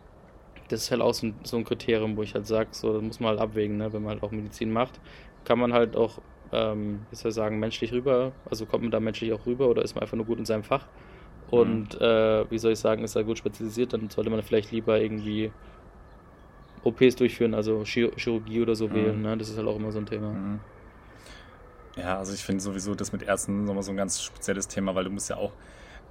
das 0.70 0.84
ist 0.84 0.92
halt 0.92 1.02
auch 1.02 1.14
so 1.14 1.28
ein, 1.28 1.36
so 1.44 1.58
ein 1.58 1.64
Kriterium, 1.66 2.18
wo 2.18 2.24
ich 2.24 2.34
halt 2.36 2.48
sage, 2.48 2.70
so, 2.72 2.94
das 2.94 3.02
muss 3.02 3.20
man 3.20 3.30
halt 3.32 3.40
abwägen, 3.40 3.78
ne? 3.78 3.94
wenn 3.94 4.04
man 4.04 4.12
halt 4.14 4.24
auch 4.24 4.32
Medizin 4.32 4.72
macht, 4.72 5.00
kann 5.46 5.60
man 5.60 5.74
halt 5.74 5.96
auch, 5.96 6.22
ähm, 6.52 7.06
wie 7.10 7.16
soll 7.16 7.30
ich 7.30 7.36
sagen, 7.36 7.60
menschlich 7.60 7.92
rüber, 7.94 8.34
also 8.46 8.66
kommt 8.66 8.84
man 8.84 8.92
da 8.92 9.00
menschlich 9.00 9.34
auch 9.34 9.46
rüber 9.46 9.68
oder 9.70 9.82
ist 9.84 9.96
man 9.96 10.02
einfach 10.04 10.18
nur 10.18 10.26
gut 10.26 10.40
in 10.40 10.46
seinem 10.46 10.64
Fach? 10.64 10.88
Und 11.50 11.94
mhm. 11.96 12.02
äh, 12.02 12.52
wie 12.52 12.58
soll 12.58 12.74
ich 12.74 12.80
sagen, 12.80 13.04
ist 13.04 13.16
er 13.16 13.24
gut 13.24 13.38
spezialisiert, 13.38 13.94
dann 13.94 14.10
sollte 14.10 14.30
man 14.30 14.44
vielleicht 14.44 14.72
lieber 14.72 15.00
irgendwie 15.00 15.52
OPs 16.84 17.16
durchführen, 17.16 17.54
also 17.54 17.84
Chir 17.84 18.12
Chirurgie 18.18 18.62
oder 18.62 18.76
so 18.76 18.90
Mhm. 18.90 18.94
wählen. 18.94 19.22
Ne? 19.22 19.38
Das 19.38 19.50
ist 19.50 19.58
halt 19.58 19.68
auch 19.68 19.76
immer 19.78 19.92
so 19.92 20.00
ein 20.00 20.06
Thema. 20.06 20.34
Mhm. 20.34 20.60
Ja, 21.96 22.20
also 22.20 22.34
ich 22.34 22.44
finde 22.44 22.62
sowieso 22.64 22.94
das 22.96 23.12
mit 23.12 23.24
Ärzten 23.24 23.66
nochmal 23.66 23.84
so 23.84 23.92
ein 23.92 23.98
ganz 23.98 24.22
spezielles 24.22 24.68
Thema, 24.68 24.94
weil 24.96 25.06
du 25.06 25.10
musst 25.10 25.30
ja 25.30 25.38
auch 25.38 25.54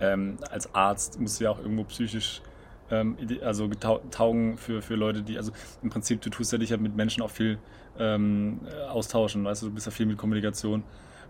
ähm, 0.00 0.38
als 0.50 0.74
Arzt 0.74 1.18
musst 1.20 1.40
du 1.40 1.44
ja 1.44 1.50
auch 1.50 1.58
irgendwo 1.58 1.84
psychisch 1.84 2.42
ähm, 2.90 3.16
also 3.42 3.68
taugen 3.68 4.56
für, 4.58 4.82
für 4.82 4.94
Leute, 4.94 5.22
die, 5.22 5.36
also 5.36 5.52
im 5.82 5.90
Prinzip, 5.90 6.20
du 6.20 6.30
tust 6.30 6.52
ja 6.52 6.58
dich 6.58 6.70
ja 6.70 6.76
mit 6.76 6.96
Menschen 6.96 7.22
auch 7.22 7.30
viel 7.30 7.58
ähm, 7.98 8.60
äh, 8.70 8.88
austauschen, 8.88 9.44
weißt 9.44 9.62
du, 9.62 9.66
du 9.66 9.74
bist 9.74 9.86
ja 9.86 9.92
viel 9.92 10.06
mit 10.06 10.18
Kommunikation. 10.18 10.82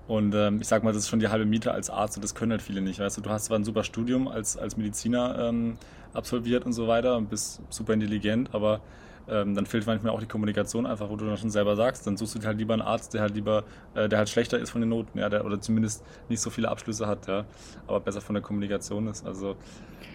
Und 0.09 0.35
ähm, 0.37 0.61
ich 0.61 0.69
sag 0.69 0.85
mal, 0.85 0.93
das 0.93 1.03
ist 1.03 1.09
schon 1.09 1.19
die 1.19 1.29
halbe 1.29 1.47
Miete 1.47 1.73
als 1.73 1.91
Arzt 1.91 2.17
und 2.17 2.23
das 2.23 2.35
können 2.35 2.53
halt 2.53 2.63
viele 2.63 2.81
nicht, 2.81 3.01
weißt 3.01 3.17
du. 3.17 3.23
Du 3.23 3.31
hast 3.31 3.47
zwar 3.47 3.59
ein 3.59 3.65
super 3.65 3.83
Studium 3.83 4.29
als, 4.29 4.57
als 4.57 4.77
Mediziner 4.77 5.37
ähm, 5.49 5.79
absolviert 6.15 6.65
und 6.65 6.73
so 6.73 6.87
weiter 6.87 7.17
und 7.17 7.29
bist 7.29 7.61
super 7.71 7.93
intelligent, 7.93 8.51
aber 8.55 8.81
ähm, 9.29 9.57
dann 9.57 9.67
fehlt 9.67 9.87
manchmal 9.87 10.13
auch 10.13 10.21
die 10.21 10.27
Kommunikation 10.27 10.87
einfach, 10.87 11.11
wo 11.11 11.17
du 11.17 11.27
dann 11.27 11.37
schon 11.37 11.51
selber 11.51 11.75
sagst, 11.75 12.07
dann 12.07 12.17
suchst 12.17 12.37
du 12.37 12.39
dir 12.39 12.47
halt 12.47 12.59
lieber 12.59 12.75
einen 12.75 12.83
Arzt, 12.83 13.15
der 13.15 13.23
halt 13.23 13.35
lieber, 13.35 13.65
äh, 13.95 14.09
der 14.09 14.19
halt 14.19 14.29
schlechter 14.29 14.59
ist 14.59 14.71
von 14.71 14.81
den 14.81 14.91
Noten, 14.91 15.19
ja, 15.19 15.29
der, 15.29 15.45
oder 15.45 15.61
zumindest 15.61 16.05
nicht 16.29 16.41
so 16.41 16.51
viele 16.51 16.69
Abschlüsse 16.69 17.09
hat, 17.09 17.27
ja, 17.27 17.45
aber 17.89 17.99
besser 17.99 18.21
von 18.21 18.35
der 18.35 18.43
Kommunikation 18.43 19.09
ist. 19.09 19.27
Also 19.27 19.57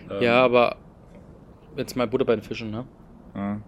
ähm, 0.10 0.22
Ja, 0.22 0.44
aber 0.46 0.78
jetzt 1.78 1.96
mal 1.96 2.08
Butter 2.08 2.26
bei 2.26 2.36
den 2.36 2.44
Fischen, 2.44 2.72
ne? 2.72 2.86
ja. 3.36 3.60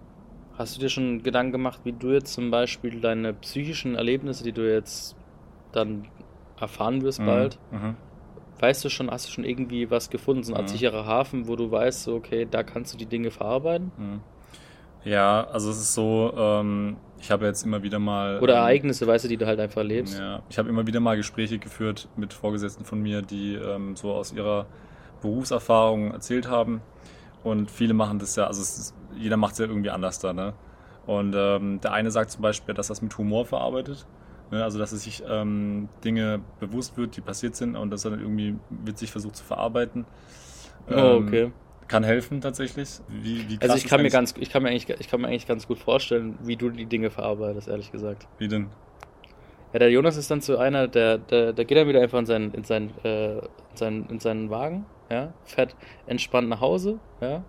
Hast 0.57 0.75
du 0.75 0.79
dir 0.81 0.89
schon 0.89 1.23
Gedanken 1.23 1.51
gemacht, 1.51 1.79
wie 1.83 1.93
du 1.93 2.11
jetzt 2.11 2.33
zum 2.33 2.51
Beispiel 2.51 3.01
deine 3.01 3.33
psychischen 3.33 3.95
Erlebnisse, 3.95 4.43
die 4.43 4.51
du 4.51 4.71
jetzt 4.71 5.15
dann 5.71 6.07
erfahren 6.59 7.01
wirst 7.01 7.21
Mhm. 7.21 7.25
bald, 7.25 7.57
Mhm. 7.71 7.95
weißt 8.59 8.85
du 8.85 8.89
schon, 8.89 9.09
hast 9.09 9.27
du 9.27 9.31
schon 9.31 9.45
irgendwie 9.45 9.89
was 9.89 10.11
gefunden, 10.11 10.43
so 10.43 10.53
Art 10.53 10.63
Mhm. 10.63 10.67
sicherer 10.67 11.05
Hafen, 11.07 11.47
wo 11.47 11.55
du 11.55 11.71
weißt, 11.71 12.07
okay, 12.09 12.47
da 12.49 12.61
kannst 12.61 12.93
du 12.93 12.97
die 12.97 13.07
Dinge 13.07 13.31
verarbeiten? 13.31 13.91
Mhm. 13.97 14.19
Ja, 15.05 15.47
also 15.51 15.71
es 15.71 15.77
ist 15.79 15.95
so, 15.95 16.31
ähm, 16.37 16.97
ich 17.19 17.31
habe 17.31 17.45
jetzt 17.45 17.65
immer 17.65 17.83
wieder 17.83 17.99
mal. 17.99 18.39
Oder 18.39 18.53
ähm, 18.53 18.59
Ereignisse, 18.59 19.05
weißt 19.07 19.25
du, 19.25 19.29
die 19.29 19.37
du 19.37 19.45
halt 19.45 19.59
einfach 19.59 19.77
erlebst? 19.77 20.17
Ja, 20.17 20.41
ich 20.49 20.57
habe 20.57 20.69
immer 20.69 20.87
wieder 20.87 20.99
mal 20.99 21.17
Gespräche 21.17 21.57
geführt 21.57 22.07
mit 22.15 22.31
Vorgesetzten 22.31 22.85
von 22.85 23.01
mir, 23.01 23.21
die 23.21 23.55
ähm, 23.55 23.95
so 23.95 24.13
aus 24.13 24.31
ihrer 24.31 24.65
Berufserfahrung 25.21 26.11
erzählt 26.11 26.47
haben. 26.47 26.81
Und 27.43 27.69
viele 27.69 27.93
machen 27.93 28.19
das 28.19 28.35
ja, 28.35 28.47
also 28.47 28.61
ist, 28.61 28.93
jeder 29.15 29.37
macht 29.37 29.53
es 29.53 29.59
ja 29.59 29.65
irgendwie 29.65 29.89
anders 29.89 30.19
da. 30.19 30.33
Ne? 30.33 30.53
Und 31.05 31.33
ähm, 31.35 31.81
der 31.81 31.91
eine 31.93 32.09
sagt 32.11 32.31
zum 32.31 32.41
Beispiel, 32.41 32.73
dass 32.73 32.87
das 32.87 33.01
mit 33.01 33.17
Humor 33.17 33.45
verarbeitet. 33.45 34.05
Ne? 34.51 34.63
Also 34.63 34.79
dass 34.79 34.91
es 34.93 35.03
sich 35.03 35.23
ähm, 35.29 35.89
Dinge 36.05 36.41
bewusst 36.59 36.95
wird, 36.97 37.17
die 37.17 37.21
passiert 37.21 37.55
sind 37.55 37.75
und 37.75 37.91
dass 37.91 38.05
er 38.05 38.11
dann 38.11 38.21
irgendwie 38.21 38.55
witzig 38.69 39.11
versucht 39.11 39.35
zu 39.35 39.43
verarbeiten. 39.43 40.05
Oh, 40.89 40.93
Ähm, 40.93 41.27
okay. 41.27 41.51
Kann 41.89 42.03
helfen 42.05 42.39
tatsächlich. 42.39 42.89
Wie, 43.09 43.47
wie 43.49 43.59
Also 43.61 43.75
ich 43.75 43.85
kann 43.87 43.99
mir 43.99 44.03
eigentlich- 44.05 44.13
ganz, 44.13 44.33
ich 44.39 44.49
kann 44.49 44.63
mir 44.63 44.69
eigentlich, 44.69 44.89
ich 44.89 45.09
kann 45.09 45.19
mir 45.19 45.27
eigentlich 45.27 45.45
ganz 45.47 45.67
gut 45.67 45.79
vorstellen, 45.79 46.37
wie 46.41 46.55
du 46.55 46.69
die 46.69 46.85
Dinge 46.85 47.09
verarbeitest, 47.09 47.67
ehrlich 47.67 47.91
gesagt. 47.91 48.25
Wie 48.37 48.47
denn? 48.47 48.67
Ja, 49.73 49.79
der 49.79 49.91
Jonas 49.91 50.15
ist 50.15 50.31
dann 50.31 50.39
so 50.39 50.57
einer, 50.57 50.87
der, 50.87 51.17
der, 51.17 51.51
der 51.51 51.65
geht 51.65 51.77
dann 51.77 51.87
wieder 51.87 51.99
einfach 52.01 52.19
in 52.19 52.25
seinen, 52.25 52.53
in 52.53 52.63
seinen, 52.63 52.91
äh, 53.03 53.37
in 53.39 53.41
seinen, 53.75 54.05
in 54.05 54.19
seinen 54.19 54.49
Wagen, 54.49 54.85
ja, 55.13 55.33
fährt 55.45 55.75
entspannt 56.07 56.49
nach 56.49 56.59
Hause, 56.59 56.99
ja, 57.21 57.43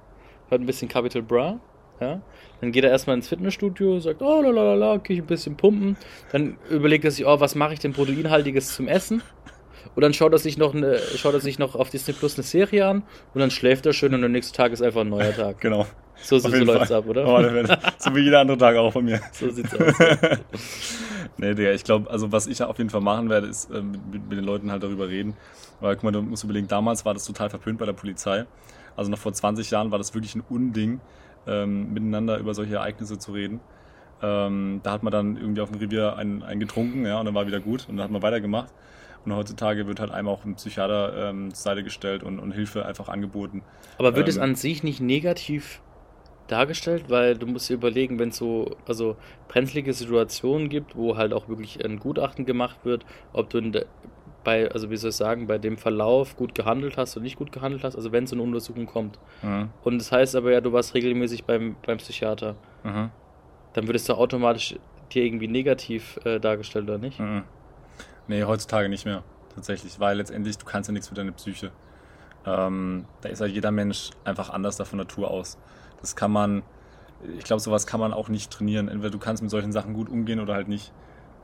hört 0.51 0.61
ein 0.61 0.67
bisschen 0.67 0.89
Capital 0.89 1.23
Bra, 1.23 1.59
ja, 1.99 2.21
dann 2.61 2.73
geht 2.73 2.85
er 2.85 2.91
erstmal 2.91 3.17
ins 3.17 3.29
Fitnessstudio, 3.29 4.01
sagt, 4.01 4.21
oh, 4.21 4.43
lalalala, 4.43 4.99
gehe 4.99 5.17
ich 5.17 5.23
ein 5.23 5.27
bisschen 5.27 5.57
pumpen, 5.57 5.97
dann 6.31 6.59
überlegt 6.69 7.07
er 7.07 7.11
sich, 7.11 7.25
oh, 7.25 7.41
was 7.41 7.55
mache 7.55 7.73
ich 7.73 7.81
denn 7.81 7.95
proteinhaltiges 7.95 8.75
zum 8.75 8.87
Essen? 8.87 9.23
Und 9.95 10.03
dann 10.03 10.13
schaut 10.13 10.33
er 10.33 10.39
sich 10.39 10.59
noch 10.59 10.75
eine, 10.75 10.99
schaut 10.99 11.35
er 11.35 11.41
sich 11.41 11.59
noch 11.59 11.75
auf 11.75 11.89
Disney 11.91 12.15
Plus 12.15 12.37
eine 12.37 12.43
Serie 12.43 12.87
an 12.87 13.03
und 13.33 13.41
dann 13.41 13.51
schläft 13.51 13.87
er 13.87 13.93
schön 13.93 14.15
und 14.15 14.21
der 14.21 14.31
nächste 14.31 14.57
Tag 14.57 14.73
ist 14.73 14.83
einfach 14.83 15.03
ein 15.03 15.09
neuer 15.09 15.35
Tag. 15.35 15.61
Genau. 15.61 15.87
So, 16.17 16.39
so, 16.39 16.49
so 16.49 16.57
läuft's 16.65 16.91
ab, 16.91 17.07
oder? 17.07 17.27
Oh, 17.27 17.41
so 17.99 18.15
wie 18.15 18.21
jeder 18.21 18.41
andere 18.41 18.59
Tag 18.59 18.77
auch 18.77 18.93
von 18.93 19.05
mir. 19.05 19.21
So 19.33 19.51
sieht's 19.51 19.75
aus. 19.75 19.95
Nee, 21.37 21.55
Digga, 21.55 21.73
ich 21.73 21.85
glaube, 21.85 22.11
also 22.11 22.31
was 22.31 22.47
ich 22.47 22.63
auf 22.63 22.79
jeden 22.79 22.91
Fall 22.91 23.01
machen 23.01 23.29
werde, 23.29 23.49
ist 23.49 23.71
äh, 23.71 23.83
mit, 23.83 24.29
mit, 24.29 24.39
den 24.39 24.45
Leuten 24.45 24.71
halt 24.71 24.83
darüber 24.83 25.09
reden. 25.09 25.35
Weil, 25.81 25.97
guck 25.97 26.05
mal, 26.05 26.13
du 26.13 26.23
musst 26.23 26.45
überlegen, 26.45 26.69
damals 26.69 27.05
war 27.05 27.15
das 27.15 27.25
total 27.25 27.51
verpönt 27.51 27.79
bei 27.79 27.87
der 27.87 27.93
Polizei. 27.93 28.47
Also 28.97 29.11
noch 29.11 29.19
vor 29.19 29.33
20 29.33 29.71
Jahren 29.71 29.91
war 29.91 29.99
das 29.99 30.15
wirklich 30.15 30.37
ein 30.37 30.45
Unding, 30.49 31.01
ähm, 31.47 31.93
miteinander 31.93 32.39
über 32.39 32.55
solche 32.55 32.77
Ereignisse 32.77 33.19
zu 33.19 33.33
reden. 33.33 33.61
Ähm, 34.23 34.81
da 34.85 34.93
hat 34.93 35.03
man 35.03 35.13
dann 35.13 35.37
irgendwie 35.37 35.61
auf 35.61 35.71
dem 35.71 35.81
Revier 35.81 36.17
einen, 36.17 36.43
einen 36.43 36.61
getrunken, 36.61 37.05
ja, 37.05 37.19
und 37.19 37.27
dann 37.27 37.35
war 37.35 37.47
wieder 37.47 37.61
gut 37.61 37.87
und 37.89 37.97
dann 37.97 38.05
hat 38.05 38.11
man 38.13 38.23
weitergemacht. 38.23 38.73
Und 39.25 39.35
heutzutage 39.35 39.87
wird 39.87 40.01
halt 40.01 40.11
einem 40.11 40.29
auch 40.29 40.45
ein 40.45 40.55
Psychiater 40.55 41.31
ähm, 41.31 41.53
zur 41.53 41.63
Seite 41.63 41.83
gestellt 41.83 42.23
und, 42.23 42.39
und 42.39 42.53
Hilfe 42.53 42.85
einfach 42.85 43.09
angeboten. 43.09 43.63
Aber 43.99 44.15
wird 44.17 44.29
es 44.29 44.37
Ähm, 44.37 44.43
an 44.43 44.55
sich 44.55 44.83
nicht 44.83 45.01
negativ 45.01 45.81
dargestellt? 46.47 47.05
Weil 47.09 47.37
du 47.37 47.47
musst 47.47 47.69
dir 47.69 47.75
überlegen, 47.75 48.19
wenn 48.19 48.31
es 48.31 48.37
so 48.37 48.77
also 48.87 49.17
brenzlige 49.49 49.93
Situationen 49.93 50.69
gibt, 50.69 50.97
wo 50.97 51.17
halt 51.17 51.33
auch 51.33 51.49
wirklich 51.49 51.85
ein 51.85 51.99
Gutachten 51.99 52.45
gemacht 52.47 52.79
wird, 52.85 53.05
ob 53.33 53.51
du 53.51 53.61
der, 53.61 53.87
bei, 54.45 54.71
also 54.71 54.91
wie 54.91 54.97
soll 54.97 55.11
ich 55.11 55.17
sagen, 55.17 55.47
bei 55.47 55.59
dem 55.59 55.77
Verlauf 55.77 56.37
gut 56.37 56.55
gehandelt 56.55 56.97
hast 56.97 57.17
oder 57.17 57.25
nicht 57.25 57.37
gut 57.37 57.51
gehandelt 57.51 57.83
hast, 57.83 57.97
also 57.97 58.13
wenn 58.13 58.27
so 58.27 58.37
eine 58.37 58.43
Untersuchung 58.43 58.87
kommt. 58.87 59.19
Mhm. 59.43 59.71
Und 59.83 59.99
das 59.99 60.13
heißt 60.13 60.37
aber 60.37 60.53
ja, 60.53 60.61
du 60.61 60.73
warst 60.73 60.95
regelmäßig 60.95 61.45
beim, 61.45 61.77
beim 61.85 61.99
Psychiater. 61.99 62.55
Mhm. 62.85 63.11
Dann 63.73 63.87
wird 63.87 63.97
es 63.97 64.05
da 64.05 64.15
automatisch 64.15 64.77
dir 65.13 65.25
irgendwie 65.25 65.49
negativ 65.49 66.19
äh, 66.25 66.39
dargestellt, 66.39 66.85
oder 66.85 66.99
nicht? 66.99 67.19
Mhm. 67.19 67.43
Nee, 68.29 68.45
heutzutage 68.45 68.89
nicht 68.89 69.05
mehr, 69.05 69.23
tatsächlich, 69.55 69.99
weil 69.99 70.19
letztendlich 70.19 70.57
du 70.59 70.65
kannst 70.65 70.89
ja 70.89 70.93
nichts 70.93 71.09
für 71.09 71.15
deine 71.15 71.33
Psyche. 71.33 71.73
Ähm, 72.47 73.07
da 73.23 73.31
ist 73.31 73.41
ja 73.41 73.47
jeder 73.47 73.71
Mensch 73.71 74.11
einfach 74.25 74.51
anders 74.51 74.77
da 74.77 74.85
von 74.85 74.99
Natur 74.99 75.31
aus. 75.31 75.59
Das 76.05 76.17
kann 76.17 76.31
man, 76.31 76.63
ich 77.39 77.45
glaube, 77.45 77.61
sowas 77.61 77.87
kann 77.87 77.99
man 77.99 78.13
auch 78.13 78.29
nicht 78.29 78.53
trainieren. 78.53 78.89
Entweder 78.89 79.09
du 79.09 79.19
kannst 79.19 79.43
mit 79.43 79.51
solchen 79.51 79.73
Sachen 79.73 79.95
gut 79.95 80.11
umgehen 80.11 80.39
oder 80.39 80.53
halt 80.53 80.69
nicht. 80.69 80.93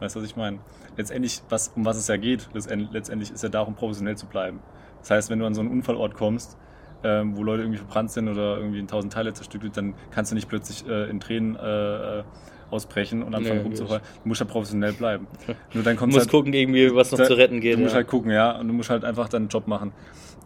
Weißt 0.01 0.15
du, 0.15 0.21
was 0.21 0.27
ich 0.27 0.37
meine? 0.37 0.59
Letztendlich, 0.99 1.41
was, 1.49 1.69
um 1.69 1.87
was 1.87 1.97
es 1.97 2.09
ja 2.09 2.19
geht, 2.19 2.51
letztend- 2.53 2.93
letztendlich 2.93 3.31
ist 3.31 3.43
ja 3.43 3.49
darum, 3.49 3.75
professionell 3.75 4.19
zu 4.19 4.27
bleiben. 4.27 4.61
Das 4.99 5.11
heißt, 5.11 5.31
wenn 5.31 5.39
du 5.39 5.47
an 5.47 5.55
so 5.55 5.63
einen 5.63 5.71
Unfallort 5.71 6.13
kommst, 6.13 6.59
ähm, 7.03 7.39
wo 7.39 7.43
Leute 7.43 7.63
irgendwie 7.63 7.79
verbrannt 7.79 8.11
sind 8.11 8.29
oder 8.29 8.59
irgendwie 8.59 8.81
in 8.81 8.87
tausend 8.87 9.15
Teile 9.15 9.33
zerstückelt, 9.33 9.75
dann 9.79 9.95
kannst 10.11 10.31
du 10.31 10.35
nicht 10.35 10.47
plötzlich 10.51 10.87
äh, 10.87 11.09
in 11.09 11.21
Tränen 11.21 11.57
äh, 11.57 12.19
äh, 12.19 12.25
ausbrechen 12.71 13.23
und 13.23 13.35
anfangen 13.35 13.59
Nee, 13.59 13.65
rumzuheulen. 13.65 14.03
Du 14.23 14.29
musst 14.29 14.41
ja 14.41 14.47
professionell 14.47 14.93
bleiben. 14.93 15.27
Nur 15.75 15.83
dann 15.85 15.95
Du 15.95 16.01
kommst 16.01 16.15
musst 16.17 16.27
halt, 16.27 16.31
gucken, 16.33 16.53
irgendwie, 16.53 16.95
was 16.95 17.11
noch 17.11 17.19
da- 17.19 17.25
zu 17.27 17.35
retten 17.37 17.61
geht. 17.61 17.75
Du 17.77 17.81
musst 17.81 17.93
ja. 17.93 17.97
halt 17.97 18.09
gucken, 18.09 18.31
ja, 18.31 18.53
und 18.59 18.69
du 18.69 18.75
musst 18.75 18.91
halt 18.91 19.05
einfach 19.05 19.29
deinen 19.29 19.49
Job 19.49 19.67
machen. 19.67 19.93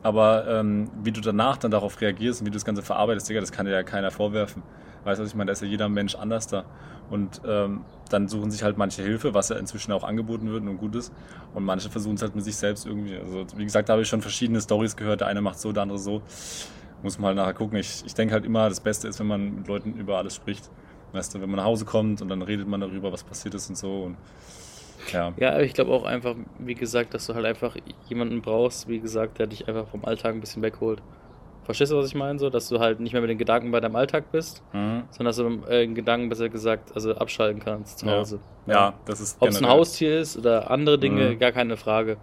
Aber 0.02 0.46
ähm, 0.48 0.90
wie 1.02 1.12
du 1.12 1.20
danach 1.20 1.56
dann 1.56 1.70
darauf 1.70 2.00
reagierst 2.00 2.40
und 2.40 2.46
wie 2.46 2.50
du 2.50 2.54
das 2.56 2.64
Ganze 2.64 2.82
verarbeitest, 2.82 3.28
Digga, 3.28 3.40
das 3.40 3.52
kann 3.52 3.64
dir 3.66 3.72
ja 3.72 3.82
keiner 3.82 4.10
vorwerfen. 4.10 4.62
Weißt 5.04 5.18
du, 5.18 5.22
was 5.24 5.30
ich 5.30 5.34
meine? 5.36 5.48
Da 5.48 5.52
ist 5.52 5.62
ja 5.62 5.68
jeder 5.68 5.88
Mensch 5.88 6.14
anders 6.14 6.46
da. 6.46 6.64
Und 7.10 7.40
ähm, 7.46 7.82
dann 8.10 8.28
suchen 8.28 8.50
sich 8.50 8.62
halt 8.62 8.78
manche 8.78 9.02
Hilfe, 9.02 9.34
was 9.34 9.48
ja 9.50 9.56
inzwischen 9.56 9.92
auch 9.92 10.04
angeboten 10.04 10.50
wird 10.50 10.62
und 10.62 10.78
gut 10.78 10.94
ist. 10.94 11.12
Und 11.54 11.64
manche 11.64 11.90
versuchen 11.90 12.14
es 12.16 12.22
halt 12.22 12.34
mit 12.34 12.44
sich 12.44 12.56
selbst 12.56 12.86
irgendwie. 12.86 13.16
Also, 13.16 13.44
wie 13.56 13.64
gesagt, 13.64 13.88
da 13.88 13.94
habe 13.94 14.02
ich 14.02 14.08
schon 14.08 14.22
verschiedene 14.22 14.60
Stories 14.60 14.96
gehört. 14.96 15.20
Der 15.20 15.28
eine 15.28 15.40
macht 15.42 15.58
so, 15.58 15.72
der 15.72 15.82
andere 15.82 15.98
so. 15.98 16.22
Muss 17.02 17.18
man 17.18 17.28
halt 17.28 17.36
nachher 17.36 17.52
gucken. 17.54 17.78
Ich, 17.78 18.02
ich 18.06 18.14
denke 18.14 18.32
halt 18.32 18.44
immer, 18.46 18.68
das 18.70 18.80
Beste 18.80 19.08
ist, 19.08 19.20
wenn 19.20 19.26
man 19.26 19.56
mit 19.56 19.68
Leuten 19.68 19.92
über 19.94 20.16
alles 20.18 20.34
spricht. 20.36 20.70
Weißt 21.14 21.34
du, 21.34 21.40
wenn 21.40 21.48
man 21.48 21.58
nach 21.58 21.64
Hause 21.64 21.84
kommt 21.84 22.20
und 22.20 22.28
dann 22.28 22.42
redet 22.42 22.66
man 22.68 22.80
darüber, 22.80 23.12
was 23.12 23.22
passiert 23.24 23.54
ist 23.54 23.68
und 23.70 23.76
so. 23.76 24.02
Und 24.02 24.16
ja. 25.12 25.32
Ja, 25.36 25.50
aber 25.52 25.62
ich 25.62 25.72
glaube 25.74 25.92
auch 25.92 26.04
einfach, 26.04 26.34
wie 26.58 26.74
gesagt, 26.74 27.14
dass 27.14 27.26
du 27.26 27.34
halt 27.34 27.46
einfach 27.46 27.76
jemanden 28.08 28.42
brauchst, 28.42 28.88
wie 28.88 28.98
gesagt, 29.00 29.38
der 29.38 29.46
dich 29.46 29.68
einfach 29.68 29.86
vom 29.88 30.04
Alltag 30.04 30.34
ein 30.34 30.40
bisschen 30.40 30.62
wegholt. 30.62 31.00
Verstehst 31.64 31.92
du, 31.92 31.96
was 31.96 32.06
ich 32.06 32.14
meine? 32.14 32.38
So, 32.38 32.50
dass 32.50 32.68
du 32.68 32.78
halt 32.78 33.00
nicht 33.00 33.12
mehr 33.12 33.22
mit 33.22 33.30
den 33.30 33.38
Gedanken 33.38 33.70
bei 33.70 33.80
deinem 33.80 33.96
Alltag 33.96 34.30
bist, 34.32 34.62
Mhm. 34.72 35.04
sondern 35.10 35.26
dass 35.26 35.36
du 35.36 35.70
äh, 35.70 35.80
den 35.86 35.94
Gedanken, 35.94 36.28
besser 36.28 36.48
gesagt, 36.50 36.92
also 36.94 37.14
abschalten 37.14 37.60
kannst 37.62 38.00
zu 38.00 38.06
Ja. 38.06 38.12
Hause. 38.18 38.38
Ja, 38.66 38.94
das 39.06 39.20
ist 39.20 39.36
Ob 39.40 39.48
es 39.48 39.62
ein 39.62 39.68
Haustier 39.68 40.18
ist 40.20 40.36
oder 40.36 40.70
andere 40.70 40.98
Dinge, 40.98 41.30
Mhm. 41.30 41.38
gar 41.38 41.52
keine 41.52 41.76
Frage. 41.76 42.16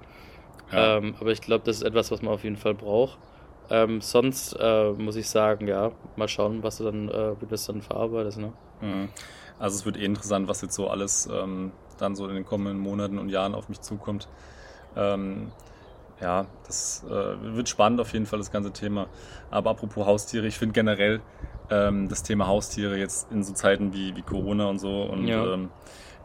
Ja. 0.71 0.97
Ähm, 0.97 1.15
aber 1.19 1.31
ich 1.31 1.41
glaube, 1.41 1.63
das 1.65 1.77
ist 1.77 1.83
etwas, 1.83 2.11
was 2.11 2.21
man 2.21 2.33
auf 2.33 2.43
jeden 2.43 2.57
Fall 2.57 2.73
braucht. 2.75 3.17
Ähm, 3.69 4.01
sonst 4.01 4.53
äh, 4.59 4.91
muss 4.91 5.15
ich 5.15 5.27
sagen, 5.29 5.67
ja, 5.67 5.91
mal 6.17 6.27
schauen, 6.27 6.61
was 6.61 6.77
du 6.77 6.83
dann, 6.83 7.09
äh, 7.09 7.31
wie 7.37 7.45
du 7.45 7.51
das 7.51 7.65
dann 7.65 7.81
verarbeitest. 7.81 8.37
Ne? 8.39 8.51
Mhm. 8.81 9.09
Also 9.59 9.77
es 9.77 9.85
wird 9.85 9.97
eh 9.97 10.05
interessant, 10.05 10.47
was 10.47 10.61
jetzt 10.61 10.73
so 10.75 10.89
alles 10.89 11.29
ähm, 11.31 11.71
dann 11.99 12.15
so 12.15 12.27
in 12.27 12.35
den 12.35 12.45
kommenden 12.45 12.79
Monaten 12.79 13.19
und 13.19 13.29
Jahren 13.29 13.53
auf 13.53 13.69
mich 13.69 13.81
zukommt. 13.81 14.27
Ähm, 14.95 15.51
ja, 16.19 16.45
das 16.67 17.03
äh, 17.09 17.55
wird 17.55 17.69
spannend 17.69 17.99
auf 17.99 18.13
jeden 18.13 18.25
Fall, 18.25 18.39
das 18.39 18.51
ganze 18.51 18.71
Thema. 18.71 19.07
Aber 19.49 19.71
apropos 19.71 20.05
Haustiere, 20.05 20.45
ich 20.47 20.57
finde 20.57 20.73
generell 20.73 21.21
ähm, 21.69 22.09
das 22.09 22.23
Thema 22.23 22.47
Haustiere 22.47 22.97
jetzt 22.97 23.31
in 23.31 23.43
so 23.43 23.53
Zeiten 23.53 23.93
wie, 23.93 24.15
wie 24.15 24.21
Corona 24.21 24.65
und 24.65 24.79
so 24.79 25.03
und 25.03 25.27
Ja. 25.27 25.53
ähm, 25.53 25.69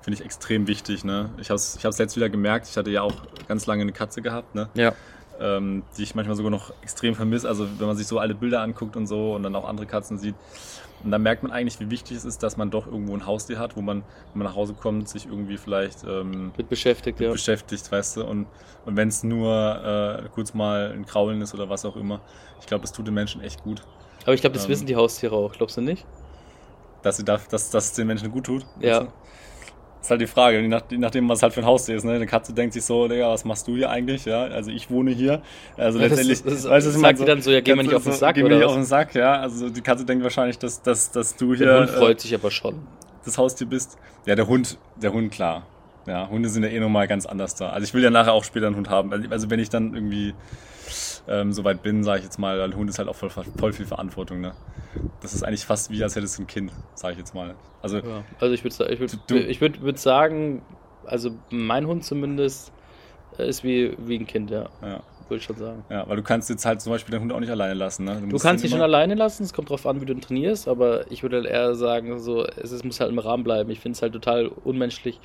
finde 0.03 0.19
ich 0.21 0.25
extrem 0.25 0.67
wichtig. 0.67 1.05
Ne? 1.05 1.31
Ich 1.39 1.49
habe 1.49 1.57
es 1.57 1.77
ich 1.77 1.85
hab's 1.85 1.99
jetzt 1.99 2.17
wieder 2.17 2.29
gemerkt, 2.29 2.69
ich 2.69 2.77
hatte 2.77 2.91
ja 2.91 3.03
auch 3.03 3.15
ganz 3.49 3.67
lange 3.67 3.83
eine 3.83 3.93
Katze 3.93 4.23
gehabt, 4.23 4.55
ne? 4.55 4.69
Ja. 4.75 4.93
Ähm, 5.41 5.83
die 5.97 6.03
ich 6.03 6.15
manchmal 6.15 6.37
sogar 6.37 6.51
noch 6.51 6.73
extrem 6.83 7.15
vermisse. 7.15 7.49
Also 7.49 7.67
wenn 7.79 7.87
man 7.87 7.97
sich 7.97 8.07
so 8.07 8.19
alte 8.19 8.35
Bilder 8.35 8.61
anguckt 8.61 8.97
und 8.97 9.07
so 9.07 9.35
und 9.35 9.43
dann 9.43 9.55
auch 9.55 9.69
andere 9.69 9.87
Katzen 9.87 10.19
sieht. 10.19 10.35
Und 11.05 11.11
dann 11.11 11.23
merkt 11.23 11.43
man 11.43 11.53
eigentlich, 11.53 11.79
wie 11.79 11.91
wichtig 11.91 12.17
es 12.17 12.25
ist, 12.25 12.43
dass 12.43 12.57
man 12.57 12.71
doch 12.71 12.87
irgendwo 12.87 13.15
ein 13.15 13.27
Haustier 13.27 13.59
hat, 13.59 13.77
wo 13.77 13.83
man, 13.83 13.99
wenn 14.33 14.43
man 14.43 14.47
nach 14.49 14.57
Hause 14.57 14.75
kommt, 14.75 15.09
sich 15.09 15.27
irgendwie 15.27 15.59
vielleicht 15.59 16.05
ähm, 16.05 16.53
Wird 16.57 16.69
beschäftigt, 16.69 17.19
mit 17.19 17.27
ja. 17.27 17.33
beschäftigt, 17.33 17.93
weißt 17.93 18.17
du. 18.17 18.25
Und, 18.25 18.47
und 18.87 18.97
wenn 18.97 19.09
es 19.09 19.23
nur 19.23 20.25
äh, 20.25 20.29
kurz 20.35 20.55
mal 20.55 20.93
ein 20.93 21.05
Kraulen 21.05 21.43
ist 21.43 21.55
oder 21.55 21.69
was 21.69 21.85
auch 21.85 21.97
immer, 21.97 22.21
ich 22.61 22.67
glaube, 22.67 22.85
es 22.85 22.93
tut 22.93 23.07
den 23.07 23.15
Menschen 23.15 23.43
echt 23.43 23.63
gut. 23.63 23.83
Aber 24.23 24.33
ich 24.35 24.41
glaube, 24.41 24.55
das 24.55 24.65
Ähm. 24.65 24.71
wissen 24.71 24.87
die 24.87 24.97
Haustiere 24.97 25.37
auch, 25.37 25.53
glaubst 25.53 25.77
du 25.77 25.83
nicht? 25.83 26.05
Dass, 27.03 27.19
sie 27.19 27.25
darf, 27.25 27.47
dass, 27.49 27.71
dass 27.71 27.87
es 27.87 27.93
den 27.93 28.07
Menschen 28.07 28.31
gut 28.33 28.47
tut. 28.47 28.67
Ja. 28.81 29.01
Weißt 29.01 29.09
du? 29.09 29.13
Ist 30.03 30.11
halt 30.11 30.21
die 30.21 30.27
Frage, 30.27 30.61
je, 30.61 30.69
nach, 30.69 30.83
je 30.89 30.99
nachdem, 30.99 31.29
was 31.29 31.43
halt 31.43 31.53
für 31.53 31.61
ein 31.61 31.67
Haustier 31.67 31.97
ist. 31.97 32.05
Ne? 32.05 32.13
Eine 32.13 32.27
Katze 32.27 32.53
denkt 32.53 32.75
sich 32.75 32.85
so, 32.85 33.09
Digga, 33.09 33.29
was 33.31 33.45
machst 33.45 33.67
du 33.67 33.75
hier 33.77 33.91
eigentlich? 33.91 34.25
Ja, 34.25 34.45
also 34.45 34.71
ich 34.71 34.91
wohne 34.91 35.11
hier. 35.11 35.43
Also 35.77 35.99
Das- 35.99 36.11
letztendlich, 36.11 36.43
das- 36.45 36.63
das- 36.63 36.71
weißt 36.71 36.87
ich 36.89 36.93
sagt 36.95 37.19
die 37.21 37.25
dann 37.25 37.43
so, 37.43 37.51
ja, 37.51 37.61
geh 37.61 37.75
mir 37.75 37.83
nicht 37.83 37.95
auf 37.95 38.05
den 38.05 38.13
Sack, 38.13 38.35
Geh 38.37 38.43
mir 38.43 38.51
nicht 38.51 38.61
was? 38.61 38.67
auf 38.69 38.75
den 38.75 38.85
Sack, 38.85 39.15
ja. 39.15 39.41
Also 39.41 39.69
die 39.71 39.81
Katze 39.81 40.05
denkt 40.05 40.23
wahrscheinlich, 40.23 40.59
dass, 40.59 40.83
dass, 40.83 41.11
dass 41.11 41.35
du 41.37 41.55
hier 41.55 41.67
Der 41.67 41.81
Hund 41.81 41.91
äh, 41.91 41.93
freut 41.93 42.21
sich 42.21 42.35
aber 42.35 42.51
schon. 42.51 42.77
das 43.25 43.37
Haustier 43.39 43.67
bist. 43.67 43.97
Ja, 44.27 44.35
der 44.37 44.47
Hund, 44.47 44.79
der 44.97 45.13
Hund, 45.13 45.33
klar. 45.33 45.67
Ja, 46.07 46.29
Hunde 46.29 46.49
sind 46.49 46.63
ja 46.63 46.69
eh 46.69 46.79
nochmal 46.79 47.09
ganz 47.09 47.27
anders 47.27 47.57
da. 47.57 47.71
Also 47.71 47.85
ich 47.85 47.93
will 47.93 48.03
ja 48.05 48.11
nachher 48.11 48.33
auch 48.33 48.45
später 48.45 48.69
einen 48.69 48.77
Hund 48.77 48.89
haben. 48.89 49.13
Also 49.31 49.51
wenn 49.51 49.59
ich 49.59 49.71
dann 49.71 49.93
irgendwie 49.95 50.35
ähm, 51.29 51.53
soweit 51.53 51.83
bin, 51.83 52.05
sage 52.05 52.19
ich 52.21 52.25
jetzt 52.25 52.39
mal, 52.39 52.61
ein 52.61 52.75
Hund 52.77 52.89
ist 52.91 52.99
halt 52.99 53.09
auch 53.09 53.15
voll, 53.17 53.31
voll 53.31 53.73
viel 53.73 53.87
Verantwortung. 53.87 54.41
Ne? 54.41 54.53
Das 55.21 55.35
ist 55.35 55.43
eigentlich 55.43 55.65
fast 55.67 55.91
wie, 55.91 56.03
als 56.03 56.17
hättest 56.17 56.39
du 56.39 56.43
ein 56.43 56.47
Kind, 56.47 56.73
sage 56.95 57.13
ich 57.15 57.19
jetzt 57.19 57.35
mal. 57.35 57.55
Also 57.83 57.99
Ja. 57.99 58.25
Also 58.41 58.55
ich 58.55 58.63
würde 58.65 58.93
ich 58.93 59.01
würd, 59.01 59.19
Du- 59.29 59.37
ich 59.37 59.61
würd, 59.61 59.83
würd 59.83 59.99
sagen, 59.99 60.63
also 61.05 61.31
mein 61.51 61.87
Hund 61.87 62.05
zumindest 62.05 62.73
äh, 63.39 63.49
ist 63.49 63.65
wie, 63.65 63.97
wie 63.99 64.19
ein 64.19 64.27
Kind, 64.27 64.51
ja. 64.51 64.69
ja, 64.83 65.01
Würde 65.29 65.37
ich 65.39 65.45
schon 65.45 65.57
sagen. 65.57 65.85
ja, 65.91 66.09
weil 66.09 66.17
du 66.17 66.23
kannst 66.23 66.49
jetzt 66.49 66.65
halt 66.65 66.81
zum 66.81 66.93
Beispiel 66.93 67.13
den 67.13 67.21
Hund 67.23 67.33
auch 67.33 67.41
nicht 67.41 67.51
alleine 67.51 67.75
lassen. 67.75 68.05
Ne? 68.05 68.21
Du 68.21 68.27
musst 68.27 68.45
kannst 68.45 68.63
ihn 68.63 68.67
dich 68.67 68.71
schon 68.73 68.81
alleine 68.81 69.15
lassen, 69.15 69.43
es 69.43 69.53
kommt 69.53 69.69
drauf 69.71 69.87
an, 69.87 70.01
wie 70.01 70.05
du 70.07 70.13
ihn 70.15 70.21
trainierst, 70.21 70.69
aber 70.69 71.11
ich 71.11 71.23
würde 71.23 71.37
halt 71.39 71.47
eher 71.47 71.75
sagen, 71.75 72.19
so, 72.19 72.45
es, 72.45 72.71
es 72.73 72.83
muss 72.85 73.01
halt 73.01 73.11
im 73.11 73.19
Rahmen 73.19 73.45
bleiben. 73.45 73.71
Ich 73.71 73.81
finde 73.81 73.97
es 73.97 74.03
halt 74.03 74.13
total 74.13 74.47
unmenschlich, 74.47 75.21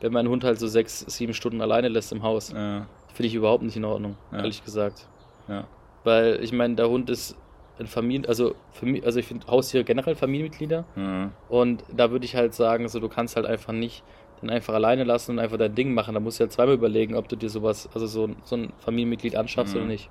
wenn 0.00 0.12
mein 0.12 0.28
Hund 0.28 0.44
halt 0.44 0.58
so 0.58 0.66
sechs, 0.66 1.00
sieben 1.08 1.32
Stunden 1.34 1.60
alleine 1.62 1.88
lässt 1.88 2.12
im 2.12 2.22
Haus. 2.22 2.52
Ja, 2.52 2.86
Finde 3.14 3.28
ich 3.28 3.34
überhaupt 3.36 3.62
nicht 3.62 3.76
in 3.76 3.84
Ordnung, 3.84 4.16
Ja. 4.32 4.38
ehrlich 4.38 4.64
gesagt. 4.64 5.06
Ja, 5.48 5.64
Weil 6.04 6.42
ich 6.42 6.52
meine, 6.52 6.74
der 6.74 6.88
Hund 6.88 7.10
ist 7.10 7.36
ein 7.78 7.86
Familien, 7.86 8.26
also 8.26 8.54
mich, 8.82 9.04
also 9.04 9.18
ich 9.18 9.26
finde 9.26 9.46
Haustiere 9.48 9.82
generell 9.84 10.14
Familienmitglieder 10.14 10.84
ja. 10.96 11.30
und 11.48 11.82
da 11.92 12.10
würde 12.12 12.24
ich 12.24 12.36
halt 12.36 12.54
sagen, 12.54 12.88
so 12.88 13.00
du 13.00 13.08
kannst 13.08 13.36
halt 13.36 13.46
einfach 13.46 13.72
nicht 13.72 14.02
den 14.42 14.50
einfach 14.50 14.74
alleine 14.74 15.04
lassen 15.04 15.32
und 15.32 15.38
einfach 15.38 15.56
dein 15.58 15.74
Ding 15.74 15.94
machen. 15.94 16.14
Da 16.14 16.20
musst 16.20 16.38
du 16.38 16.44
ja 16.44 16.50
zweimal 16.50 16.74
überlegen, 16.74 17.14
ob 17.14 17.28
du 17.28 17.36
dir 17.36 17.48
sowas, 17.48 17.88
also 17.94 18.06
so, 18.06 18.26
ein- 18.26 18.36
so 18.44 18.56
ein 18.56 18.72
Familienmitglied 18.80 19.36
anschaffst 19.36 19.74
Mhm. 19.74 19.80
oder 19.80 19.88
nicht. 19.88 20.10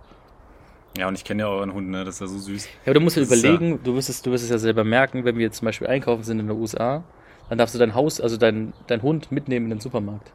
ja, 0.97 1.07
und 1.07 1.15
ich 1.15 1.23
kenne 1.23 1.43
ja 1.43 1.49
euren 1.49 1.73
Hund, 1.73 1.89
ne? 1.89 2.03
das 2.03 2.15
ist 2.15 2.21
ja 2.21 2.27
so 2.27 2.37
süß. 2.37 2.65
Ja, 2.65 2.71
aber 2.85 2.93
du 2.95 2.99
musst 3.01 3.17
ist 3.17 3.31
ja- 3.31 3.37
überlegen, 3.37 3.79
du 3.83 3.95
wirst, 3.95 4.09
es, 4.09 4.21
du 4.21 4.31
wirst 4.31 4.43
es 4.43 4.49
ja 4.49 4.57
selber 4.57 4.83
merken, 4.83 5.23
wenn 5.25 5.35
wir 5.37 5.43
jetzt 5.43 5.57
zum 5.57 5.65
Beispiel 5.65 5.87
einkaufen 5.87 6.23
sind 6.23 6.39
in 6.39 6.47
den 6.47 6.57
USA, 6.57 7.03
dann 7.49 7.57
darfst 7.57 7.75
du 7.75 7.79
dein 7.79 7.93
Haus, 7.95 8.19
also 8.21 8.37
dein, 8.37 8.73
dein 8.87 9.01
Hund 9.01 9.31
mitnehmen 9.31 9.65
in 9.67 9.69
den 9.71 9.79
Supermarkt. 9.79 10.31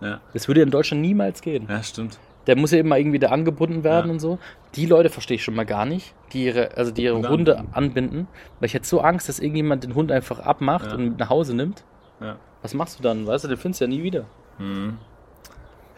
Ja, 0.00 0.20
Das 0.32 0.46
würde 0.48 0.62
in 0.62 0.70
Deutschland 0.70 1.02
niemals 1.02 1.42
gehen. 1.42 1.66
ja 1.68 1.82
stimmt. 1.82 2.18
Der 2.46 2.56
muss 2.56 2.70
ja 2.72 2.78
immer 2.78 2.96
irgendwie 2.98 3.18
da 3.18 3.28
angebunden 3.28 3.84
werden 3.84 4.06
Ja. 4.06 4.12
und 4.12 4.18
so. 4.20 4.38
Die 4.74 4.86
Leute 4.86 5.10
verstehe 5.10 5.34
ich 5.36 5.44
schon 5.44 5.54
mal 5.54 5.66
gar 5.66 5.84
nicht, 5.84 6.14
die 6.32 6.44
ihre, 6.46 6.76
also 6.76 6.90
die 6.90 7.02
ihre 7.04 7.16
Hunde 7.16 7.28
Hunde 7.28 7.58
anbinden. 7.58 7.74
anbinden. 7.74 8.28
Weil 8.58 8.66
ich 8.66 8.74
hätte 8.74 8.86
so 8.86 9.00
Angst, 9.00 9.28
dass 9.28 9.38
irgendjemand 9.40 9.84
den 9.84 9.94
Hund 9.94 10.10
einfach 10.10 10.38
abmacht 10.40 10.86
Ja. 10.90 10.94
und 10.96 11.04
mit 11.10 11.18
nach 11.18 11.28
Hause 11.30 11.54
nimmt. 11.54 11.84
Ja. 12.20 12.36
Was 12.62 12.74
machst 12.74 12.98
du 12.98 13.02
dann? 13.02 13.26
Weißt 13.26 13.44
du, 13.44 13.48
den 13.48 13.56
findest 13.56 13.80
du 13.80 13.84
ja 13.84 13.88
nie 13.88 14.02
wieder. 14.02 14.24
Mhm. 14.58 14.98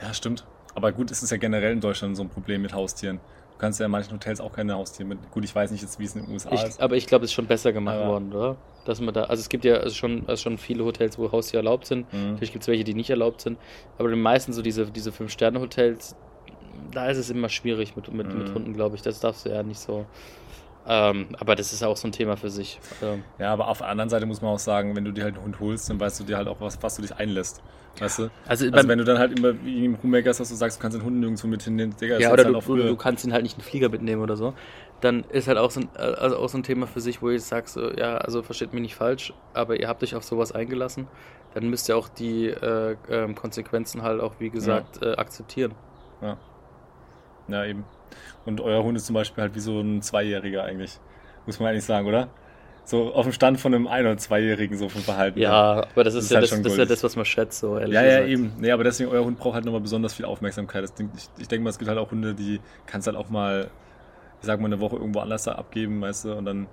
Ja, 0.02 0.12
stimmt. 0.14 0.44
Aber 0.74 0.92
gut, 0.92 1.10
es 1.10 1.22
ist 1.22 1.30
ja 1.30 1.36
generell 1.36 1.72
in 1.72 1.80
Deutschland 1.80 2.16
so 2.16 2.22
ein 2.22 2.28
Problem 2.28 2.62
mit 2.62 2.72
Haustieren. 2.74 3.20
Du 3.52 3.58
kannst 3.58 3.78
ja 3.78 3.86
in 3.86 3.92
manchen 3.92 4.12
Hotels 4.14 4.40
auch 4.40 4.52
keine 4.52 4.74
Haustiere 4.74 5.08
mit. 5.08 5.18
Gut, 5.30 5.44
ich 5.44 5.54
weiß 5.54 5.70
nicht 5.70 5.82
jetzt, 5.82 6.00
wie 6.00 6.04
es 6.04 6.16
in 6.16 6.24
den 6.24 6.32
USA 6.32 6.50
Ich, 6.52 6.62
ist. 6.64 6.80
aber 6.80 6.96
ich 6.96 7.06
glaube, 7.06 7.24
es 7.24 7.30
ist 7.30 7.34
schon 7.34 7.46
besser 7.46 7.72
gemacht 7.72 7.96
Aber- 7.98 8.08
worden, 8.08 8.32
oder? 8.32 8.56
Dass 8.84 9.00
man 9.00 9.14
da, 9.14 9.24
also 9.24 9.40
es 9.40 9.48
gibt 9.48 9.64
ja 9.64 9.74
also 9.74 9.94
schon, 9.94 10.24
also 10.26 10.42
schon 10.42 10.58
viele 10.58 10.84
Hotels, 10.84 11.16
wo 11.16 11.30
Haustiere 11.30 11.62
erlaubt 11.62 11.86
sind. 11.86 12.12
Mhm. 12.12 12.30
Natürlich 12.32 12.50
gibt 12.52 12.62
es 12.62 12.68
welche, 12.68 12.82
die 12.82 12.94
nicht 12.94 13.10
erlaubt 13.10 13.40
sind. 13.40 13.58
Aber 13.98 14.08
die 14.08 14.16
meisten 14.16 14.52
so 14.52 14.62
diese, 14.62 14.86
diese 14.90 15.12
Fünf-Sterne-Hotels, 15.12 16.16
da 16.92 17.08
ist 17.08 17.18
es 17.18 17.30
immer 17.30 17.48
schwierig 17.48 17.96
mit, 17.96 18.12
mit, 18.12 18.34
mit 18.34 18.48
Mhm. 18.48 18.54
Hunden, 18.54 18.72
glaube 18.74 18.96
ich. 18.96 19.02
Das 19.02 19.20
darfst 19.20 19.46
du 19.46 19.50
ja 19.50 19.62
nicht 19.62 19.80
so. 19.80 20.06
Ähm, 20.86 21.28
aber 21.38 21.54
das 21.54 21.72
ist 21.72 21.82
auch 21.84 21.96
so 21.96 22.08
ein 22.08 22.12
Thema 22.12 22.36
für 22.36 22.50
sich. 22.50 22.80
Ähm, 23.02 23.22
Ja, 23.38 23.52
aber 23.52 23.68
auf 23.68 23.78
der 23.78 23.88
anderen 23.88 24.10
Seite 24.10 24.26
muss 24.26 24.42
man 24.42 24.52
auch 24.52 24.58
sagen, 24.58 24.96
wenn 24.96 25.04
du 25.04 25.12
dir 25.12 25.24
halt 25.24 25.36
einen 25.36 25.44
Hund 25.44 25.60
holst, 25.60 25.88
dann 25.88 26.00
weißt 26.00 26.20
du 26.20 26.24
dir 26.24 26.36
halt 26.36 26.48
auch, 26.48 26.60
was, 26.60 26.82
was 26.82 26.96
du 26.96 27.02
dich 27.02 27.14
einlässt. 27.14 27.62
Weißt 27.98 28.20
du? 28.20 28.30
also, 28.46 28.66
Also 28.72 28.88
wenn 28.88 28.98
du 28.98 29.04
dann 29.04 29.18
halt 29.18 29.38
immer 29.38 29.54
wie 29.64 29.84
im 29.84 29.96
hast, 30.26 30.40
dass 30.40 30.48
du 30.48 30.54
sagst, 30.54 30.78
du 30.78 30.82
kannst 30.82 30.96
den 30.96 31.04
Hund 31.04 31.20
nirgendwo 31.20 31.46
mit 31.46 31.62
hinnehmen, 31.62 31.94
Digga, 32.00 32.18
ja, 32.18 32.32
oder 32.32 32.44
halt 32.44 32.66
du, 32.66 32.76
du, 32.76 32.86
du 32.88 32.96
kannst 32.96 33.24
ihn 33.24 33.32
halt 33.32 33.42
nicht 33.42 33.56
in 33.58 33.62
den 33.62 33.68
Flieger 33.68 33.90
mitnehmen 33.90 34.22
oder 34.22 34.36
so. 34.36 34.54
Dann 35.00 35.24
ist 35.24 35.46
halt 35.46 35.58
auch 35.58 35.70
so 35.70 35.80
ein, 35.80 35.88
äh, 35.96 36.00
also 36.00 36.38
auch 36.38 36.48
so 36.48 36.58
ein 36.58 36.62
Thema 36.62 36.86
für 36.86 37.00
sich, 37.00 37.22
wo 37.22 37.28
ich 37.30 37.42
sage, 37.42 37.68
so, 37.68 37.92
ja, 37.92 38.16
also 38.16 38.42
versteht 38.42 38.72
mich 38.72 38.82
nicht 38.82 38.94
falsch, 38.94 39.32
aber 39.52 39.78
ihr 39.78 39.88
habt 39.88 40.02
euch 40.02 40.14
auf 40.14 40.24
sowas 40.24 40.52
eingelassen. 40.52 41.06
Dann 41.54 41.68
müsst 41.68 41.88
ihr 41.88 41.96
auch 41.96 42.08
die 42.08 42.46
äh, 42.48 42.96
ähm, 43.10 43.34
Konsequenzen 43.34 44.02
halt 44.02 44.20
auch, 44.20 44.34
wie 44.38 44.48
gesagt, 44.50 45.02
äh, 45.02 45.12
akzeptieren. 45.16 45.74
Ja. 46.22 46.38
Ja, 47.48 47.64
eben. 47.64 47.84
Und 48.44 48.60
euer 48.60 48.82
Hund 48.84 48.96
ist 48.96 49.06
zum 49.06 49.14
Beispiel 49.14 49.42
halt 49.42 49.54
wie 49.54 49.60
so 49.60 49.80
ein 49.80 50.02
Zweijähriger 50.02 50.64
eigentlich. 50.64 51.00
Muss 51.46 51.60
man 51.60 51.70
eigentlich 51.70 51.84
sagen, 51.84 52.06
oder? 52.06 52.28
So 52.84 53.14
auf 53.14 53.24
dem 53.26 53.32
Stand 53.32 53.60
von 53.60 53.74
einem 53.74 53.86
Ein- 53.86 54.06
oder 54.06 54.16
Zweijährigen 54.18 54.76
so 54.76 54.88
vom 54.88 55.04
Verhalten. 55.04 55.40
Ja, 55.40 55.86
aber 55.92 56.04
das 56.04 56.14
ist, 56.14 56.24
Das 56.24 56.30
ja 56.30 56.36
halt 56.36 56.44
das, 56.44 56.50
schon 56.50 56.62
das 56.62 56.72
ist 56.72 56.78
ja 56.78 56.84
das, 56.84 57.02
was 57.04 57.16
man 57.16 57.24
schätzt, 57.24 57.60
so 57.60 57.78
ehrlich 57.78 57.94
Ja, 57.94 58.02
ja, 58.02 58.20
gesagt. 58.20 58.28
eben. 58.28 58.54
Nee, 58.58 58.70
aber 58.70 58.84
deswegen, 58.84 59.10
euer 59.10 59.24
Hund 59.24 59.38
braucht 59.38 59.54
halt 59.54 59.64
nochmal 59.64 59.80
besonders 59.80 60.14
viel 60.14 60.24
Aufmerksamkeit. 60.24 60.82
Das 60.84 60.94
ich, 60.98 61.30
ich 61.38 61.48
denke 61.48 61.64
mal, 61.64 61.70
es 61.70 61.78
gibt 61.78 61.88
halt 61.88 61.98
auch 61.98 62.10
Hunde, 62.10 62.34
die 62.34 62.60
kannst 62.86 63.06
halt 63.06 63.16
auch 63.16 63.28
mal, 63.28 63.70
ich 64.40 64.46
sag 64.46 64.60
mal, 64.60 64.66
eine 64.66 64.80
Woche 64.80 64.96
irgendwo 64.96 65.20
anders 65.20 65.48
abgeben, 65.48 66.00
weißt 66.02 66.26
du, 66.26 66.34
und 66.34 66.44
dann, 66.46 66.68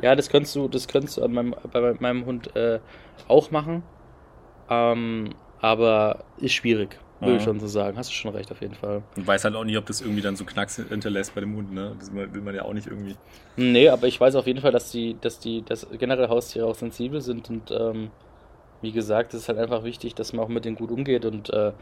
Ja, 0.00 0.14
das 0.14 0.28
könntest 0.28 0.54
du, 0.56 0.68
das 0.68 0.86
könntest 0.88 1.16
du 1.16 1.22
an 1.22 1.32
meinem, 1.32 1.54
bei 1.72 1.94
meinem 2.00 2.24
Hund 2.24 2.54
äh, 2.56 2.80
auch 3.26 3.50
machen. 3.50 3.82
Ähm, 4.70 5.34
aber 5.60 6.24
ist 6.38 6.54
schwierig, 6.54 6.98
würde 7.20 7.36
ich 7.36 7.42
schon 7.42 7.58
so 7.60 7.66
sagen. 7.66 7.96
Hast 7.96 8.10
du 8.10 8.14
schon 8.14 8.34
recht, 8.34 8.50
auf 8.52 8.60
jeden 8.60 8.74
Fall. 8.74 9.02
und 9.16 9.26
weiß 9.26 9.44
halt 9.44 9.54
auch 9.56 9.64
nicht, 9.64 9.76
ob 9.76 9.86
das 9.86 10.00
irgendwie 10.00 10.22
dann 10.22 10.36
so 10.36 10.44
Knacks 10.44 10.76
hinterlässt 10.76 11.34
bei 11.34 11.40
dem 11.40 11.56
Hund, 11.56 11.72
ne? 11.72 11.96
Das 11.98 12.12
will 12.14 12.42
man 12.42 12.54
ja 12.54 12.62
auch 12.62 12.72
nicht 12.72 12.86
irgendwie. 12.86 13.16
Nee, 13.56 13.88
aber 13.88 14.06
ich 14.06 14.20
weiß 14.20 14.36
auf 14.36 14.46
jeden 14.46 14.60
Fall, 14.60 14.72
dass 14.72 14.90
die, 14.90 15.16
dass 15.20 15.38
die, 15.40 15.62
dass 15.62 15.86
generell 15.98 16.28
Haustiere 16.28 16.66
auch 16.66 16.74
sensibel 16.76 17.20
sind 17.20 17.50
und 17.50 17.70
ähm, 17.70 18.10
wie 18.80 18.92
gesagt, 18.92 19.34
es 19.34 19.40
ist 19.42 19.48
halt 19.48 19.58
einfach 19.58 19.82
wichtig, 19.82 20.14
dass 20.14 20.32
man 20.32 20.44
auch 20.44 20.48
mit 20.48 20.64
denen 20.64 20.76
gut 20.76 20.92
umgeht 20.92 21.24
und 21.24 21.50
äh, 21.50 21.72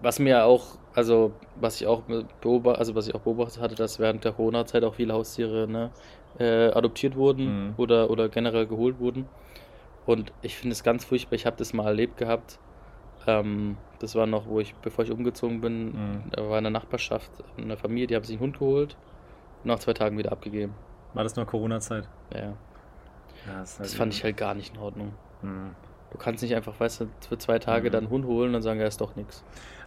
was 0.00 0.18
mir 0.18 0.44
auch, 0.46 0.78
also 0.94 1.32
was 1.60 1.80
ich 1.80 1.86
auch 1.86 2.02
beobachtet, 2.40 2.78
also 2.78 2.94
was 2.94 3.08
ich 3.08 3.14
auch 3.14 3.20
beobachtet 3.20 3.60
hatte, 3.60 3.74
dass 3.74 3.98
während 3.98 4.24
der 4.24 4.32
Corona-Zeit 4.32 4.84
auch 4.84 4.94
viele 4.94 5.12
Haustiere 5.12 5.68
ne, 5.68 5.90
äh, 6.38 6.70
adoptiert 6.72 7.16
wurden 7.16 7.44
Mhm. 7.68 7.74
oder, 7.76 8.08
oder 8.10 8.30
generell 8.30 8.66
geholt 8.66 8.98
wurden. 8.98 9.26
Und 10.06 10.32
ich 10.42 10.56
finde 10.56 10.72
es 10.72 10.82
ganz 10.82 11.04
furchtbar, 11.04 11.34
ich 11.36 11.44
habe 11.46 11.56
das 11.56 11.72
mal 11.74 11.86
erlebt 11.86 12.16
gehabt. 12.16 12.58
Ähm, 13.26 13.76
das 14.00 14.14
war 14.14 14.26
noch, 14.26 14.46
wo 14.46 14.60
ich, 14.60 14.74
bevor 14.76 15.04
ich 15.04 15.10
umgezogen 15.10 15.60
bin, 15.60 15.86
Mhm. 15.92 16.22
da 16.32 16.48
war 16.48 16.58
in 16.58 16.64
der 16.64 16.70
Nachbarschaft 16.70 17.30
eine 17.56 17.76
Familie, 17.76 18.06
die 18.06 18.16
haben 18.16 18.24
sich 18.24 18.34
einen 18.36 18.42
Hund 18.42 18.58
geholt 18.58 18.96
und 19.62 19.68
nach 19.68 19.78
zwei 19.78 19.94
Tagen 19.94 20.18
wieder 20.18 20.32
abgegeben. 20.32 20.74
War 21.14 21.22
das 21.22 21.36
noch 21.36 21.46
Corona-Zeit? 21.46 22.08
Ja, 22.34 22.40
Ja, 22.40 22.54
das, 23.60 23.72
ist 23.72 23.78
halt 23.78 23.86
das 23.88 23.94
fand 23.94 24.14
ich 24.14 24.24
halt 24.24 24.36
gar 24.36 24.54
nicht 24.54 24.74
in 24.74 24.80
Ordnung. 24.80 25.12
Mhm. 25.42 25.70
Du 26.10 26.18
kannst 26.18 26.42
nicht 26.42 26.54
einfach, 26.54 26.78
weißt 26.78 27.00
du, 27.02 27.06
für 27.28 27.38
zwei 27.38 27.58
Tage 27.58 27.88
Mhm. 27.88 27.92
dann 27.92 28.04
einen 28.04 28.10
Hund 28.12 28.24
holen 28.26 28.54
und 28.54 28.62
sagen, 28.62 28.78
ja, 28.80 28.86
ist 28.86 29.00
doch 29.00 29.16
nichts. 29.16 29.42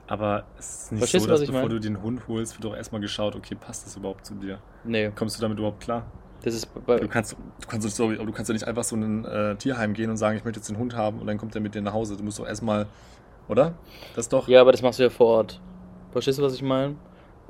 Aber 0.07 0.43
es 0.57 0.83
ist 0.83 0.91
nicht 0.93 0.99
Verstehst 0.99 1.25
so, 1.25 1.31
dass 1.31 1.41
bevor 1.41 1.53
meine? 1.53 1.69
du 1.69 1.79
den 1.79 2.01
Hund 2.01 2.27
holst, 2.27 2.55
wird 2.55 2.63
doch 2.65 2.75
erstmal 2.75 3.01
geschaut, 3.01 3.35
okay, 3.35 3.55
passt 3.55 3.85
das 3.85 3.95
überhaupt 3.97 4.25
zu 4.25 4.35
dir? 4.35 4.59
Nee, 4.83 5.11
Kommst 5.15 5.37
du 5.37 5.41
damit 5.41 5.57
überhaupt 5.57 5.81
klar? 5.81 6.05
das 6.43 6.53
ist 6.53 6.67
bei, 6.85 6.97
Du 6.97 7.07
kannst, 7.07 7.33
du 7.33 7.67
kannst, 7.67 7.89
sorry, 7.95 8.15
aber 8.15 8.25
du 8.25 8.31
kannst 8.31 8.47
ja 8.47 8.53
nicht 8.53 8.67
einfach 8.67 8.83
so 8.83 8.95
in 8.95 9.21
ein 9.21 9.25
äh, 9.25 9.55
Tierheim 9.57 9.93
gehen 9.93 10.09
und 10.09 10.17
sagen, 10.17 10.37
ich 10.37 10.45
möchte 10.45 10.59
jetzt 10.59 10.69
den 10.69 10.77
Hund 10.77 10.95
haben 10.95 11.19
und 11.19 11.27
dann 11.27 11.37
kommt 11.37 11.55
er 11.55 11.61
mit 11.61 11.75
dir 11.75 11.81
nach 11.81 11.93
Hause. 11.93 12.15
Du 12.15 12.23
musst 12.23 12.39
doch 12.39 12.45
erstmal, 12.47 12.85
oder? 13.47 13.73
Das 14.15 14.29
doch. 14.29 14.47
Ja, 14.47 14.61
aber 14.61 14.71
das 14.71 14.81
machst 14.81 14.99
du 14.99 15.03
ja 15.03 15.09
vor 15.09 15.27
Ort. 15.27 15.61
Verstehst 16.11 16.39
du, 16.39 16.43
was 16.43 16.53
ich 16.55 16.61
meine? 16.63 16.95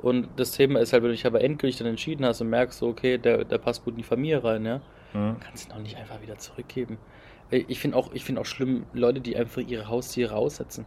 Und 0.00 0.28
das 0.36 0.52
Thema 0.52 0.78
ist 0.80 0.92
halt, 0.92 1.02
wenn 1.02 1.10
du 1.10 1.14
dich 1.16 1.26
aber 1.26 1.40
endgültig 1.42 1.78
dann 1.78 1.88
entschieden 1.88 2.24
hast 2.24 2.40
und 2.40 2.48
merkst, 2.50 2.78
so, 2.78 2.88
okay, 2.88 3.18
der, 3.18 3.44
der 3.44 3.58
passt 3.58 3.84
gut 3.84 3.94
in 3.94 3.98
die 3.98 4.04
Familie 4.04 4.42
rein, 4.44 4.64
ja, 4.64 4.80
Mhm. 5.14 5.36
kannst 5.40 5.64
du 5.64 5.70
ihn 5.72 5.76
auch 5.78 5.82
nicht 5.82 5.96
einfach 5.96 6.20
wieder 6.20 6.36
zurückgeben. 6.38 6.98
Ich 7.50 7.80
finde 7.80 7.96
auch, 7.96 8.12
ich 8.12 8.24
find 8.24 8.38
auch 8.38 8.44
schlimm, 8.44 8.84
Leute, 8.92 9.20
die 9.22 9.34
einfach 9.36 9.62
ihre 9.62 9.88
Haustiere 9.88 10.34
aussetzen. 10.36 10.84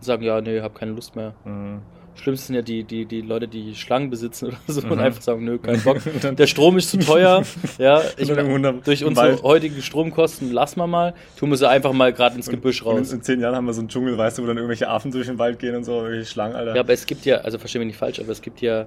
Sagen, 0.00 0.22
ja, 0.22 0.40
nee, 0.40 0.60
hab 0.60 0.76
keine 0.76 0.92
Lust 0.92 1.16
mehr. 1.16 1.34
Mhm. 1.44 1.82
Schlimmsten 2.16 2.46
sind 2.48 2.54
ja 2.56 2.62
die, 2.62 2.82
die, 2.84 3.04
die 3.06 3.20
Leute, 3.20 3.46
die 3.46 3.74
Schlangen 3.74 4.08
besitzen 4.10 4.46
oder 4.48 4.56
so 4.66 4.80
und 4.80 4.90
Mhm. 4.90 4.98
einfach 5.00 5.20
sagen, 5.22 5.44
nö, 5.44 5.58
kein 5.58 5.80
Bock. 5.84 5.98
Und 6.22 6.38
Der 6.38 6.46
Strom 6.46 6.76
ist 6.78 6.90
zu 6.90 6.98
teuer. 6.98 7.42
ja, 7.78 8.00
ich 8.16 8.30
Und 8.30 8.62
durch 8.86 9.04
unsere 9.04 9.32
Wald. 9.32 9.42
heutigen 9.42 9.82
Stromkosten 9.82 10.50
lassen 10.50 10.80
wir 10.80 10.86
mal, 10.86 11.14
tun 11.38 11.50
wir 11.50 11.56
sie 11.56 11.68
einfach 11.68 11.92
mal 11.92 12.12
gerade 12.12 12.36
ins 12.36 12.48
Gebüsch 12.48 12.82
Und 12.82 12.98
raus. 12.98 13.12
in 13.12 13.22
zehn 13.22 13.40
Jahren 13.40 13.54
haben 13.54 13.66
wir 13.66 13.74
so 13.74 13.80
einen 13.80 13.88
Dschungel, 13.88 14.16
weißt 14.16 14.38
du, 14.38 14.42
wo 14.42 14.46
dann 14.46 14.56
irgendwelche 14.56 14.88
Affen 14.88 15.10
durch 15.10 15.26
den 15.26 15.38
Wald 15.38 15.58
gehen 15.58 15.74
und 15.76 15.84
so, 15.84 15.92
irgendwelche 16.02 16.26
Schlangen, 16.30 16.56
Alter. 16.56 16.74
Ja, 16.74 16.80
aber 16.80 16.92
es 16.92 17.06
gibt 17.06 17.24
ja, 17.26 17.36
also 17.38 17.58
versteh 17.58 17.78
mich 17.78 17.86
nicht 17.88 17.98
falsch, 17.98 18.18
aber 18.18 18.30
es 18.32 18.40
gibt 18.42 18.60
ja 18.62 18.86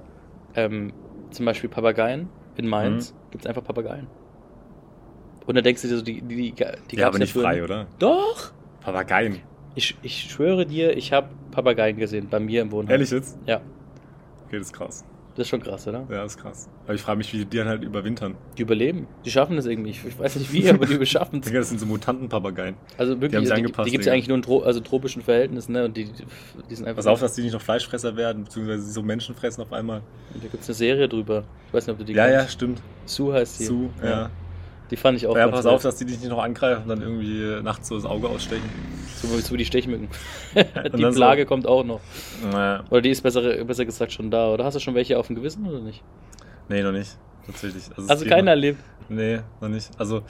ähm, 0.56 0.92
zum 1.32 1.46
Beispiel 1.46 1.70
Papageien. 1.70 2.28
In 2.58 2.68
Mainz 2.68 3.12
Mhm. 3.14 3.32
gibt 3.32 3.46
es 3.46 3.48
einfach 3.50 3.64
Papageien. 3.64 4.08
Und 5.46 5.56
dann 5.56 5.64
denkst 5.64 5.82
du 5.82 5.88
dir 5.88 5.98
so, 5.98 6.04
die, 6.04 6.22
die, 6.22 6.52
die, 6.52 6.54
die 6.92 6.96
ja, 6.98 7.08
aber 7.08 7.18
nicht 7.20 7.34
frei, 7.34 7.64
oder? 7.64 7.88
Doch! 8.00 8.52
Papageien. 8.82 9.40
Ich, 9.76 9.96
ich 10.02 10.30
schwöre 10.32 10.66
dir, 10.66 10.96
ich 10.98 11.14
habe 11.14 11.30
Papageien 11.52 11.98
gesehen 11.98 12.28
bei 12.30 12.40
mir 12.40 12.62
im 12.62 12.72
Wohnheim. 12.72 12.92
Ehrlich 12.92 13.12
jetzt? 13.12 13.38
Ja, 13.46 13.62
Okay, 14.48 14.58
das 14.58 14.68
ist 14.68 14.74
krass. 14.74 15.06
das 15.36 15.44
ist 15.46 15.50
schon 15.50 15.62
krass, 15.62 15.88
oder? 15.88 16.08
Ja, 16.10 16.24
das 16.24 16.36
ist 16.36 16.42
krass. 16.42 16.68
Aber 16.86 16.96
ich 16.96 17.02
frage 17.02 17.20
mich, 17.20 17.32
wie 17.34 17.46
die 17.46 17.58
dann 17.58 17.68
halt 17.68 17.84
überwintern. 17.84 18.34
Die 18.58 18.64
überleben. 18.64 19.06
Die 19.24 19.30
schaffen 19.30 19.58
das 19.58 19.68
irgendwie. 19.68 19.92
Ich, 19.92 20.04
ich 20.04 20.18
weiß 20.18 20.38
nicht 20.38 20.52
wie, 20.52 20.68
aber 20.72 20.88
die 20.88 21.06
schaffen 21.06 21.40
es. 21.44 21.52
Das 21.54 21.70
sind 21.70 21.80
so 21.80 21.86
Mutanten-Papageien. 21.86 22.74
Also 22.98 23.14
Die 23.14 23.22
wirklich, 23.22 23.42
die, 23.42 23.46
die, 23.46 23.52
angepasst, 23.54 23.92
gibt 23.92 24.02
es 24.02 24.06
Digga. 24.06 24.14
eigentlich 24.16 24.28
nur 24.28 24.38
in 24.38 24.42
tro 24.42 24.62
also 24.64 24.80
tropischen 24.80 25.22
Verhältnissen, 25.22 25.74
ne? 25.74 25.86
Und 25.86 25.96
die, 25.96 26.06
die, 26.06 26.24
die 26.68 26.76
sind 26.76 26.88
einfach. 26.88 26.98
Pass 26.98 27.06
auf, 27.08 27.20
dass 27.20 27.34
die 27.36 27.44
nicht 27.44 27.54
noch 27.54 27.62
Fleischfresser 27.62 28.16
werden, 28.18 28.46
beziehungsweise 28.46 28.82
so 28.92 29.04
Menschen 29.04 29.36
fressen 29.36 29.62
auf 29.62 29.72
einmal. 29.72 30.02
Da 30.34 30.40
gibt 30.48 30.64
es 30.64 30.68
eine 30.68 30.74
Serie 30.76 31.08
drüber. 31.08 31.44
Ich 31.68 31.74
weiß 31.76 31.86
nicht, 31.86 31.94
ob 31.94 32.00
du 32.00 32.06
die 32.06 32.14
Ja, 32.14 32.28
ja, 32.28 32.40
kennst. 32.40 32.54
stimmt. 32.54 32.82
Sue 33.06 33.32
heißt 33.36 33.60
sie. 33.60 33.66
Zu, 33.66 33.92
ja. 34.04 34.32
Die 34.92 34.96
fand 34.96 35.18
ich 35.18 35.28
auch 35.28 35.38
Ja, 35.38 35.48
pass 35.48 35.66
nett. 35.66 35.74
auf, 35.74 35.82
dass 35.84 35.98
die 35.98 36.06
dich 36.06 36.20
nicht 36.20 36.30
noch 36.30 36.42
angreifen 36.44 36.84
und 36.84 36.90
dann 36.90 37.02
irgendwie 37.02 37.62
nachts 37.62 37.88
so 37.90 37.96
das 37.96 38.06
Auge 38.06 38.28
ausstechen. 38.28 38.68
So, 39.22 39.28
so 39.38 39.54
wie 39.54 39.58
die 39.58 39.66
Stechmücken. 39.66 40.08
Die 40.56 40.64
dann 41.02 41.14
so- 41.14 41.20
Plage 41.20 41.46
kommt 41.46 41.68
auch 41.68 41.84
noch. 41.84 42.00
Naja, 42.52 42.84
Oder 42.90 43.02
die 43.02 43.10
ist 43.10 43.22
besser, 43.22 43.42
besser 43.66 43.84
gesagt 43.86 44.14
schon 44.14 44.32
da. 44.32 44.50
Oder 44.54 44.64
hast 44.64 44.76
du 44.76 44.80
schon 44.80 44.96
welche 44.96 45.18
auf 45.20 45.28
dem 45.28 45.36
Gewissen 45.36 45.66
oder 45.68 45.80
nicht? 45.82 46.02
nee, 46.70 46.82
noch 46.82 46.92
nicht. 46.94 47.18
Tatsächlich. 47.46 47.84
Also, 47.98 48.10
Also 48.10 48.26
keiner 48.26 48.52
erlebt. 48.52 48.80
Nee, 49.10 49.42
noch 49.60 49.70
nicht. 49.70 49.90
Also, 49.98 50.22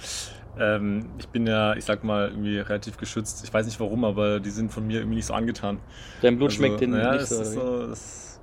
ähm, 0.60 1.06
ich 1.20 1.28
bin 1.28 1.46
ja, 1.46 1.76
ich 1.76 1.86
sag 1.86 2.04
mal, 2.04 2.30
irgendwie 2.30 2.58
relativ 2.60 2.98
geschützt. 2.98 3.44
Ich 3.44 3.54
weiß 3.54 3.66
nicht 3.66 3.80
warum, 3.80 4.04
aber 4.06 4.40
die 4.40 4.50
sind 4.50 4.72
von 4.72 4.88
mir 4.88 5.00
irgendwie 5.00 5.18
nicht 5.18 5.26
so 5.28 5.34
angetan. 5.34 5.80
Dein 6.22 6.38
Blut 6.38 6.50
also, 6.50 6.58
schmeckt 6.58 6.82
denen 6.82 6.94
naja, 6.94 7.14
nicht 7.14 7.28
so. 7.28 7.42
Ist 7.42 7.58
oder 7.58 7.82
so 7.82 7.88
das, 7.88 8.40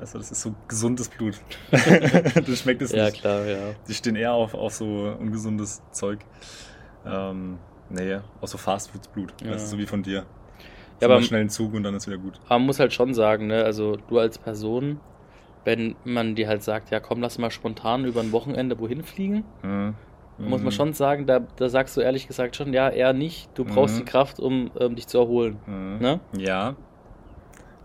weißt 0.00 0.14
du, 0.14 0.18
das 0.18 0.30
ist 0.32 0.40
so 0.42 0.54
gesundes 0.68 1.08
Blut. 1.08 1.40
das 1.70 2.58
schmeckt 2.60 2.82
es 2.82 2.92
ja, 2.92 3.06
nicht. 3.06 3.20
klar, 3.20 3.44
ja. 3.46 3.58
Die 3.88 3.94
stehen 3.94 4.16
eher 4.16 4.32
auf, 4.32 4.54
auf 4.54 4.72
so 4.74 4.84
ungesundes 5.18 5.82
Zeug. 5.92 6.20
Ähm, 7.06 7.58
nee, 7.88 8.18
auch 8.40 8.48
so 8.48 8.58
Fastfoods-Blut. 8.58 9.32
Ja. 9.42 9.52
Das 9.52 9.62
ist 9.64 9.70
so 9.70 9.78
wie 9.78 9.86
von 9.86 10.02
dir. 10.02 10.18
Ja, 10.18 10.24
Ja, 11.00 11.06
aber- 11.06 11.14
aber 11.16 11.22
schnell 11.22 11.40
einen 11.40 11.50
Zug 11.50 11.74
und 11.74 11.82
dann 11.82 11.94
ist 11.94 12.06
wieder 12.06 12.18
gut. 12.18 12.40
Aber 12.46 12.58
man 12.58 12.66
muss 12.66 12.80
halt 12.80 12.92
schon 12.92 13.14
sagen, 13.14 13.46
ne, 13.46 13.64
also 13.64 13.96
du 13.96 14.18
als 14.18 14.38
Person, 14.38 15.00
wenn 15.64 15.94
man 16.04 16.34
dir 16.34 16.48
halt 16.48 16.62
sagt, 16.62 16.90
ja 16.90 17.00
komm, 17.00 17.20
lass 17.20 17.38
mal 17.38 17.50
spontan 17.50 18.04
über 18.04 18.20
ein 18.20 18.32
Wochenende 18.32 18.78
wohin 18.78 19.02
fliegen, 19.02 19.44
Mhm. 19.62 19.94
muss 20.38 20.60
man 20.60 20.64
Mhm. 20.66 20.70
schon 20.72 20.92
sagen, 20.94 21.26
da, 21.26 21.40
da 21.56 21.68
sagst 21.68 21.96
du 21.96 22.00
ehrlich 22.00 22.26
gesagt 22.26 22.56
schon, 22.56 22.72
ja, 22.72 22.88
eher 22.88 23.12
nicht. 23.12 23.50
Du 23.54 23.64
brauchst 23.64 23.94
Mhm. 23.94 23.98
die 24.00 24.04
Kraft, 24.06 24.40
um 24.40 24.70
ähm, 24.80 24.94
dich 24.96 25.06
zu 25.06 25.18
erholen. 25.18 25.58
Mhm. 25.66 25.98
Ne? 26.00 26.20
Ja. 26.38 26.76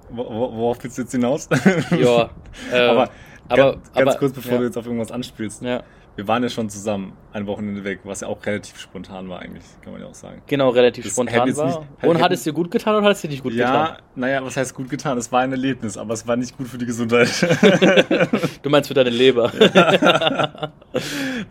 Wo- 0.09 0.25
wo- 0.25 0.53
Worauf 0.57 0.83
willst 0.83 0.97
du 0.97 1.01
jetzt 1.03 1.11
hinaus? 1.11 1.47
Ja, 1.91 2.29
äh, 2.71 2.79
aber, 2.87 3.09
aber, 3.47 3.73
ganz, 3.73 3.93
ganz 3.93 3.97
aber- 4.09 4.15
kurz, 4.15 4.33
bevor 4.33 4.51
ja. 4.53 4.57
du 4.59 4.63
jetzt 4.65 4.77
auf 4.77 4.85
irgendwas 4.85 5.11
anspielst. 5.11 5.61
Ja, 5.61 5.83
Wir 6.15 6.27
waren 6.29 6.41
ja 6.43 6.49
schon 6.49 6.69
zusammen 6.69 7.11
ein 7.33 7.45
Wochenende 7.47 7.83
weg, 7.83 7.99
was 8.05 8.21
ja 8.21 8.27
auch 8.29 8.45
relativ 8.45 8.79
spontan 8.79 9.27
war 9.27 9.39
eigentlich, 9.39 9.65
kann 9.83 9.91
man 9.91 10.01
ja 10.01 10.07
auch 10.07 10.13
sagen. 10.13 10.41
genau, 10.47 10.69
relativ 10.69 11.03
Das 11.03 11.13
spontan 11.13 11.55
war. 11.57 11.65
nicht- 11.65 11.79
hätte- 11.97 12.09
Und 12.09 12.21
hat 12.21 12.31
es 12.31 12.43
dir 12.43 12.53
gut 12.53 12.71
getan 12.71 12.95
oder 12.95 13.05
hat 13.07 13.13
es 13.15 13.21
dir 13.21 13.29
nicht 13.29 13.43
gut 13.43 13.51
ja, 13.53 13.97
naja, 14.15 14.43
was 14.45 14.55
heißt 14.55 14.73
gut 14.73 14.89
getan? 14.89 15.17
Es 15.17 15.29
war 15.31 15.41
ein 15.41 15.51
Erlebnis, 15.51 15.97
aber 15.97 16.13
es 16.13 16.25
war 16.27 16.37
nicht 16.37 16.57
gut 16.57 16.67
für 16.67 16.77
die 16.77 16.85
Gesundheit. 16.85 17.27
getan? 17.39 18.27
Du 18.61 18.69
meinst 18.69 18.87
für 18.87 18.93
deine 18.93 19.09
Leber. 19.09 19.51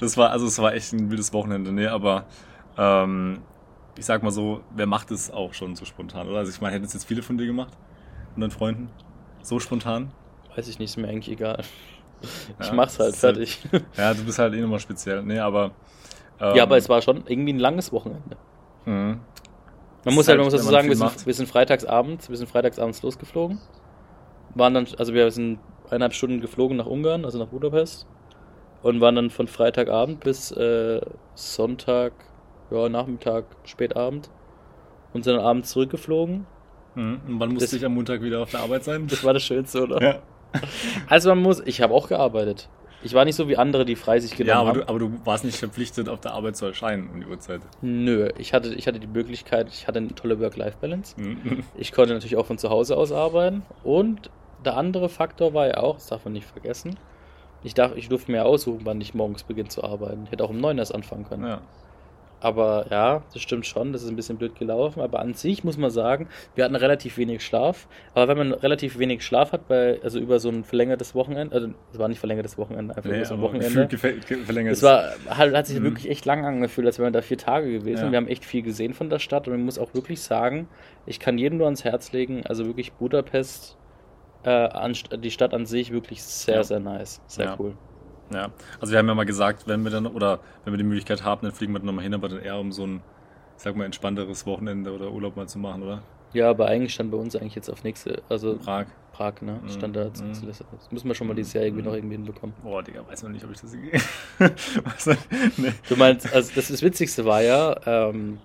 das 0.01 0.17
war, 0.17 0.31
also 0.31 0.47
es 0.47 0.59
war 0.59 0.75
echt 0.75 0.93
ein 0.93 1.11
wildes 1.11 1.33
Wochenende, 1.33 1.73
nee, 1.73 1.87
aber 1.87 2.25
ähm, 2.79 3.41
ich 3.99 4.05
sag 4.05 4.23
mal 4.23 4.31
so, 4.31 4.61
wer 4.75 4.87
macht 4.87 5.11
es 5.11 5.31
auch 5.31 5.55
schon 5.55 5.77
so 5.77 5.85
spontan, 5.85 6.29
oder? 6.29 6.39
Also 6.39 6.51
ich 6.51 6.61
meine, 6.61 6.75
hätten 6.75 6.85
es 6.87 6.93
jetzt 6.95 7.05
viele 7.07 7.23
von 7.23 7.39
dir 7.39 7.47
gemacht? 7.47 7.73
Und 8.35 8.41
deinen 8.41 8.51
Freunden? 8.51 8.89
So 9.43 9.59
spontan? 9.61 10.11
Weiß 10.57 10.69
ich 10.69 10.79
nicht, 10.79 10.91
ist 10.91 10.97
mir 10.97 11.09
eigentlich 11.09 11.31
egal. 11.31 11.63
Ich 12.59 12.69
Ja, 12.69 12.73
mach's 12.73 12.99
halt 12.99 13.13
halt- 13.13 13.17
fertig. 13.17 13.59
Ja, 13.99 14.15
du 14.15 14.25
bist 14.25 14.39
halt 14.39 14.55
eh 14.55 14.61
nochmal 14.61 14.81
speziell. 14.81 15.23
Nee, 15.23 15.39
aber. 15.41 15.73
ähm, 16.41 16.57
ja, 16.57 16.63
aber 16.63 16.79
es 16.79 16.89
war 16.89 17.03
schon 17.03 17.25
irgendwie 17.27 17.53
ein 17.53 17.59
langes 17.59 17.93
Wochenende. 17.93 18.37
mhm. 18.87 19.21
Man 20.07 20.15
muss 20.15 20.29
halt, 20.29 20.39
halt, 20.39 20.39
man 20.39 20.45
muss 20.47 20.53
dazu 20.55 20.71
sagen, 20.71 20.89
wir 20.89 20.97
sind, 20.97 21.27
wir 21.27 21.35
sind 21.35 21.49
freitagsabends, 21.49 22.29
wir 22.31 22.37
sind 22.37 22.49
freitagsabends 22.49 23.03
losgeflogen. 23.03 23.59
Waren 24.55 24.75
dann, 24.75 24.87
also 24.99 25.13
wir 25.15 25.31
sind 25.31 25.59
eineinhalb 25.89 26.13
Stunden 26.15 26.41
geflogen 26.43 26.77
nach 26.77 26.87
Ungarn, 26.87 27.25
also 27.25 27.39
nach 27.39 27.47
Budapest. 27.49 28.07
Und 28.83 29.01
waren 29.01 29.17
dann 29.17 29.31
von 29.31 29.47
Freitagabend 29.47 30.21
bis 30.21 30.51
äh, 30.53 31.01
Sonntag, 31.35 32.13
ja, 32.71 32.89
Nachmittag, 32.91 33.45
spätabend. 33.65 34.29
Und 35.15 35.25
sind 35.25 35.37
dann 35.37 35.45
abends 35.45 35.71
zurückgeflogen. 35.71 36.47
Mhm. 36.95 37.21
Und 37.27 37.41
wann 37.41 37.51
musste 37.51 37.65
Das- 37.67 37.73
ich 37.75 37.85
am 37.85 37.95
Montag 37.95 38.23
wieder 38.23 38.41
auf 38.43 38.51
der 38.51 38.61
Arbeit 38.61 38.85
sein? 38.85 39.07
Das 39.09 39.23
war 39.25 39.33
das 39.35 39.43
Schönste, 39.43 39.83
oder? 39.83 40.03
ja. 40.03 40.19
Also 41.09 41.31
man 41.31 41.41
muss, 41.43 41.61
ich 41.65 41.81
habe 41.81 41.93
auch 41.95 42.09
gearbeitet. 42.09 42.69
Ich 43.03 43.13
war 43.13 43.25
nicht 43.27 43.35
so 43.37 43.49
wie 43.49 43.57
andere, 43.59 43.85
die 43.85 43.97
frei 43.97 44.19
sich 44.21 44.31
ja, 44.31 44.37
genommen 44.39 44.61
aber 44.61 44.69
haben. 44.69 44.79
du, 44.81 44.89
aber 44.89 44.99
du 45.01 45.27
warst 45.27 45.45
nicht 45.45 45.59
verpflichtet, 45.59 46.09
auf 46.09 46.21
der 46.21 46.33
Arbeit 46.33 46.57
zu 46.57 46.65
erscheinen 46.65 47.11
um 47.13 47.21
die 47.21 47.27
Uhrzeit. 47.27 47.61
Nö, 47.83 48.31
ich 48.39 48.55
hatte, 48.55 48.73
ich 48.73 48.87
hatte 48.87 48.99
die 48.99 49.07
Möglichkeit, 49.07 49.69
ich 49.69 49.87
hatte 49.87 49.99
eine 49.99 50.15
tolle 50.15 50.41
Work-Life-Balance. 50.41 51.21
Mhm. 51.21 51.65
Ich 51.77 51.93
konnte 51.93 52.15
natürlich 52.15 52.37
auch 52.37 52.47
von 52.47 52.57
zu 52.57 52.71
Hause 52.71 52.97
aus 52.97 53.13
arbeiten. 53.13 53.63
Und 53.83 54.31
der 54.65 54.77
andere 54.79 55.09
Faktor 55.11 55.53
war 55.53 55.67
ja 55.67 55.77
auch, 55.79 55.97
das 55.97 56.07
darf 56.07 56.25
man 56.25 56.33
nicht 56.33 56.47
vergessen, 56.47 56.97
ich, 57.63 57.75
darf, 57.75 57.97
ich 57.97 58.09
durfte 58.09 58.31
mir 58.31 58.45
aussuchen, 58.47 58.81
wann 58.85 59.01
ich 59.01 59.13
morgens 59.13 59.43
beginne 59.43 59.69
zu 59.69 59.83
arbeiten. 59.85 60.23
Ich 60.25 60.31
hätte 60.31 60.45
auch 60.45 60.51
um 60.51 60.59
9 60.61 60.79
erst 60.79 60.95
anfangen 60.95 61.27
können. 61.29 61.45
Ja. 61.47 61.61
Aber 62.45 62.87
ja, 62.91 63.23
das 63.33 63.41
stimmt 63.41 63.65
schon, 63.65 63.93
das 63.95 64.03
ist 64.03 64.11
ein 64.11 64.17
bisschen 64.17 64.37
blöd 64.37 64.55
gelaufen. 64.59 65.01
Aber 65.01 65.21
an 65.21 65.33
sich 65.33 65.65
muss 65.65 65.79
man 65.79 65.91
sagen, 65.91 66.29
wir 66.55 66.65
hatten 66.65 66.77
relativ 66.77 67.17
wenig 67.17 67.43
Schlaf. 67.45 67.89
Aber 68.13 68.29
wenn 68.29 68.37
man 68.37 68.53
relativ 68.53 68.99
wenig 68.99 69.25
Schlaf 69.25 69.53
hat, 69.53 69.67
bei, 69.67 69.99
also 70.03 70.19
über 70.19 70.39
so 70.39 70.51
ein 70.51 70.63
verlängertes 70.63 71.15
Wochenende, 71.15 71.55
also 71.55 71.69
es 71.93 71.99
war 71.99 72.09
nicht 72.09 72.19
verlängertes 72.19 72.59
Wochenende, 72.59 72.95
einfach 72.97 73.09
Nee, 73.09 73.17
über 73.17 73.25
so 73.25 73.35
ein 73.35 73.41
Wochenende. 73.41 73.89
Es 74.73 74.83
war, 74.83 75.13
hat, 75.29 75.55
hat 75.55 75.67
sich 75.67 75.81
Mhm. 75.81 75.85
wirklich 75.85 76.11
echt 76.11 76.27
lang 76.27 76.45
angefühlt, 76.45 76.87
als 76.87 76.99
wären 76.99 77.07
wir 77.09 77.13
da 77.13 77.23
vier 77.23 77.39
Tage 77.39 77.73
gewesen. 77.73 78.05
Ja. 78.05 78.11
Wir 78.13 78.17
haben 78.19 78.29
echt 78.29 78.45
viel 78.45 78.61
gesehen 78.63 78.93
von 78.93 79.09
der 79.09 79.19
Stadt 79.21 79.49
und 79.49 79.55
ich 79.59 79.65
muss 79.65 79.79
auch 79.79 79.95
wirklich 79.95 80.21
sagen, 80.21 80.69
ich 81.07 81.19
kann 81.21 81.39
jedem 81.39 81.57
nur 81.59 81.67
ans 81.67 81.83
Herz 81.85 82.13
legen, 82.13 82.45
also 82.47 82.67
wirklich 82.67 82.93
Budapest, 82.93 83.79
äh, 84.45 84.51
an, 84.51 84.93
die 85.23 85.31
Stadt 85.31 85.55
an 85.55 85.65
sich 85.65 85.93
wirklich 85.93 86.23
sehr, 86.23 86.57
Ja. 86.57 86.63
sehr 86.65 86.81
nice. 86.81 87.23
Sehr 87.27 87.47
Ja. 87.47 87.57
cool. 87.59 87.73
Ja, 88.33 88.49
also 88.81 88.93
wir 88.93 88.99
haben 88.99 89.09
ja 89.09 89.15
mal 89.15 89.27
gesagt, 89.27 89.67
wenn 89.67 89.83
wir 89.85 89.91
dann, 89.91 90.07
oder 90.07 90.41
wenn 90.65 90.73
wir 90.73 90.79
die 90.79 90.85
Möglichkeit 90.85 91.25
haben, 91.25 91.43
dann 91.43 91.53
fliegen 91.53 91.73
wir 91.73 91.79
dann 91.79 91.87
nochmal 91.87 92.05
hin, 92.05 92.15
aber 92.15 92.29
dann 92.29 92.41
eher 92.41 92.59
um 92.59 92.73
so 92.73 92.87
ein, 92.87 93.03
ich 93.57 93.63
sag 93.63 93.77
mal, 93.77 93.85
entspannteres 93.85 94.47
Wochenende 94.47 94.93
oder 94.93 95.11
Urlaub 95.13 95.37
mal 95.37 95.47
zu 95.47 95.59
machen, 95.59 95.83
oder? 95.83 96.03
Ja, 96.33 96.51
aber 96.51 96.67
eigentlich 96.67 96.95
stand 96.95 97.11
bei 97.13 97.17
uns 97.19 97.37
eigentlich 97.37 97.55
jetzt 97.55 97.69
auf 97.71 97.85
nächste, 97.85 98.23
also 98.29 98.57
Prag. 98.57 98.87
Prag, 99.13 99.35
ne? 99.43 99.61
Mhm. 99.63 99.69
Stand 99.69 99.95
da 99.95 100.05
Liste. 100.05 100.65
Das 100.73 100.91
müssen 100.91 101.07
wir 101.07 101.15
schon 101.15 101.29
mal 101.29 101.35
dieses 101.35 101.53
Jahr 101.53 101.63
irgendwie 101.65 101.83
Mhm. 101.83 101.89
noch 101.89 101.95
irgendwie 101.95 102.17
hinbekommen. 102.17 102.57
Boah, 102.63 102.83
Digga, 102.83 103.07
weiß 103.09 103.23
noch 103.23 103.31
nicht, 103.31 103.45
ob 103.45 103.53
ich 103.53 103.61
das 103.61 103.73
nicht. 103.73 104.05
nee. 105.59 105.73
Du 105.89 105.95
meinst, 105.97 106.33
also 106.35 106.51
das, 106.55 106.69
das 106.69 106.83
Witzigste 106.83 107.25
war 107.25 107.43
ja, 107.43 107.77
ähm, 107.87 108.39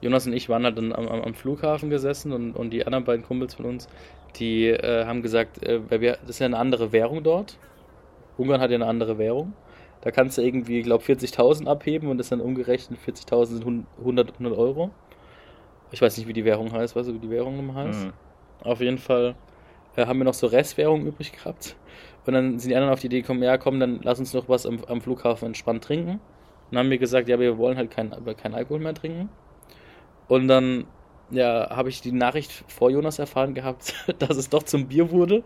Jonas 0.00 0.26
und 0.26 0.32
ich 0.34 0.48
waren 0.48 0.62
halt 0.64 0.78
dann 0.78 0.92
am, 0.92 1.08
am, 1.08 1.22
am 1.22 1.34
Flughafen 1.34 1.90
gesessen 1.90 2.32
und, 2.32 2.52
und 2.52 2.70
die 2.70 2.86
anderen 2.86 3.04
beiden 3.04 3.24
Kumpels 3.24 3.54
von 3.54 3.64
uns, 3.64 3.88
die 4.36 4.68
äh, 4.68 5.04
haben 5.04 5.22
gesagt, 5.22 5.62
äh, 5.64 5.80
weil 5.90 6.00
wir, 6.00 6.12
das 6.22 6.30
ist 6.30 6.38
ja 6.38 6.46
eine 6.46 6.58
andere 6.58 6.92
Währung 6.92 7.24
dort. 7.24 7.56
Ungarn 8.40 8.60
hat 8.60 8.70
ja 8.70 8.76
eine 8.76 8.86
andere 8.86 9.18
Währung. 9.18 9.52
Da 10.00 10.10
kannst 10.10 10.38
du 10.38 10.42
irgendwie, 10.42 10.78
ich 10.78 10.84
glaube, 10.84 11.04
40.000 11.04 11.66
abheben 11.66 12.08
und 12.08 12.18
das 12.18 12.30
dann 12.30 12.40
umgerechnet 12.40 12.98
40.000 13.06 13.46
sind 13.46 13.86
100, 13.98 14.32
100 14.32 14.58
Euro. 14.58 14.90
Ich 15.92 16.00
weiß 16.00 16.16
nicht, 16.16 16.26
wie 16.26 16.32
die 16.32 16.44
Währung 16.44 16.72
heißt, 16.72 16.96
weißt 16.96 17.08
du, 17.08 17.14
wie 17.14 17.18
die 17.18 17.30
Währung 17.30 17.56
nochmal 17.56 17.88
heißt? 17.88 18.06
Mhm. 18.06 18.12
Auf 18.62 18.80
jeden 18.80 18.98
Fall 18.98 19.34
äh, 19.96 20.06
haben 20.06 20.18
wir 20.18 20.24
noch 20.24 20.34
so 20.34 20.46
Restwährung 20.46 21.06
übrig 21.06 21.32
gehabt. 21.32 21.76
Und 22.26 22.34
dann 22.34 22.58
sind 22.58 22.70
die 22.70 22.76
anderen 22.76 22.92
auf 22.92 23.00
die 23.00 23.06
Idee 23.06 23.22
gekommen, 23.22 23.42
ja 23.42 23.58
komm, 23.58 23.80
dann 23.80 24.00
lass 24.02 24.18
uns 24.18 24.32
noch 24.32 24.48
was 24.48 24.66
am, 24.66 24.78
am 24.86 25.00
Flughafen 25.00 25.46
entspannt 25.46 25.84
trinken. 25.84 26.12
Und 26.12 26.20
dann 26.70 26.84
haben 26.84 26.90
wir 26.90 26.98
gesagt, 26.98 27.28
ja, 27.28 27.38
wir 27.40 27.58
wollen 27.58 27.76
halt 27.76 27.90
kein, 27.90 28.14
kein 28.36 28.54
Alkohol 28.54 28.80
mehr 28.80 28.94
trinken. 28.94 29.28
Und 30.28 30.46
dann 30.48 30.86
ja, 31.30 31.70
habe 31.70 31.88
ich 31.88 32.00
die 32.00 32.12
Nachricht 32.12 32.64
vor 32.68 32.90
Jonas 32.90 33.18
erfahren 33.18 33.54
gehabt, 33.54 33.94
dass 34.18 34.36
es 34.36 34.48
doch 34.48 34.62
zum 34.62 34.88
Bier 34.88 35.10
wurde. 35.10 35.42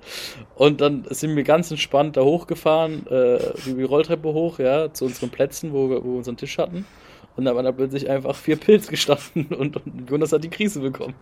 Und 0.55 0.81
dann 0.81 1.05
sind 1.11 1.37
wir 1.37 1.45
ganz 1.45 1.71
entspannt 1.71 2.17
da 2.17 2.23
hochgefahren, 2.23 3.07
äh, 3.07 3.39
die 3.67 3.83
Rolltreppe 3.83 4.33
hoch, 4.33 4.59
ja, 4.59 4.93
zu 4.93 5.05
unseren 5.05 5.31
Plätzen, 5.31 5.73
wo 5.73 5.91
wir, 5.91 6.05
wo 6.05 6.11
wir 6.11 6.19
unseren 6.19 6.37
Tisch 6.37 6.59
hatten. 6.59 6.87
Und 7.37 7.45
da 7.47 7.55
waren 7.55 7.65
da 7.65 7.73
plötzlich 7.73 8.09
einfach 8.09 8.37
vier 8.37 8.57
Pilz 8.57 8.89
gestanden 8.89 9.47
und, 9.59 9.77
und 9.77 10.11
Jonas 10.11 10.33
hat 10.33 10.45
die 10.45 10.51
Krise 10.51 10.81
bekommen. 10.81 11.15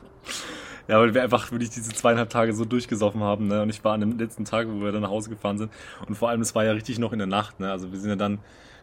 Ja, 0.89 0.99
weil 0.99 1.15
wir 1.15 1.23
einfach 1.23 1.51
wirklich 1.53 1.71
diese 1.71 1.93
zweieinhalb 1.93 2.31
Tage 2.31 2.53
so 2.53 2.65
durchgesoffen 2.65 3.23
haben, 3.23 3.47
ne? 3.47 3.63
Und 3.63 3.71
ich 3.71 3.83
war 3.85 3.95
an 3.95 4.01
dem 4.01 4.19
letzten 4.19 4.45
Tag, 4.45 4.67
wo 4.69 4.83
wir 4.83 4.91
dann 4.91 5.03
nach 5.03 5.11
Hause 5.11 5.31
gefahren 5.31 5.57
sind. 5.57 5.71
Und 6.09 6.17
vor 6.17 6.29
allem, 6.29 6.41
es 6.41 6.55
war 6.57 6.65
ja 6.65 6.73
richtig 6.73 6.99
noch 6.99 7.13
in 7.13 7.19
der 7.19 7.29
Nacht, 7.29 7.61
ne? 7.61 7.71
Also 7.71 7.93
wir 7.93 8.01
sind 8.01 8.11
ja 8.11 8.17
dann 8.17 8.41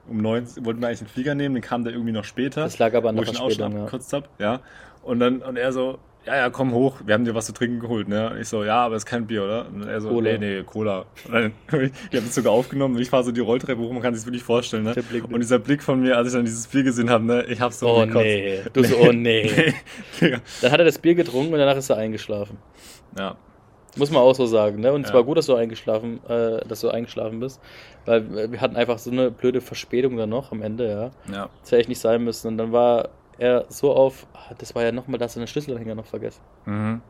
um 0.08 0.18
neun, 0.18 0.46
wollten 0.66 0.82
wir 0.82 0.88
eigentlich 0.88 1.02
einen 1.02 1.10
Flieger 1.10 1.36
nehmen, 1.36 1.56
den 1.56 1.62
kam 1.62 1.84
der 1.84 1.94
irgendwie 1.94 2.12
noch 2.12 2.24
später. 2.24 2.64
Das 2.64 2.80
lag 2.80 2.94
aber 2.94 3.10
schon 3.10 3.26
Verspätung, 3.26 3.74
ja. 3.74 3.80
abgekotzt 3.80 4.14
hab, 4.14 4.30
ja. 4.40 4.62
Und 5.04 5.20
dann, 5.20 5.42
und 5.42 5.58
er 5.58 5.72
so, 5.72 5.98
ja, 6.26 6.36
ja, 6.36 6.50
komm 6.50 6.74
hoch, 6.74 6.98
wir 7.06 7.14
haben 7.14 7.24
dir 7.26 7.34
was 7.34 7.46
zu 7.46 7.54
trinken 7.54 7.80
geholt, 7.80 8.08
ne? 8.10 8.30
Und 8.32 8.40
ich 8.42 8.48
so, 8.50 8.64
ja, 8.64 8.86
aber 8.86 8.96
es 8.96 9.04
ist 9.04 9.06
kein 9.08 9.26
Bier, 9.26 9.44
oder? 9.46 9.68
Und 9.74 9.88
er 9.88 10.02
so, 10.02 10.10
Cola. 10.10 10.32
nee, 10.34 10.38
nee, 10.38 10.64
Cola. 10.64 11.06
Und 11.26 11.34
dann, 11.34 11.52
ich 12.12 12.18
habe 12.18 12.28
es 12.28 12.36
sogar 12.36 12.52
aufgenommen 12.54 12.96
und 12.96 13.02
ich 13.02 13.10
fahre 13.10 13.24
so 13.24 13.32
die 13.32 13.40
Rolltreppe 13.40 13.82
hoch, 13.82 13.92
man 13.92 14.02
kann 14.02 14.14
sich 14.14 14.26
wirklich 14.26 14.44
vorstellen, 14.44 14.84
ne? 14.84 14.94
Und 15.32 15.40
dieser 15.40 15.60
Blick 15.60 15.82
von 15.82 16.02
mir, 16.02 16.18
als 16.18 16.28
ich 16.28 16.34
dann 16.34 16.46
dieses 16.46 16.68
Bier 16.68 16.84
gesehen 16.84 17.10
habe, 17.10 17.24
ne? 17.24 17.46
Ich 17.46 17.60
hab's 17.62 17.80
so 17.80 17.88
Oh 17.90 18.06
nee, 18.06 18.60
du 18.74 18.84
so, 18.84 18.98
oh 18.98 19.12
nee. 19.14 19.74
Digga. 20.20 20.40
Dann 20.62 20.72
hat 20.72 20.80
er 20.80 20.86
das 20.86 21.00
Bier 21.00 21.16
getrunken 21.16 21.54
und 21.54 21.60
danach 21.60 21.78
ist 21.78 21.90
er 21.90 21.98
eingeschlafen. 21.98 22.58
ja. 23.18 23.36
Muss 23.98 24.12
man 24.12 24.22
auch 24.22 24.36
so 24.36 24.46
sagen, 24.46 24.82
ne? 24.82 24.94
Und 24.94 25.02
es 25.02 25.10
Ja. 25.10 25.16
war 25.16 25.24
gut, 25.24 25.40
dass 25.40 25.48
du 25.48 25.56
eingeschlafen, 25.56 26.20
äh, 26.30 26.60
dass 26.68 26.82
du 26.82 26.90
eingeschlafen 26.90 27.40
bist, 27.40 27.60
weil 28.06 28.52
wir 28.52 28.62
hatten 28.62 28.76
einfach 28.76 29.00
so 29.00 29.10
eine 29.10 29.32
blöde 29.32 29.62
Verspätung 29.62 30.16
dann 30.16 30.30
noch 30.30 30.52
am 30.52 30.62
Ende, 30.62 30.88
ja. 30.88 31.34
Ja. 31.36 31.50
Das 31.62 31.72
hätte 31.72 31.78
echt 31.80 31.90
nicht 31.90 32.00
sein 32.00 32.24
müssen. 32.24 32.50
Und 32.50 32.58
dann 32.60 32.72
war 32.72 33.10
er 33.40 33.66
so 33.70 33.94
auf, 33.94 34.28
ah, 34.34 34.54
das 34.58 34.76
war 34.76 34.84
ja 34.84 34.92
nochmal, 34.92 35.18
dass 35.18 35.36
er 35.36 35.42
den 35.42 35.48
Schlüsselanhänger 35.48 35.96
noch 35.96 36.06
vergessen. 36.06 36.42
Mhm. 36.66 37.02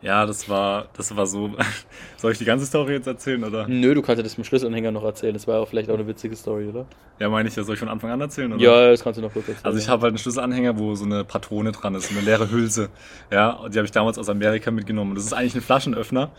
Ja, 0.00 0.26
das 0.26 0.48
war, 0.48 0.88
das 0.96 1.16
war 1.16 1.26
so. 1.26 1.50
Soll 2.16 2.32
ich 2.32 2.38
die 2.38 2.44
ganze 2.44 2.66
Story 2.66 2.92
jetzt 2.92 3.06
erzählen, 3.06 3.42
oder? 3.42 3.66
Nö, 3.66 3.94
du 3.94 4.02
kannst 4.02 4.18
ja 4.18 4.22
das 4.22 4.38
mit 4.38 4.46
dem 4.46 4.48
Schlüsselanhänger 4.48 4.92
noch 4.92 5.02
erzählen. 5.02 5.34
Das 5.34 5.46
war 5.48 5.56
ja 5.56 5.60
auch 5.60 5.68
vielleicht 5.68 5.90
auch 5.90 5.94
eine 5.94 6.06
witzige 6.06 6.36
Story, 6.36 6.68
oder? 6.68 6.86
Ja, 7.18 7.28
meine 7.28 7.48
ich 7.48 7.56
ja. 7.56 7.64
Soll 7.64 7.74
ich 7.74 7.80
von 7.80 7.88
Anfang 7.88 8.10
an 8.10 8.20
erzählen, 8.20 8.52
oder? 8.52 8.62
Ja, 8.62 8.90
das 8.90 9.02
kannst 9.02 9.18
du 9.18 9.22
noch 9.22 9.32
kurz 9.32 9.48
erzählen. 9.48 9.64
Also 9.64 9.78
ich 9.78 9.88
habe 9.88 10.02
halt 10.02 10.12
einen 10.12 10.18
Schlüsselanhänger, 10.18 10.78
wo 10.78 10.94
so 10.94 11.04
eine 11.04 11.24
Patrone 11.24 11.72
dran 11.72 11.96
ist, 11.96 12.08
so 12.08 12.14
eine 12.14 12.24
leere 12.24 12.50
Hülse. 12.50 12.90
Ja, 13.32 13.50
und 13.50 13.74
die 13.74 13.78
habe 13.78 13.86
ich 13.86 13.92
damals 13.92 14.18
aus 14.18 14.28
Amerika 14.28 14.70
mitgenommen. 14.70 15.16
Das 15.16 15.24
ist 15.24 15.32
eigentlich 15.32 15.56
ein 15.56 15.62
Flaschenöffner. 15.62 16.30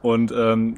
Und 0.00 0.32
ähm, 0.32 0.76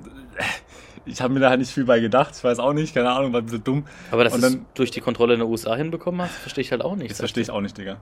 ich 1.06 1.20
habe 1.20 1.32
mir 1.34 1.40
da 1.40 1.50
halt 1.50 1.60
nicht 1.60 1.72
viel 1.72 1.84
bei 1.84 2.00
gedacht. 2.00 2.34
Ich 2.36 2.44
weiß 2.44 2.58
auch 2.58 2.72
nicht, 2.72 2.94
keine 2.94 3.10
Ahnung, 3.10 3.32
war 3.32 3.40
ein 3.40 3.44
bisschen 3.44 3.64
dumm. 3.64 3.86
Aber 4.10 4.24
dass 4.24 4.38
du 4.40 4.64
durch 4.74 4.90
die 4.90 5.00
Kontrolle 5.00 5.34
in 5.34 5.40
den 5.40 5.48
USA 5.48 5.74
hinbekommen 5.76 6.22
hast, 6.22 6.34
verstehe 6.34 6.62
ich 6.62 6.70
halt 6.70 6.82
auch 6.82 6.96
nicht. 6.96 7.10
Das 7.10 7.18
verstehe 7.18 7.42
ich 7.42 7.50
auch 7.50 7.60
nicht, 7.60 7.76
Digga. 7.76 7.96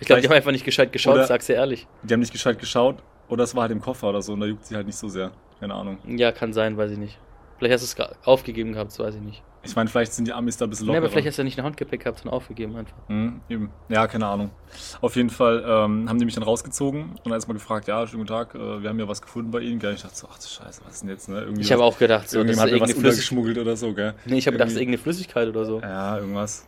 Ich 0.00 0.06
glaube, 0.06 0.22
die 0.22 0.28
haben 0.28 0.34
einfach 0.34 0.50
nicht 0.52 0.64
gescheit 0.64 0.92
geschaut, 0.92 1.14
Oder- 1.14 1.26
sag's 1.26 1.46
dir 1.46 1.54
ehrlich. 1.54 1.86
Die 2.02 2.12
haben 2.12 2.20
nicht 2.20 2.32
gescheit 2.32 2.58
geschaut 2.58 2.96
oder 3.28 3.44
es 3.44 3.54
war 3.54 3.62
halt 3.62 3.72
im 3.72 3.80
Koffer 3.80 4.08
oder 4.08 4.22
so 4.22 4.32
und 4.32 4.40
da 4.40 4.46
juckt 4.46 4.66
sie 4.66 4.74
halt 4.74 4.86
nicht 4.86 4.98
so 4.98 5.08
sehr. 5.08 5.30
Keine 5.60 5.74
Ahnung. 5.74 5.98
Ja, 6.06 6.32
kann 6.32 6.52
sein, 6.52 6.76
weiß 6.76 6.90
ich 6.90 6.98
nicht. 6.98 7.18
Vielleicht 7.58 7.74
hast 7.74 7.96
du 7.98 8.02
es 8.02 8.26
aufgegeben 8.26 8.72
gehabt, 8.72 8.98
weiß 8.98 9.14
ich 9.14 9.20
nicht. 9.20 9.42
Ich 9.64 9.74
meine, 9.76 9.88
vielleicht 9.88 10.12
sind 10.12 10.26
die 10.28 10.32
Amis 10.32 10.56
da 10.56 10.66
ein 10.66 10.70
bisschen 10.70 10.86
Nee, 10.86 10.92
lockerer. 10.92 11.04
aber 11.06 11.10
vielleicht 11.12 11.28
hast 11.28 11.38
du 11.38 11.42
ja 11.42 11.44
nicht 11.44 11.58
ein 11.58 11.64
Handgepäck 11.64 12.00
gehabt, 12.00 12.18
sondern 12.18 12.34
aufgegeben 12.36 12.76
einfach. 12.76 12.96
Mhm, 13.08 13.40
eben. 13.48 13.70
Ja, 13.88 14.06
keine 14.06 14.26
Ahnung. 14.26 14.50
Auf 15.00 15.16
jeden 15.16 15.30
Fall 15.30 15.64
ähm, 15.66 16.08
haben 16.08 16.18
die 16.18 16.24
mich 16.24 16.34
dann 16.34 16.42
rausgezogen 16.44 17.02
und 17.12 17.20
dann 17.24 17.32
erstmal 17.32 17.54
gefragt, 17.54 17.88
ja, 17.88 18.06
schönen 18.06 18.24
guten 18.24 18.34
Tag, 18.34 18.54
äh, 18.54 18.82
wir 18.82 18.88
haben 18.90 18.98
ja 18.98 19.08
was 19.08 19.22
gefunden 19.22 19.50
bei 19.50 19.60
Ihnen. 19.60 19.78
Gell? 19.78 19.94
Ich 19.94 20.02
dachte 20.02 20.16
so, 20.16 20.28
ach 20.30 20.38
du 20.38 20.46
Scheiße, 20.46 20.82
was 20.84 20.94
ist 20.94 21.02
denn 21.02 21.10
jetzt? 21.10 21.28
Ne? 21.28 21.40
Irgendwie 21.40 21.62
Ich 21.62 21.72
habe 21.72 21.82
auch 21.82 21.98
gedacht, 21.98 22.28
so, 22.28 22.38
irgendjemand 22.38 22.70
hat 22.72 22.78
mir 22.78 22.80
was 22.84 22.94
untergeschmuggelt 22.94 23.58
oder 23.58 23.76
so, 23.76 23.92
gell? 23.94 24.14
Nee, 24.26 24.38
ich 24.38 24.46
habe 24.46 24.52
gedacht, 24.54 24.66
das 24.68 24.74
ist 24.74 24.80
irgendeine 24.80 25.02
Flüssigkeit 25.02 25.48
oder 25.48 25.64
so. 25.64 25.80
Ja, 25.80 26.18
irgendwas. 26.18 26.66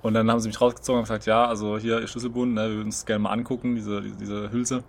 Und 0.00 0.14
dann 0.14 0.30
haben 0.30 0.38
sie 0.40 0.48
mich 0.48 0.60
rausgezogen 0.60 0.98
und 1.00 1.04
gesagt, 1.04 1.26
ja, 1.26 1.44
also 1.46 1.76
hier 1.76 2.00
Ihr 2.00 2.06
Schlüsselbund, 2.06 2.54
ne, 2.54 2.68
wir 2.68 2.76
würden 2.76 2.86
uns 2.86 3.04
gerne 3.04 3.18
mal 3.18 3.30
angucken, 3.32 3.74
diese, 3.74 4.00
diese, 4.00 4.16
diese 4.16 4.52
Hülse. 4.52 4.84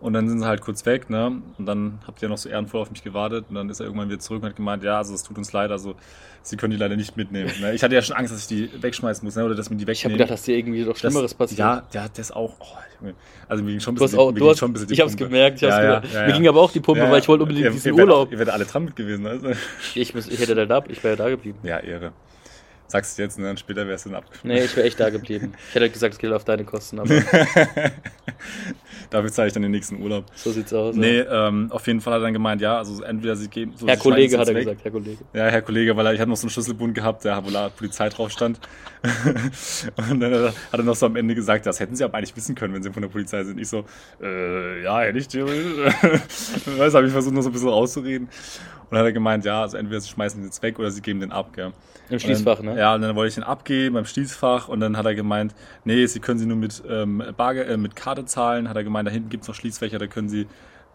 Und 0.00 0.12
dann 0.12 0.28
sind 0.28 0.38
sie 0.38 0.46
halt 0.46 0.60
kurz 0.60 0.86
weg, 0.86 1.10
ne? 1.10 1.42
Und 1.58 1.66
dann 1.66 1.98
habt 2.06 2.22
ihr 2.22 2.28
noch 2.28 2.38
so 2.38 2.48
ehrenvoll 2.48 2.80
auf 2.82 2.90
mich 2.92 3.02
gewartet. 3.02 3.46
Und 3.48 3.56
dann 3.56 3.68
ist 3.68 3.80
er 3.80 3.86
irgendwann 3.86 4.08
wieder 4.08 4.20
zurück 4.20 4.42
und 4.42 4.48
hat 4.50 4.56
gemeint, 4.56 4.84
ja, 4.84 4.98
also 4.98 5.12
es 5.12 5.24
tut 5.24 5.36
uns 5.38 5.52
leid, 5.52 5.72
also 5.72 5.96
sie 6.42 6.56
können 6.56 6.70
die 6.70 6.76
leider 6.76 6.94
nicht 6.94 7.16
mitnehmen. 7.16 7.50
Ne? 7.60 7.74
Ich 7.74 7.82
hatte 7.82 7.96
ja 7.96 8.02
schon 8.02 8.14
Angst, 8.14 8.32
dass 8.32 8.42
ich 8.42 8.46
die 8.46 8.70
wegschmeißen 8.82 9.24
muss, 9.26 9.34
ne? 9.34 9.44
Oder 9.44 9.56
dass 9.56 9.70
mir 9.70 9.76
die 9.76 9.82
Ich 9.82 9.88
habe 10.04 10.14
wegnehmen. 10.14 10.18
gedacht, 10.18 10.30
dass 10.30 10.42
dir 10.42 10.56
irgendwie 10.56 10.84
noch 10.84 10.94
Schlimmeres 10.96 11.32
das, 11.32 11.34
passiert. 11.34 11.58
Ja, 11.58 11.82
ja, 11.92 12.06
das 12.14 12.30
auch. 12.30 12.54
Oh. 12.60 13.06
Also 13.48 13.64
mir 13.64 13.70
ging 13.72 13.80
schon 13.80 13.94
ein 13.96 13.98
bisschen, 13.98 14.18
auch, 14.20 14.28
mir 14.28 14.34
du 14.34 14.40
ging 14.40 14.50
hast, 14.50 14.58
schon 14.58 14.70
ein 14.70 14.72
bisschen 14.74 14.88
die 14.88 14.94
ich 14.94 15.00
hab's 15.00 15.12
Pumpe. 15.16 15.24
gemerkt, 15.30 15.56
ich 15.62 15.68
hab's 15.68 15.74
Ja, 15.76 15.82
gemerkt. 15.82 16.14
ja, 16.14 16.20
Mir 16.22 16.28
ja. 16.30 16.36
ging 16.36 16.48
aber 16.48 16.60
auch 16.60 16.70
die 16.70 16.80
Pumpe, 16.80 17.10
weil 17.10 17.18
ich 17.20 17.26
wollte 17.28 17.42
unbedingt 17.42 17.64
ihr, 17.66 17.70
diesen 17.72 17.88
ihr 17.94 18.00
Urlaub. 18.00 18.30
Ihr 18.30 18.38
werdet 18.38 18.54
alle 18.54 18.64
dran 18.66 18.84
mit 18.84 18.94
gewesen, 18.94 19.26
also. 19.26 19.50
Ich, 19.96 20.14
muss, 20.14 20.28
ich 20.28 20.38
hätte 20.38 20.54
da, 20.54 20.64
da 20.66 20.84
ich 20.88 21.02
wäre 21.02 21.16
da 21.16 21.28
geblieben. 21.28 21.58
Ja, 21.64 21.78
Ehre. 21.80 22.12
Sagst 22.88 23.18
du 23.18 23.22
jetzt, 23.22 23.38
ne? 23.38 23.46
Dann 23.46 23.56
später 23.58 23.86
wärst 23.86 24.06
du 24.06 24.10
dann 24.10 24.18
abgefunden. 24.18 24.56
Nee, 24.56 24.64
ich 24.64 24.74
wäre 24.74 24.86
echt 24.86 24.98
da 24.98 25.10
geblieben. 25.10 25.52
Ich 25.68 25.74
hätte 25.74 25.90
gesagt, 25.90 26.14
es 26.14 26.18
geht 26.18 26.32
auf 26.32 26.44
deine 26.44 26.64
Kosten, 26.64 26.98
aber 26.98 27.10
Dafür 29.10 29.32
zahle 29.32 29.48
ich 29.48 29.54
dann 29.54 29.62
den 29.62 29.72
nächsten 29.72 30.02
Urlaub. 30.02 30.26
so 30.34 30.52
sieht's 30.52 30.72
aus. 30.72 30.94
Nee, 30.94 31.20
ähm, 31.20 31.68
auf 31.70 31.86
jeden 31.86 32.00
Fall 32.00 32.14
hat 32.14 32.20
er 32.20 32.24
dann 32.24 32.32
gemeint, 32.34 32.60
ja, 32.60 32.78
also 32.78 33.02
entweder 33.02 33.36
sie 33.36 33.48
geben. 33.48 33.72
So, 33.76 33.86
Herr 33.86 33.96
Kollege 33.96 34.38
hat 34.38 34.48
er 34.48 34.54
weg. 34.54 34.64
gesagt, 34.64 34.84
Herr 34.84 34.90
Kollege. 34.90 35.24
Ja, 35.32 35.46
Herr 35.46 35.62
Kollege, 35.62 35.96
weil 35.96 36.06
er, 36.06 36.12
ich 36.14 36.20
hatte 36.20 36.28
noch 36.28 36.36
so 36.36 36.44
einen 36.44 36.50
Schlüsselbund 36.50 36.94
gehabt, 36.94 37.24
der 37.24 37.42
wo 37.44 37.50
da 37.50 37.70
Polizei 37.70 38.08
drauf 38.10 38.30
stand. 38.30 38.60
und 40.10 40.20
dann 40.20 40.46
hat 40.48 40.54
er 40.72 40.82
noch 40.82 40.96
so 40.96 41.06
am 41.06 41.16
Ende 41.16 41.34
gesagt, 41.34 41.64
das 41.66 41.80
hätten 41.80 41.96
sie 41.96 42.04
aber 42.04 42.18
eigentlich 42.18 42.36
wissen 42.36 42.54
können, 42.54 42.74
wenn 42.74 42.82
sie 42.82 42.92
von 42.92 43.02
der 43.02 43.08
Polizei 43.08 43.44
sind. 43.44 43.58
Ich 43.58 43.68
so, 43.68 43.84
äh, 44.22 44.82
ja, 44.82 45.00
hätte 45.00 45.18
ich 45.18 45.28
theoretisch. 45.28 45.94
Weißt 46.76 46.94
habe 46.94 47.06
ich 47.06 47.12
versucht, 47.12 47.34
noch 47.34 47.42
so 47.42 47.48
ein 47.48 47.52
bisschen 47.52 47.68
rauszureden. 47.68 48.28
Und 48.90 48.92
dann 48.92 49.00
hat 49.00 49.06
er 49.06 49.12
gemeint, 49.12 49.44
ja, 49.44 49.62
also 49.62 49.76
entweder 49.76 50.00
sie 50.00 50.08
schmeißen 50.08 50.40
den 50.40 50.46
jetzt 50.46 50.62
weg 50.62 50.78
oder 50.78 50.90
sie 50.90 51.02
geben 51.02 51.20
den 51.20 51.30
ab, 51.32 51.52
gell. 51.54 51.72
Im 52.08 52.18
Schließfach, 52.18 52.56
dann, 52.56 52.74
ne? 52.74 52.78
Ja, 52.78 52.94
und 52.94 53.02
dann 53.02 53.14
wollte 53.16 53.28
ich 53.28 53.34
den 53.34 53.44
abgeben 53.44 53.94
beim 53.94 54.06
Schließfach 54.06 54.68
und 54.68 54.80
dann 54.80 54.96
hat 54.96 55.04
er 55.04 55.14
gemeint, 55.14 55.54
nee, 55.84 56.06
sie 56.06 56.20
können 56.20 56.38
sie 56.38 56.46
nur 56.46 56.56
mit, 56.56 56.82
ähm, 56.88 57.22
Barge 57.36 57.64
äh, 57.66 57.76
mit 57.76 57.96
Karte 57.96 58.24
zahlen. 58.24 58.68
Hat 58.68 58.76
er 58.76 58.84
gemeint, 58.84 59.06
da 59.06 59.12
hinten 59.12 59.28
gibt's 59.28 59.46
noch 59.46 59.54
Schließfächer, 59.54 59.98
da 59.98 60.06
können 60.06 60.28
sie. 60.30 60.46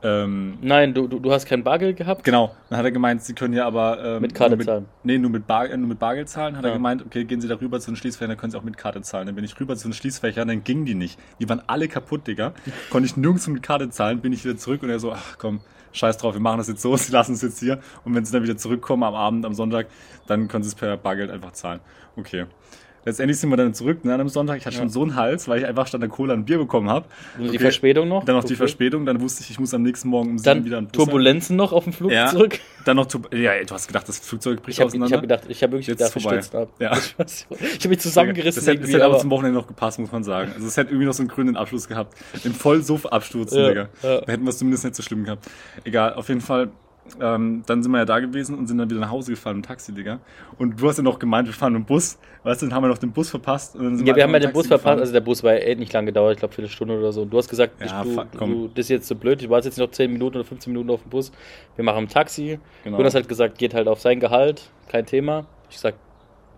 Ähm, 0.06 0.58
Nein, 0.62 0.94
du, 0.94 1.08
du, 1.08 1.20
du 1.20 1.32
hast 1.32 1.46
kein 1.46 1.64
Bargeld 1.64 1.96
gehabt? 1.96 2.26
genau, 2.26 2.54
dann 2.70 2.78
hat 2.80 2.84
er 2.86 2.92
gemeint, 2.92 3.22
sie 3.24 3.34
können 3.34 3.54
ja 3.54 3.66
aber. 3.66 4.04
Ähm, 4.04 4.22
Mit 4.22 4.36
Karte 4.36 4.58
nur 4.58 4.66
zahlen. 4.66 4.86
Nee, 5.04 5.18
nur 5.18 5.30
mit, 5.32 5.48
Bar, 5.48 5.70
nur 5.78 5.88
mit 5.88 6.00
Bargeld 6.00 6.28
zahlen. 6.28 6.58
Hat 6.58 6.64
Ja. 6.66 6.72
er 6.72 6.74
gemeint, 6.76 7.06
okay, 7.06 7.24
gehen 7.24 7.40
Sie 7.40 7.48
da 7.48 7.56
rüber 7.56 7.80
zu 7.80 7.92
den 7.92 7.96
Schließfächern, 7.96 8.30
dann 8.30 8.38
können 8.38 8.52
Sie 8.52 8.58
auch 8.58 8.64
mit 8.64 8.76
Karte 8.76 9.02
zahlen. 9.02 9.28
Dann 9.28 9.36
bin 9.36 9.46
ich 9.46 9.58
rüber 9.60 9.78
zu 9.78 9.88
den 9.88 9.94
Schließfächern, 9.94 10.48
dann 10.48 10.64
gingen 10.66 10.86
die 10.86 10.96
nicht. 10.96 11.18
Die 11.40 11.48
waren 11.48 11.62
alle 11.68 11.88
kaputt, 11.88 12.28
Digga. 12.28 12.54
Konnte 12.90 13.06
ich 13.06 13.16
nirgends 13.16 13.48
mit 13.48 13.64
Karte 13.64 13.90
zahlen, 13.92 14.20
bin 14.20 14.34
ich 14.34 14.44
wieder 14.44 14.58
zurück 14.58 14.84
und 14.84 14.90
er 14.90 15.00
so, 15.00 15.14
ach 15.14 15.38
komm, 15.38 15.62
scheiß 15.94 16.18
drauf, 16.18 16.34
wir 16.34 16.42
machen 16.42 16.58
das 16.58 16.68
jetzt 16.68 16.82
so, 16.82 16.96
sie 16.98 17.12
lassen 17.12 17.34
es 17.34 17.42
jetzt 17.42 17.60
hier. 17.60 17.80
Und 18.04 18.14
wenn 18.16 18.26
sie 18.26 18.34
dann 18.34 18.44
wieder 18.44 18.58
zurückkommen 18.58 19.04
am 19.04 19.16
Abend, 19.16 19.46
am 19.46 19.54
Sonntag, 19.54 19.88
dann 20.28 20.48
können 20.48 20.64
sie 20.64 20.70
es 20.70 20.76
per 20.76 20.98
Bargeld 20.98 21.32
einfach 21.32 21.52
zahlen. 21.54 21.80
Okay. 22.16 22.46
Letztendlich 23.06 23.38
sind 23.40 23.50
wir 23.50 23.58
dann 23.58 23.74
zurück 23.74 24.06
ne, 24.06 24.14
am 24.16 24.30
Sonntag. 24.30 24.58
Ich 24.58 24.66
hatte 24.66 24.78
schon 24.78 24.90
so 24.90 25.02
einen 25.02 25.16
Hals, 25.16 25.48
weil 25.48 25.60
ich 25.60 25.66
einfach 25.66 25.88
statt 25.88 26.02
der 26.02 26.10
Cola 26.10 26.34
ein 26.34 26.46
Bier 26.46 26.58
bekommen 26.58 26.90
habe. 26.90 27.06
Und 27.38 27.52
die 27.52 27.60
Verspätung 27.60 28.08
noch? 28.08 28.24
Dann 28.24 28.36
noch 28.36 28.44
die 28.44 28.54
Okay. 28.54 28.58
Verspätung, 28.58 29.06
dann 29.06 29.20
wusste 29.22 29.44
ich, 29.44 29.50
ich 29.52 29.60
muss 29.60 29.74
am 29.74 29.82
nächsten 29.84 30.08
Morgen 30.10 30.30
um 30.32 30.38
sieben 30.38 30.46
Dann 30.46 30.66
wieder 30.66 30.78
den 30.82 30.88
Bus 30.88 31.04
Turbulenzen 31.06 31.56
noch 31.56 31.74
auf 31.74 31.84
dem 31.84 31.94
Flug 31.94 32.12
Ja. 32.12 32.28
zurück. 32.28 32.60
Dann 32.86 32.96
noch, 32.98 33.06
Tur- 33.08 33.22
ja, 33.34 33.52
ey, 33.52 33.66
du 33.66 33.74
hast 33.74 33.88
gedacht, 33.88 34.08
das 34.08 34.20
Flugzeug 34.20 34.62
bricht 34.64 34.78
Ich 34.78 34.82
habe 34.82 34.88
auseinander. 34.88 35.16
hab 35.18 35.22
gedacht, 35.22 35.44
ich 35.48 35.62
habe 35.64 35.74
wirklich 35.74 35.88
Jetzt 35.88 36.00
gedacht, 36.14 36.20
stürzen 36.22 36.60
ab. 36.60 36.70
Ja. 36.80 36.92
Ich 37.28 37.80
habe 37.80 37.90
mich 37.90 38.00
zusammengerissen 38.00 38.62
Das 38.62 38.68
hätte, 38.68 38.82
das 38.82 38.90
hätte 38.94 39.06
aber 39.06 39.18
zum 39.20 39.30
Wochenende 39.30 39.58
noch 39.60 39.68
gepasst, 39.68 40.00
muss 40.00 40.12
man 40.12 40.24
sagen. 40.24 40.52
Also 40.56 40.68
es 40.68 40.78
hätte 40.78 40.90
irgendwie 40.92 41.06
noch 41.06 41.14
so 41.14 41.24
einen 41.24 41.30
grünen 41.30 41.56
Abschluss 41.58 41.88
gehabt. 41.88 42.16
Den 42.44 42.54
Vollsuff-Absturz, 42.54 43.54
Ja, 43.54 43.68
Digga. 43.70 43.90
ja. 44.02 44.22
Da 44.22 44.32
hätten 44.32 44.44
wir 44.44 44.50
es 44.50 44.58
zumindest 44.58 44.84
nicht 44.86 44.96
so 44.96 45.04
schlimm 45.04 45.24
gehabt. 45.24 45.46
Egal, 45.84 46.14
auf 46.14 46.30
jeden 46.30 46.42
Fall. 46.42 46.70
Ähm, 47.20 47.64
dann 47.66 47.84
sind 47.84 47.92
wir 47.92 48.00
ja 48.00 48.06
da 48.06 48.20
gewesen 48.20 48.58
und 48.58 48.68
sind 48.68 48.78
dann 48.78 48.90
wieder 48.90 49.02
nach 49.02 49.12
Hause 49.12 49.32
gefahren 49.32 49.58
im 49.58 49.64
Taxi, 49.64 49.94
Digga. 49.94 50.20
Und 50.58 50.80
du 50.82 50.88
hast 50.88 50.98
ja 50.98 51.04
noch 51.04 51.20
gemeint, 51.20 51.48
wir 51.48 51.54
fahren 51.54 51.74
mit 51.74 51.82
dem 51.82 51.86
Bus. 51.86 52.18
Weißt 52.44 52.62
du, 52.62 52.66
dann 52.68 52.76
haben 52.76 52.84
wir 52.84 52.88
noch 52.88 52.98
den 52.98 53.12
Bus 53.12 53.30
verpasst. 53.30 53.76
Und 53.76 53.84
dann 53.84 53.98
sind 53.98 54.08
Ja, 54.08 54.16
wir 54.16 54.24
einfach 54.24 54.36
haben 54.36 54.42
ja 54.42 54.48
den 54.48 54.54
Bus 54.54 54.64
Taxi 54.64 54.70
verpasst, 54.70 54.84
gefahren. 54.84 55.00
also 55.00 55.14
der 55.14 55.22
Bus 55.22 55.44
war 55.44 55.54
ja 55.54 55.60
eh 55.60 55.76
nicht 55.76 55.92
lang 55.94 56.06
gedauert, 56.06 56.34
ich 56.34 56.40
glaube 56.40 56.54
Viertelstunde 56.54 56.98
oder 56.98 57.12
so. 57.12 57.24
Und 57.24 57.30
du 57.30 57.38
hast 57.38 57.50
gesagt, 57.50 57.74
Ja, 57.82 57.86
ich, 57.86 58.10
du, 58.10 58.16
fuck, 58.16 58.32
du, 58.32 58.68
das 58.70 58.86
ist 58.86 58.90
jetzt 58.90 59.08
so 59.08 59.16
blöd, 59.16 59.42
ich 59.42 59.50
war 59.50 59.62
jetzt 59.62 59.78
noch 59.78 59.92
10 59.92 60.12
Minuten 60.12 60.38
oder 60.38 60.46
15 60.46 60.72
Minuten 60.72 60.90
auf 60.92 61.02
dem 61.04 61.10
Bus. 61.10 61.32
Wir 61.76 61.84
machen 61.84 62.00
ein 62.06 62.08
Taxi. 62.08 62.60
Genau. 62.84 62.98
Jonas 62.98 63.16
hat 63.16 63.28
gesagt, 63.28 63.58
geht 63.58 63.74
halt 63.74 63.88
auf 63.88 64.00
sein 64.00 64.20
Gehalt, 64.20 64.70
kein 64.88 65.06
Thema. 65.06 65.46
Ich 65.70 65.80
sag, 65.80 65.96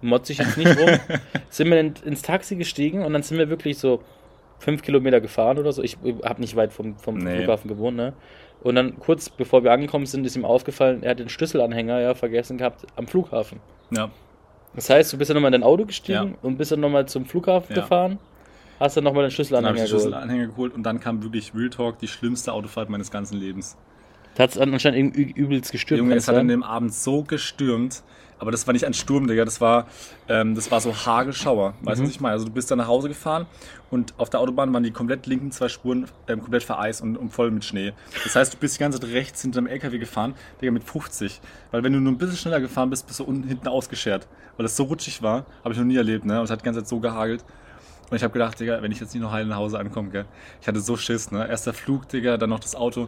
motz 0.01 0.29
ich 0.29 0.37
jetzt 0.37 0.57
nicht 0.57 0.77
rum. 0.77 0.89
sind 1.49 1.69
wir 1.69 1.79
in, 1.79 1.93
ins 2.05 2.21
Taxi 2.21 2.55
gestiegen 2.55 3.03
und 3.03 3.13
dann 3.13 3.23
sind 3.23 3.37
wir 3.39 3.49
wirklich 3.49 3.77
so 3.79 4.01
fünf 4.65 4.81
Kilometer 4.81 5.21
gefahren 5.21 5.57
oder 5.59 5.71
so. 5.71 5.81
Ich 5.83 5.97
habe 6.25 6.41
nicht 6.41 6.55
weit 6.55 6.73
vom, 6.73 6.97
vom 6.97 7.17
Nee. 7.19 7.37
Flughafen 7.37 7.69
gewohnt, 7.69 7.95
ne? 7.95 8.13
Und 8.61 8.75
dann 8.75 8.99
kurz 8.99 9.29
bevor 9.29 9.63
wir 9.63 9.71
angekommen 9.71 10.05
sind, 10.07 10.25
ist 10.25 10.35
ihm 10.35 10.43
aufgefallen, 10.43 11.03
er 11.03 11.11
hat 11.11 11.19
den 11.19 11.29
Schlüsselanhänger 11.29 11.99
ja 12.01 12.15
vergessen 12.15 12.57
gehabt 12.57 12.85
am 12.95 13.07
Flughafen. 13.07 13.59
Ja, 13.91 14.09
Das 14.75 14.89
heißt, 14.89 15.13
du 15.13 15.17
bist 15.17 15.29
dann 15.29 15.35
nochmal 15.35 15.53
in 15.53 15.61
dein 15.61 15.63
Auto 15.63 15.85
gestiegen 15.85 16.29
Ja. 16.31 16.37
und 16.41 16.57
bist 16.57 16.71
dann 16.71 16.79
nochmal 16.79 17.05
zum 17.07 17.25
Flughafen 17.25 17.75
Ja. 17.75 17.81
gefahren, 17.83 18.17
hast 18.79 18.97
dann 18.97 19.03
nochmal 19.03 19.21
den 19.23 19.27
dann 19.27 19.31
Schlüsselanhänger 19.31 19.75
ich 19.75 19.81
den 19.83 19.87
geholt. 19.87 20.01
Schlüsselanhänger 20.01 20.47
geholt 20.47 20.73
und 20.73 20.83
dann 20.83 20.99
kam 20.99 21.21
wirklich 21.23 21.53
Real 21.53 21.69
Talk, 21.69 21.99
die 21.99 22.07
schlimmste 22.07 22.51
Autofahrt 22.51 22.89
meines 22.89 23.11
ganzen 23.11 23.37
Lebens. 23.37 23.77
Da 24.33 24.43
hat 24.43 24.49
es 24.49 24.57
anscheinend 24.57 25.15
übelst 25.15 25.71
gestürmt. 25.71 25.99
Junge, 25.99 26.15
es 26.15 26.27
hat 26.27 26.35
an 26.35 26.47
dem 26.49 26.63
Abend 26.63 26.93
so 26.93 27.23
gestürmt. 27.23 28.03
Aber 28.37 28.51
das 28.51 28.67
war 28.67 28.73
nicht 28.73 28.85
ein 28.85 28.93
Sturm, 28.93 29.27
Digga. 29.27 29.45
Das 29.45 29.61
war, 29.61 29.87
ähm, 30.27 30.55
das 30.55 30.69
war 30.69 30.81
so 30.81 30.93
Hagelschauer. 30.93 31.73
Weißt 31.81 31.99
du, 31.99 32.03
Mhm. 32.03 32.07
was 32.07 32.13
ich 32.15 32.19
meine? 32.19 32.33
Also 32.33 32.45
du 32.45 32.51
bist 32.51 32.69
dann 32.69 32.77
nach 32.79 32.87
Hause 32.87 33.07
gefahren 33.07 33.45
und 33.91 34.13
auf 34.17 34.29
der 34.29 34.41
Autobahn 34.41 34.73
waren 34.73 34.83
die 34.83 34.91
komplett 34.91 35.25
linken 35.25 35.51
zwei 35.51 35.69
Spuren 35.69 36.07
ähm, 36.27 36.41
komplett 36.41 36.63
vereist 36.63 37.01
und, 37.01 37.15
und 37.15 37.29
voll 37.29 37.49
mit 37.51 37.63
Schnee. 37.63 37.93
Das 38.25 38.35
heißt, 38.35 38.53
du 38.53 38.57
bist 38.57 38.75
die 38.75 38.79
ganze 38.79 38.99
Zeit 38.99 39.09
rechts 39.11 39.41
hinter 39.41 39.61
dem 39.61 39.67
LKW 39.67 39.97
gefahren, 39.99 40.33
Digga, 40.61 40.71
mit 40.73 40.83
50. 40.83 41.39
Weil 41.71 41.83
wenn 41.83 41.93
du 41.93 41.99
nur 41.99 42.11
ein 42.11 42.17
bisschen 42.17 42.35
schneller 42.35 42.59
gefahren 42.59 42.89
bist, 42.89 43.07
bist 43.07 43.19
du 43.19 43.23
unten 43.23 43.47
hinten 43.47 43.67
ausgeschert. 43.69 44.27
Weil 44.57 44.65
es 44.65 44.75
so 44.75 44.83
rutschig 44.83 45.21
war, 45.21 45.45
habe 45.63 45.73
ich 45.73 45.77
noch 45.79 45.85
nie 45.85 45.95
erlebt, 45.97 46.25
ne? 46.25 46.37
Und 46.39 46.45
es 46.45 46.51
hat 46.51 46.59
die 46.61 46.65
ganze 46.65 46.81
Zeit 46.81 46.89
so 46.89 46.99
gehagelt. 46.99 47.43
Und 48.09 48.17
ich 48.17 48.23
habe 48.23 48.33
gedacht, 48.33 48.59
Digga, 48.59 48.81
wenn 48.81 48.91
ich 48.91 48.99
jetzt 48.99 49.13
nicht 49.13 49.23
noch 49.23 49.31
heil 49.31 49.45
nach 49.45 49.55
Hause 49.57 49.79
ankomme, 49.79 50.09
gell? 50.09 50.25
Ich 50.61 50.67
hatte 50.67 50.81
so 50.81 50.97
Schiss, 50.97 51.31
ne? 51.31 51.47
Erst 51.47 51.65
der 51.67 51.73
Flug, 51.73 52.09
Digga, 52.09 52.35
dann 52.37 52.49
noch 52.49 52.59
das 52.59 52.75
Auto. 52.75 53.07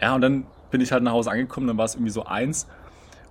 Ja, 0.00 0.14
und 0.14 0.22
dann 0.22 0.46
bin 0.70 0.80
ich 0.80 0.90
halt 0.92 1.02
nach 1.02 1.12
Hause 1.12 1.30
angekommen, 1.30 1.66
dann 1.66 1.76
war 1.76 1.84
es 1.84 1.94
irgendwie 1.94 2.10
so 2.10 2.24
eins. 2.24 2.66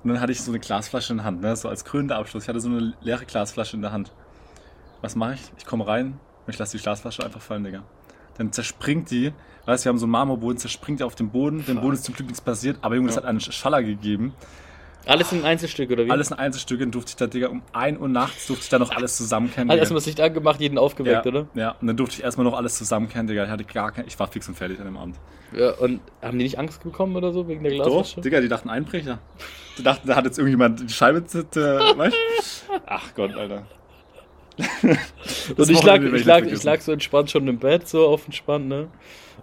Und 0.03 0.09
dann 0.09 0.19
hatte 0.19 0.31
ich 0.31 0.41
so 0.41 0.51
eine 0.51 0.59
Glasflasche 0.59 1.13
in 1.13 1.17
der 1.17 1.25
Hand, 1.25 1.41
ne? 1.41 1.55
so 1.55 1.69
als 1.69 1.85
krönender 1.85 2.17
Abschluss. 2.17 2.43
Ich 2.43 2.49
hatte 2.49 2.59
so 2.59 2.69
eine 2.69 2.93
leere 3.01 3.25
Glasflasche 3.25 3.75
in 3.75 3.81
der 3.81 3.91
Hand. 3.91 4.11
Was 5.01 5.15
mache 5.15 5.35
ich? 5.35 5.41
Ich 5.57 5.65
komme 5.65 5.85
rein 5.87 6.19
und 6.45 6.53
ich 6.53 6.57
lasse 6.57 6.77
die 6.77 6.83
Glasflasche 6.83 7.23
einfach 7.23 7.41
fallen, 7.41 7.63
Digga. 7.63 7.83
Dann 8.37 8.51
zerspringt 8.51 9.11
die. 9.11 9.33
Weißt 9.65 9.83
du, 9.83 9.87
wir 9.87 9.89
haben 9.91 9.99
so 9.99 10.05
einen 10.05 10.11
Marmorboden, 10.11 10.57
zerspringt 10.57 10.99
die 10.99 11.03
auf 11.03 11.15
den 11.15 11.29
Boden. 11.29 11.63
Dem 11.65 11.81
Boden 11.81 11.93
ist 11.93 12.03
zum 12.05 12.15
Glück 12.15 12.27
nichts 12.27 12.41
passiert, 12.41 12.77
aber 12.81 12.95
Junge, 12.95 13.09
es 13.09 13.15
Ja. 13.15 13.21
hat 13.21 13.27
einen 13.29 13.39
Schaller 13.39 13.83
gegeben. 13.83 14.33
Alles 15.05 15.31
in 15.31 15.43
Einzelstück, 15.43 15.89
oder 15.91 16.05
wie? 16.05 16.11
Alles 16.11 16.31
in 16.31 16.37
Einzelstücken 16.37 16.91
durfte 16.91 17.09
ich 17.09 17.15
da, 17.15 17.27
Digga, 17.27 17.47
um 17.47 17.61
1 17.73 17.99
Uhr 17.99 18.07
nachts 18.07 18.47
durfte 18.47 18.63
ich 18.63 18.69
da 18.69 18.79
noch 18.79 18.91
alles 18.91 19.17
zusammenkennen. 19.17 19.71
Hat 19.71 19.79
erstmal 19.79 19.97
das 19.97 20.05
Licht 20.05 20.19
angemacht, 20.21 20.59
jeden 20.59 20.77
aufgeweckt, 20.77 21.25
ja, 21.25 21.31
oder? 21.31 21.47
Ja, 21.53 21.75
und 21.81 21.87
dann 21.87 21.97
durfte 21.97 22.17
ich 22.17 22.23
erstmal 22.23 22.45
noch 22.45 22.55
alles 22.55 22.77
zusammenkennen, 22.77 23.27
Digga. 23.27 23.45
Ich 23.45 23.49
hatte 23.49 23.63
gar 23.63 23.91
kein, 23.91 24.05
ich 24.07 24.19
war 24.19 24.27
fix 24.27 24.47
und 24.47 24.55
fertig 24.55 24.79
an 24.79 24.85
dem 24.85 24.97
Abend. 24.97 25.15
Ja, 25.55 25.71
und 25.71 26.01
haben 26.21 26.37
die 26.37 26.43
nicht 26.43 26.59
Angst 26.59 26.83
bekommen 26.83 27.15
oder 27.15 27.33
so 27.33 27.47
wegen 27.47 27.63
der 27.63 27.73
Doch, 27.73 27.85
Glasflasche? 27.85 28.21
Digga, 28.21 28.41
die 28.41 28.47
dachten 28.47 28.69
Einbrecher. 28.69 29.19
Die 29.77 29.83
dachten, 29.83 30.07
da 30.07 30.15
hat 30.15 30.25
jetzt 30.25 30.37
irgendjemand 30.37 30.81
die 30.81 30.93
Scheibe 30.93 31.19
äh, 31.19 31.97
weißt? 31.97 32.65
Ach 32.85 33.13
Gott, 33.15 33.35
Alter. 33.35 33.65
Und 35.57 35.69
ich 35.69 35.83
lag, 35.83 36.01
ich, 36.01 36.25
lag, 36.25 36.43
ich 36.43 36.63
lag 36.63 36.81
so 36.81 36.91
entspannt 36.91 37.31
schon 37.31 37.47
im 37.47 37.57
Bett, 37.59 37.87
so 37.87 38.07
auf 38.07 38.25
entspannt, 38.25 38.67
ne? 38.67 38.87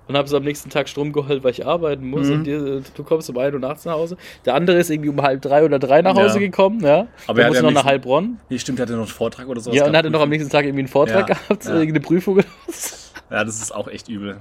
Und 0.07 0.17
habe 0.17 0.27
so 0.29 0.37
am 0.39 0.43
nächsten 0.43 0.71
Tag 0.71 0.89
Strom 0.89 1.13
geholt, 1.13 1.45
weil 1.45 1.51
ich 1.51 1.67
arbeiten 1.67 2.09
muss. 2.09 2.29
Mhm. 2.29 2.33
Und 2.33 2.45
dir, 2.45 2.83
du 2.95 3.05
kommst 3.05 3.29
um 3.29 3.37
1 3.37 3.53
Uhr 3.55 3.61
nachts 3.61 3.85
nach 3.85 3.93
Hause. 3.95 4.17
Der 4.47 4.55
andere 4.55 4.79
ist 4.79 4.89
irgendwie 4.91 5.11
um 5.11 5.21
halb 5.21 5.43
drei 5.43 5.65
oder 5.65 5.79
drei 5.79 6.01
nach 6.01 6.15
Hause 6.15 6.35
Ja. 6.41 6.47
gekommen, 6.47 6.81
ja? 6.81 7.09
Aber 7.27 7.43
er 7.43 7.49
muss 7.49 7.61
noch 7.61 7.71
nach 7.73 7.85
Heilbronn. 7.85 8.39
Nee, 8.49 8.59
stimmt, 8.59 8.79
der 8.79 8.85
hatte 8.87 8.95
noch 8.95 9.01
einen 9.01 9.09
Vortrag 9.09 9.49
oder 9.49 9.61
so. 9.61 9.71
Ja, 9.73 9.87
und 9.87 9.97
hatte 9.97 10.11
noch 10.11 10.21
am 10.23 10.31
nächsten 10.31 10.51
Tag 10.51 10.65
irgendwie 10.65 10.81
einen 10.83 10.89
Vortrag 10.89 11.29
Ja, 11.29 11.35
gehabt, 11.35 11.65
ja. 11.65 11.73
irgendeine 11.75 12.01
Prüfung. 12.01 12.41
Ja, 13.31 13.45
das 13.45 13.61
ist 13.61 13.75
auch 13.75 13.89
echt 13.89 14.09
übel. 14.09 14.37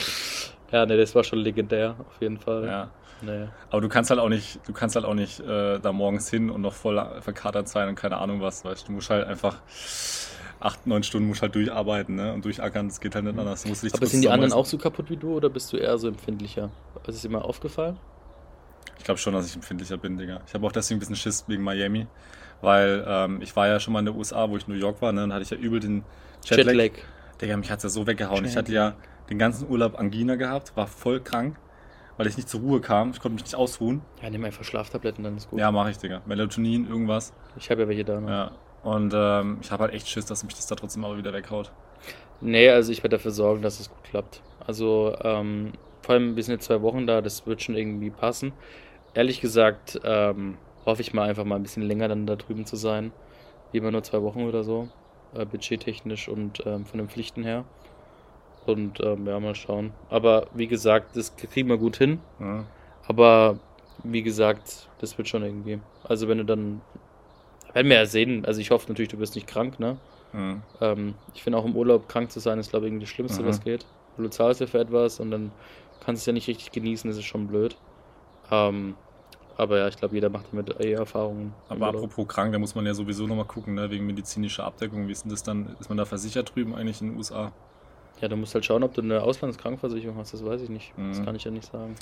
ja, 0.71 0.85
ne, 0.85 0.95
das 0.95 1.13
war 1.15 1.23
schon 1.25 1.39
legendär, 1.39 1.95
auf 1.99 2.21
jeden 2.21 2.37
Fall. 2.37 2.65
Ja. 2.65 2.89
Nee. 3.21 3.47
Aber 3.71 3.81
du 3.81 3.89
kannst 3.89 4.09
halt 4.11 4.19
auch 4.19 4.29
nicht, 4.29 4.59
du 4.67 4.73
kannst 4.73 4.95
halt 4.95 5.03
auch 5.05 5.15
nicht 5.15 5.39
äh, 5.41 5.79
da 5.79 5.91
morgens 5.91 6.29
hin 6.29 6.49
und 6.51 6.61
noch 6.61 6.73
voll 6.73 7.03
verkatert 7.21 7.67
sein 7.67 7.89
und 7.89 7.95
keine 7.95 8.17
Ahnung 8.17 8.41
was, 8.41 8.63
weißt 8.63 8.83
du. 8.83 8.87
Du 8.87 8.91
musst 8.93 9.09
halt 9.09 9.25
einfach 9.27 9.57
acht, 10.67 10.85
neun 10.85 11.03
Stunden 11.03 11.27
musst 11.27 11.41
halt 11.41 11.55
durcharbeiten, 11.55 12.15
ne? 12.15 12.33
Und 12.33 12.45
durchackern, 12.45 12.87
das 12.87 12.99
geht 12.99 13.15
halt 13.15 13.25
nicht 13.25 13.37
anders. 13.37 13.63
Du 13.63 13.69
musst 13.69 13.83
dich 13.83 13.93
Aber 13.93 14.05
sind 14.05 14.21
die 14.21 14.29
anderen 14.29 14.53
auch 14.53 14.65
so 14.65 14.77
kaputt 14.77 15.09
wie 15.09 15.17
du 15.17 15.35
oder 15.35 15.49
bist 15.49 15.71
du 15.73 15.77
eher 15.77 15.97
so 15.97 16.07
empfindlicher? 16.07 16.69
Ist 17.07 17.15
es 17.15 17.21
dir 17.21 17.29
mal 17.29 17.41
aufgefallen? 17.41 17.97
glaube 19.07 19.19
schon, 19.19 19.33
dass 19.33 19.47
ich 19.47 19.55
empfindlicher 19.55 19.97
bin, 19.97 20.17
Digga. 20.17 20.41
Ich 20.45 20.53
habe 20.53 20.67
auch 20.67 20.71
deswegen 20.71 20.97
ein 20.97 20.99
bisschen 20.99 21.15
Schiss 21.15 21.45
wegen 21.47 21.63
Miami, 21.63 22.07
weil 22.61 23.05
ähm, 23.07 23.41
ich 23.41 23.55
war 23.55 23.67
ja 23.67 23.79
schon 23.79 23.93
mal 23.93 23.99
in 23.99 24.05
den 24.05 24.15
USA, 24.15 24.49
wo 24.49 24.57
ich 24.57 24.67
in 24.67 24.73
New 24.73 24.79
York 24.79 25.01
war, 25.01 25.13
ne? 25.13 25.21
dann 25.21 25.33
hatte 25.33 25.43
ich 25.43 25.49
ja 25.49 25.57
übel 25.57 25.79
den 25.79 26.03
Jetlag. 26.43 26.73
Jetlag. 26.73 26.91
Digga, 27.41 27.55
mich 27.55 27.71
hat's 27.71 27.83
ja 27.83 27.89
so 27.89 28.05
weggehauen. 28.05 28.43
Ich 28.43 28.57
hatte 28.57 28.73
ja 28.73 28.95
den 29.29 29.39
ganzen 29.39 29.69
Urlaub 29.69 29.97
Angina 29.97 30.35
gehabt, 30.35 30.75
war 30.75 30.87
voll 30.87 31.21
krank, 31.21 31.55
weil 32.17 32.27
ich 32.27 32.35
nicht 32.35 32.49
zur 32.49 32.59
Ruhe 32.59 32.81
kam. 32.81 33.11
Ich 33.11 33.21
konnte 33.21 33.35
mich 33.35 33.43
nicht 33.43 33.55
ausruhen. 33.55 34.01
Ja, 34.21 34.29
nimm 34.29 34.43
einfach 34.43 34.65
Schlaftabletten, 34.65 35.23
dann 35.23 35.37
ist 35.37 35.49
gut. 35.49 35.59
Ja, 35.59 35.71
mache 35.71 35.91
ich, 35.91 35.97
Digga. 35.97 36.21
Melatonin, 36.25 36.85
irgendwas. 36.89 37.31
Ich 37.55 37.71
habe 37.71 37.83
ja 37.83 37.87
welche 37.87 38.03
da. 38.03 38.19
Ne? 38.19 38.29
Ja. 38.29 38.51
Und 38.83 39.13
ähm, 39.15 39.57
ich 39.61 39.71
habe 39.71 39.83
halt 39.83 39.93
echt 39.93 40.07
Schiss, 40.07 40.25
dass 40.25 40.43
mich 40.43 40.55
das 40.55 40.67
da 40.67 40.75
trotzdem 40.75 41.03
aber 41.03 41.17
wieder 41.17 41.33
weghaut. 41.33 41.71
Nee, 42.41 42.69
also 42.69 42.91
ich 42.91 42.99
werde 43.03 43.17
dafür 43.17 43.31
sorgen, 43.31 43.61
dass 43.61 43.79
es 43.79 43.89
gut 43.89 44.03
klappt. 44.03 44.41
Also 44.65 45.15
ähm, 45.23 45.73
vor 46.01 46.15
allem 46.15 46.35
wir 46.35 46.43
sind 46.43 46.53
jetzt 46.53 46.65
zwei 46.65 46.81
Wochen 46.81 47.07
da, 47.07 47.21
das 47.21 47.47
wird 47.47 47.61
schon 47.61 47.75
irgendwie 47.75 48.11
passen. 48.11 48.53
Ehrlich 49.13 49.41
gesagt 49.41 49.99
ähm, 50.03 50.57
hoffe 50.85 51.01
ich 51.01 51.13
mal 51.13 51.27
einfach 51.27 51.43
mal 51.43 51.55
ein 51.55 51.63
bisschen 51.63 51.83
länger 51.83 52.07
dann 52.07 52.27
da 52.27 52.35
drüben 52.35 52.65
zu 52.65 52.75
sein. 52.75 53.11
Lieber 53.73 53.91
nur 53.91 54.03
zwei 54.03 54.21
Wochen 54.21 54.47
oder 54.47 54.63
so, 54.63 54.87
äh, 55.35 55.45
budgettechnisch 55.45 56.29
und 56.29 56.63
ähm, 56.65 56.85
von 56.85 56.99
den 56.99 57.09
Pflichten 57.09 57.43
her. 57.43 57.65
Und 58.65 58.99
ähm, 59.01 59.25
ja, 59.27 59.39
mal 59.39 59.55
schauen. 59.55 59.91
Aber 60.09 60.47
wie 60.53 60.67
gesagt, 60.67 61.15
das 61.15 61.35
kriegen 61.35 61.69
wir 61.69 61.77
gut 61.77 61.97
hin. 61.97 62.19
Ja. 62.39 62.65
Aber 63.07 63.59
wie 64.03 64.23
gesagt, 64.23 64.89
das 64.99 65.17
wird 65.17 65.27
schon 65.27 65.43
irgendwie. 65.43 65.79
Also 66.03 66.27
wenn 66.27 66.37
du 66.37 66.45
dann, 66.45 66.81
werden 67.77 67.89
wir 67.89 67.97
ja 67.97 68.05
sehen. 68.05 68.45
Also 68.45 68.59
ich 68.59 68.71
hoffe 68.71 68.87
natürlich, 68.89 69.09
du 69.09 69.19
wirst 69.19 69.35
nicht 69.35 69.47
krank, 69.47 69.79
ne? 69.79 69.97
Ja. 70.33 70.57
Ähm, 70.81 71.13
ich 71.33 71.43
finde 71.43 71.57
auch 71.59 71.65
im 71.65 71.75
Urlaub 71.75 72.09
krank 72.09 72.31
zu 72.31 72.39
sein, 72.39 72.59
ist 72.59 72.71
glaube 72.71 72.85
ich 72.85 72.89
irgendwie 72.91 73.05
das 73.05 73.13
Schlimmste, 73.13 73.43
Mhm. 73.43 73.47
was 73.47 73.63
geht. 73.63 73.85
Du 74.17 74.27
zahlst 74.29 74.61
ja 74.61 74.67
für 74.67 74.79
etwas 74.79 75.19
und 75.19 75.29
dann 75.31 75.51
kannst 76.03 76.21
du 76.21 76.23
es 76.23 76.25
ja 76.25 76.33
nicht 76.33 76.47
richtig 76.47 76.71
genießen, 76.71 77.09
das 77.09 77.17
ist 77.17 77.25
schon 77.25 77.47
blöd. 77.47 77.75
Ähm, 78.51 78.95
aber 79.57 79.77
ja, 79.79 79.87
ich 79.87 79.97
glaube, 79.97 80.15
jeder 80.15 80.29
macht 80.29 80.45
damit 80.51 80.79
eh 80.79 80.93
Erfahrungen. 80.93 81.53
Aber 81.69 81.87
apropos 81.87 82.27
krank, 82.27 82.51
da 82.53 82.59
muss 82.59 82.75
man 82.75 82.85
ja 82.85 82.93
sowieso 82.93 83.25
nochmal 83.27 83.45
gucken, 83.45 83.75
ne? 83.75 83.89
wegen 83.91 84.05
medizinischer 84.05 84.63
Abdeckung. 84.65 85.07
Wie 85.07 85.11
ist 85.11 85.23
denn 85.23 85.31
das 85.31 85.43
dann? 85.43 85.75
Ist 85.79 85.89
man 85.89 85.97
da 85.97 86.05
versichert 86.05 86.55
drüben 86.55 86.75
eigentlich 86.75 87.01
in 87.01 87.09
den 87.09 87.17
USA? 87.17 87.51
Ja, 88.21 88.27
du 88.27 88.35
musst 88.35 88.53
halt 88.55 88.65
schauen, 88.65 88.83
ob 88.83 88.93
du 88.95 89.01
eine 89.01 89.21
Auslandskrankversicherung 89.21 90.17
hast, 90.17 90.33
das 90.33 90.43
weiß 90.43 90.61
ich 90.61 90.69
nicht. 90.69 90.93
Das 90.97 91.19
Mhm. 91.19 91.25
kann 91.25 91.35
ich 91.35 91.43
ja 91.43 91.51
nicht 91.51 91.71
sagen. 91.71 91.95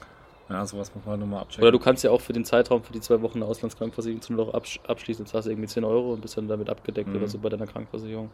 Ja, 0.50 0.66
sowas 0.66 0.94
muss 0.94 1.04
man 1.06 1.12
halt 1.14 1.22
nochmal 1.22 1.42
abchecken. 1.42 1.64
Oder 1.64 1.72
du 1.72 1.80
kannst 1.80 2.04
ja 2.04 2.12
auch 2.12 2.22
für 2.22 2.34
den 2.34 2.46
Zeitraum, 2.46 2.84
für 2.84 2.94
die 2.94 3.02
zwei 3.02 3.22
Wochen 3.22 3.40
eine 3.40 3.46
Auslandskrankversicherung 3.46 4.22
zum 4.22 4.36
Loch 4.36 4.54
absch 4.54 4.80
abschließen. 4.88 5.26
Jetzt 5.26 5.34
hast 5.34 5.46
du 5.46 5.50
irgendwie 5.50 5.68
10 5.68 5.84
Euro 5.84 6.14
und 6.14 6.22
bist 6.22 6.38
dann 6.38 6.48
damit 6.48 6.70
abgedeckt 6.70 7.10
Mhm. 7.10 7.16
oder 7.16 7.28
so 7.28 7.40
bei 7.40 7.50
deiner 7.50 7.66
Krankversicherung. 7.68 8.30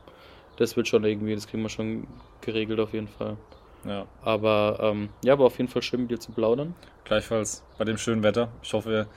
Das 0.58 0.76
wird 0.76 0.88
schon 0.90 1.04
irgendwie, 1.06 1.34
das 1.36 1.48
kriegen 1.48 1.64
wir 1.64 1.70
schon 1.70 2.06
geregelt 2.42 2.80
auf 2.82 2.94
jeden 2.94 3.08
Fall. 3.08 3.38
Ja, 3.86 4.06
Aber 4.22 4.78
ähm, 4.82 5.10
ja, 5.24 5.40
war 5.40 5.46
auf 5.48 5.58
jeden 5.58 5.70
Fall 5.70 5.82
schön 5.82 6.02
mit 6.02 6.12
dir 6.12 6.20
zu 6.20 6.32
plaudern. 6.34 6.76
gleichfalls 7.06 7.64
bei 7.78 7.86
dem 7.86 7.98
schönen 7.98 8.22
Wetter. 8.24 8.50
Ich 8.62 8.74
hoffe, 8.74 9.08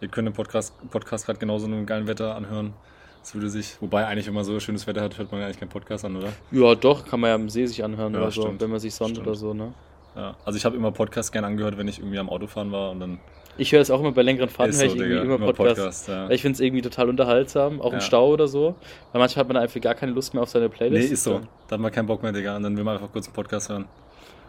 ihr 0.00 0.08
könnt 0.08 0.26
den 0.26 0.34
Podcast, 0.34 0.74
Podcast 0.90 1.26
gerade 1.26 1.38
genauso 1.38 1.66
in 1.66 1.72
einem 1.74 1.86
geilen 1.86 2.06
Wetter 2.08 2.34
anhören. 2.34 2.74
Es 3.22 3.34
würde 3.34 3.48
sich, 3.48 3.80
wobei 3.80 4.06
eigentlich, 4.06 4.26
wenn 4.26 4.34
man 4.34 4.42
so 4.44 4.58
schönes 4.58 4.86
Wetter 4.88 5.00
hat, 5.00 5.16
hört 5.16 5.30
man 5.30 5.40
ja 5.40 5.46
eigentlich 5.46 5.60
keinen 5.60 5.68
Podcast 5.68 6.04
an, 6.04 6.16
oder? 6.16 6.32
Ja, 6.50 6.74
doch, 6.74 7.06
kann 7.06 7.20
man 7.20 7.28
ja 7.28 7.34
am 7.36 7.48
See 7.48 7.64
sich 7.66 7.82
anhören 7.84 8.12
Ja, 8.14 8.20
oder 8.20 8.30
so, 8.32 8.42
stimmt. 8.42 8.60
wenn 8.60 8.70
man 8.70 8.80
sich 8.80 8.92
sonnt 8.94 9.12
Stimmt. 9.12 9.28
oder 9.28 9.36
so, 9.36 9.54
ne? 9.54 9.72
Ja. 10.16 10.36
Also 10.44 10.56
ich 10.58 10.64
habe 10.64 10.76
immer 10.76 10.92
Podcasts 10.92 11.32
gern 11.32 11.44
angehört, 11.44 11.78
wenn 11.78 11.88
ich 11.88 11.98
irgendwie 11.98 12.18
am 12.18 12.28
Autofahren 12.28 12.70
war 12.72 12.90
und 12.90 13.00
dann 13.00 13.18
Ich 13.58 13.72
höre 13.72 13.80
es 13.80 13.90
auch 13.90 14.00
immer 14.00 14.12
bei 14.12 14.22
längeren 14.22 14.48
Fahrten, 14.48 14.72
höre 14.72 14.78
so, 14.78 14.84
ich 14.86 14.94
irgendwie 14.96 15.20
Digga, 15.20 15.34
immer 15.36 15.52
Podcast. 15.52 16.08
ja. 16.08 16.28
Ich 16.30 16.42
finde 16.42 16.54
es 16.54 16.60
irgendwie 16.60 16.82
total 16.82 17.08
unterhaltsam, 17.08 17.80
auch 17.80 17.88
im 17.92 17.94
Ja. 17.94 18.00
Stau 18.00 18.28
oder 18.28 18.46
so. 18.48 18.74
Weil 19.12 19.20
manchmal 19.20 19.44
hat 19.44 19.48
man 19.52 19.56
einfach 19.62 19.80
gar 19.80 19.94
keine 19.94 20.12
Lust 20.12 20.34
mehr 20.34 20.42
auf 20.42 20.48
seine 20.50 20.66
Nee, 20.66 20.74
Playlist. 20.74 21.12
ist 21.12 21.24
so. 21.24 21.40
Da 21.68 21.74
hat 21.74 21.80
man 21.80 21.90
keinen 21.92 22.06
Bock 22.06 22.22
mehr, 22.22 22.32
Digga. 22.32 22.56
Und 22.56 22.62
dann 22.62 22.76
will 22.76 22.84
man 22.84 22.96
einfach 22.96 23.10
kurz 23.12 23.26
einen 23.26 23.34
Podcast 23.34 23.68
hören. 23.70 23.86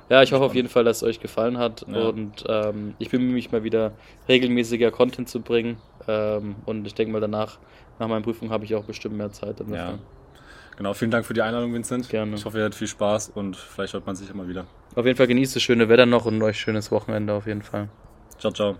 Ja, 0.10 0.22
ich 0.22 0.34
hoffe 0.34 0.44
auf 0.44 0.54
jeden 0.56 0.68
Fall, 0.68 0.84
dass 0.84 0.98
es 0.98 1.04
euch 1.04 1.20
gefallen 1.22 1.58
hat. 1.58 1.86
Ja. 1.90 2.08
Und 2.10 2.44
ähm, 2.48 2.94
ich 3.00 3.10
bemühe 3.10 3.34
mich 3.34 3.52
mal 3.52 3.64
wieder 3.64 3.94
regelmäßiger 4.28 4.92
Content 4.92 5.30
zu 5.30 5.42
bringen. 5.42 5.78
Ähm, 6.08 6.56
und 6.66 6.86
ich 6.86 6.94
denke 6.94 7.14
mal 7.14 7.22
danach, 7.22 7.58
nach 8.00 8.08
meiner 8.10 8.22
Prüfung 8.22 8.50
habe 8.52 8.66
ich 8.66 8.76
auch 8.76 8.84
bestimmt 8.84 9.16
mehr 9.18 9.32
Zeit. 9.32 9.60
dann 9.62 9.74
Ja. 9.74 9.94
Genau, 10.78 10.94
vielen 10.94 11.12
Dank 11.12 11.26
für 11.26 11.34
die 11.34 11.42
Einladung, 11.42 11.74
Vincent. 11.74 12.10
Gerne. 12.10 12.36
Ich 12.36 12.46
hoffe, 12.46 12.58
ihr 12.58 12.66
hattet 12.66 12.76
viel 12.76 12.88
Spaß 12.88 13.30
und 13.36 13.56
vielleicht 13.56 13.94
hört 13.94 14.06
man 14.06 14.16
sich 14.16 14.30
immer 14.30 14.48
wieder. 14.48 14.66
Auf 14.96 15.06
jeden 15.06 15.18
Fall 15.18 15.28
genießt 15.28 15.56
das 15.56 15.64
schöne 15.64 15.90
Wetter 15.90 16.06
noch 16.06 16.26
und 16.26 16.42
euch 16.42 16.60
schönes 16.60 16.92
Wochenende 16.92 17.34
auf 17.34 17.48
jeden 17.48 17.62
Fall. 17.62 17.90
Ciao, 18.40 18.52
ciao. 18.52 18.76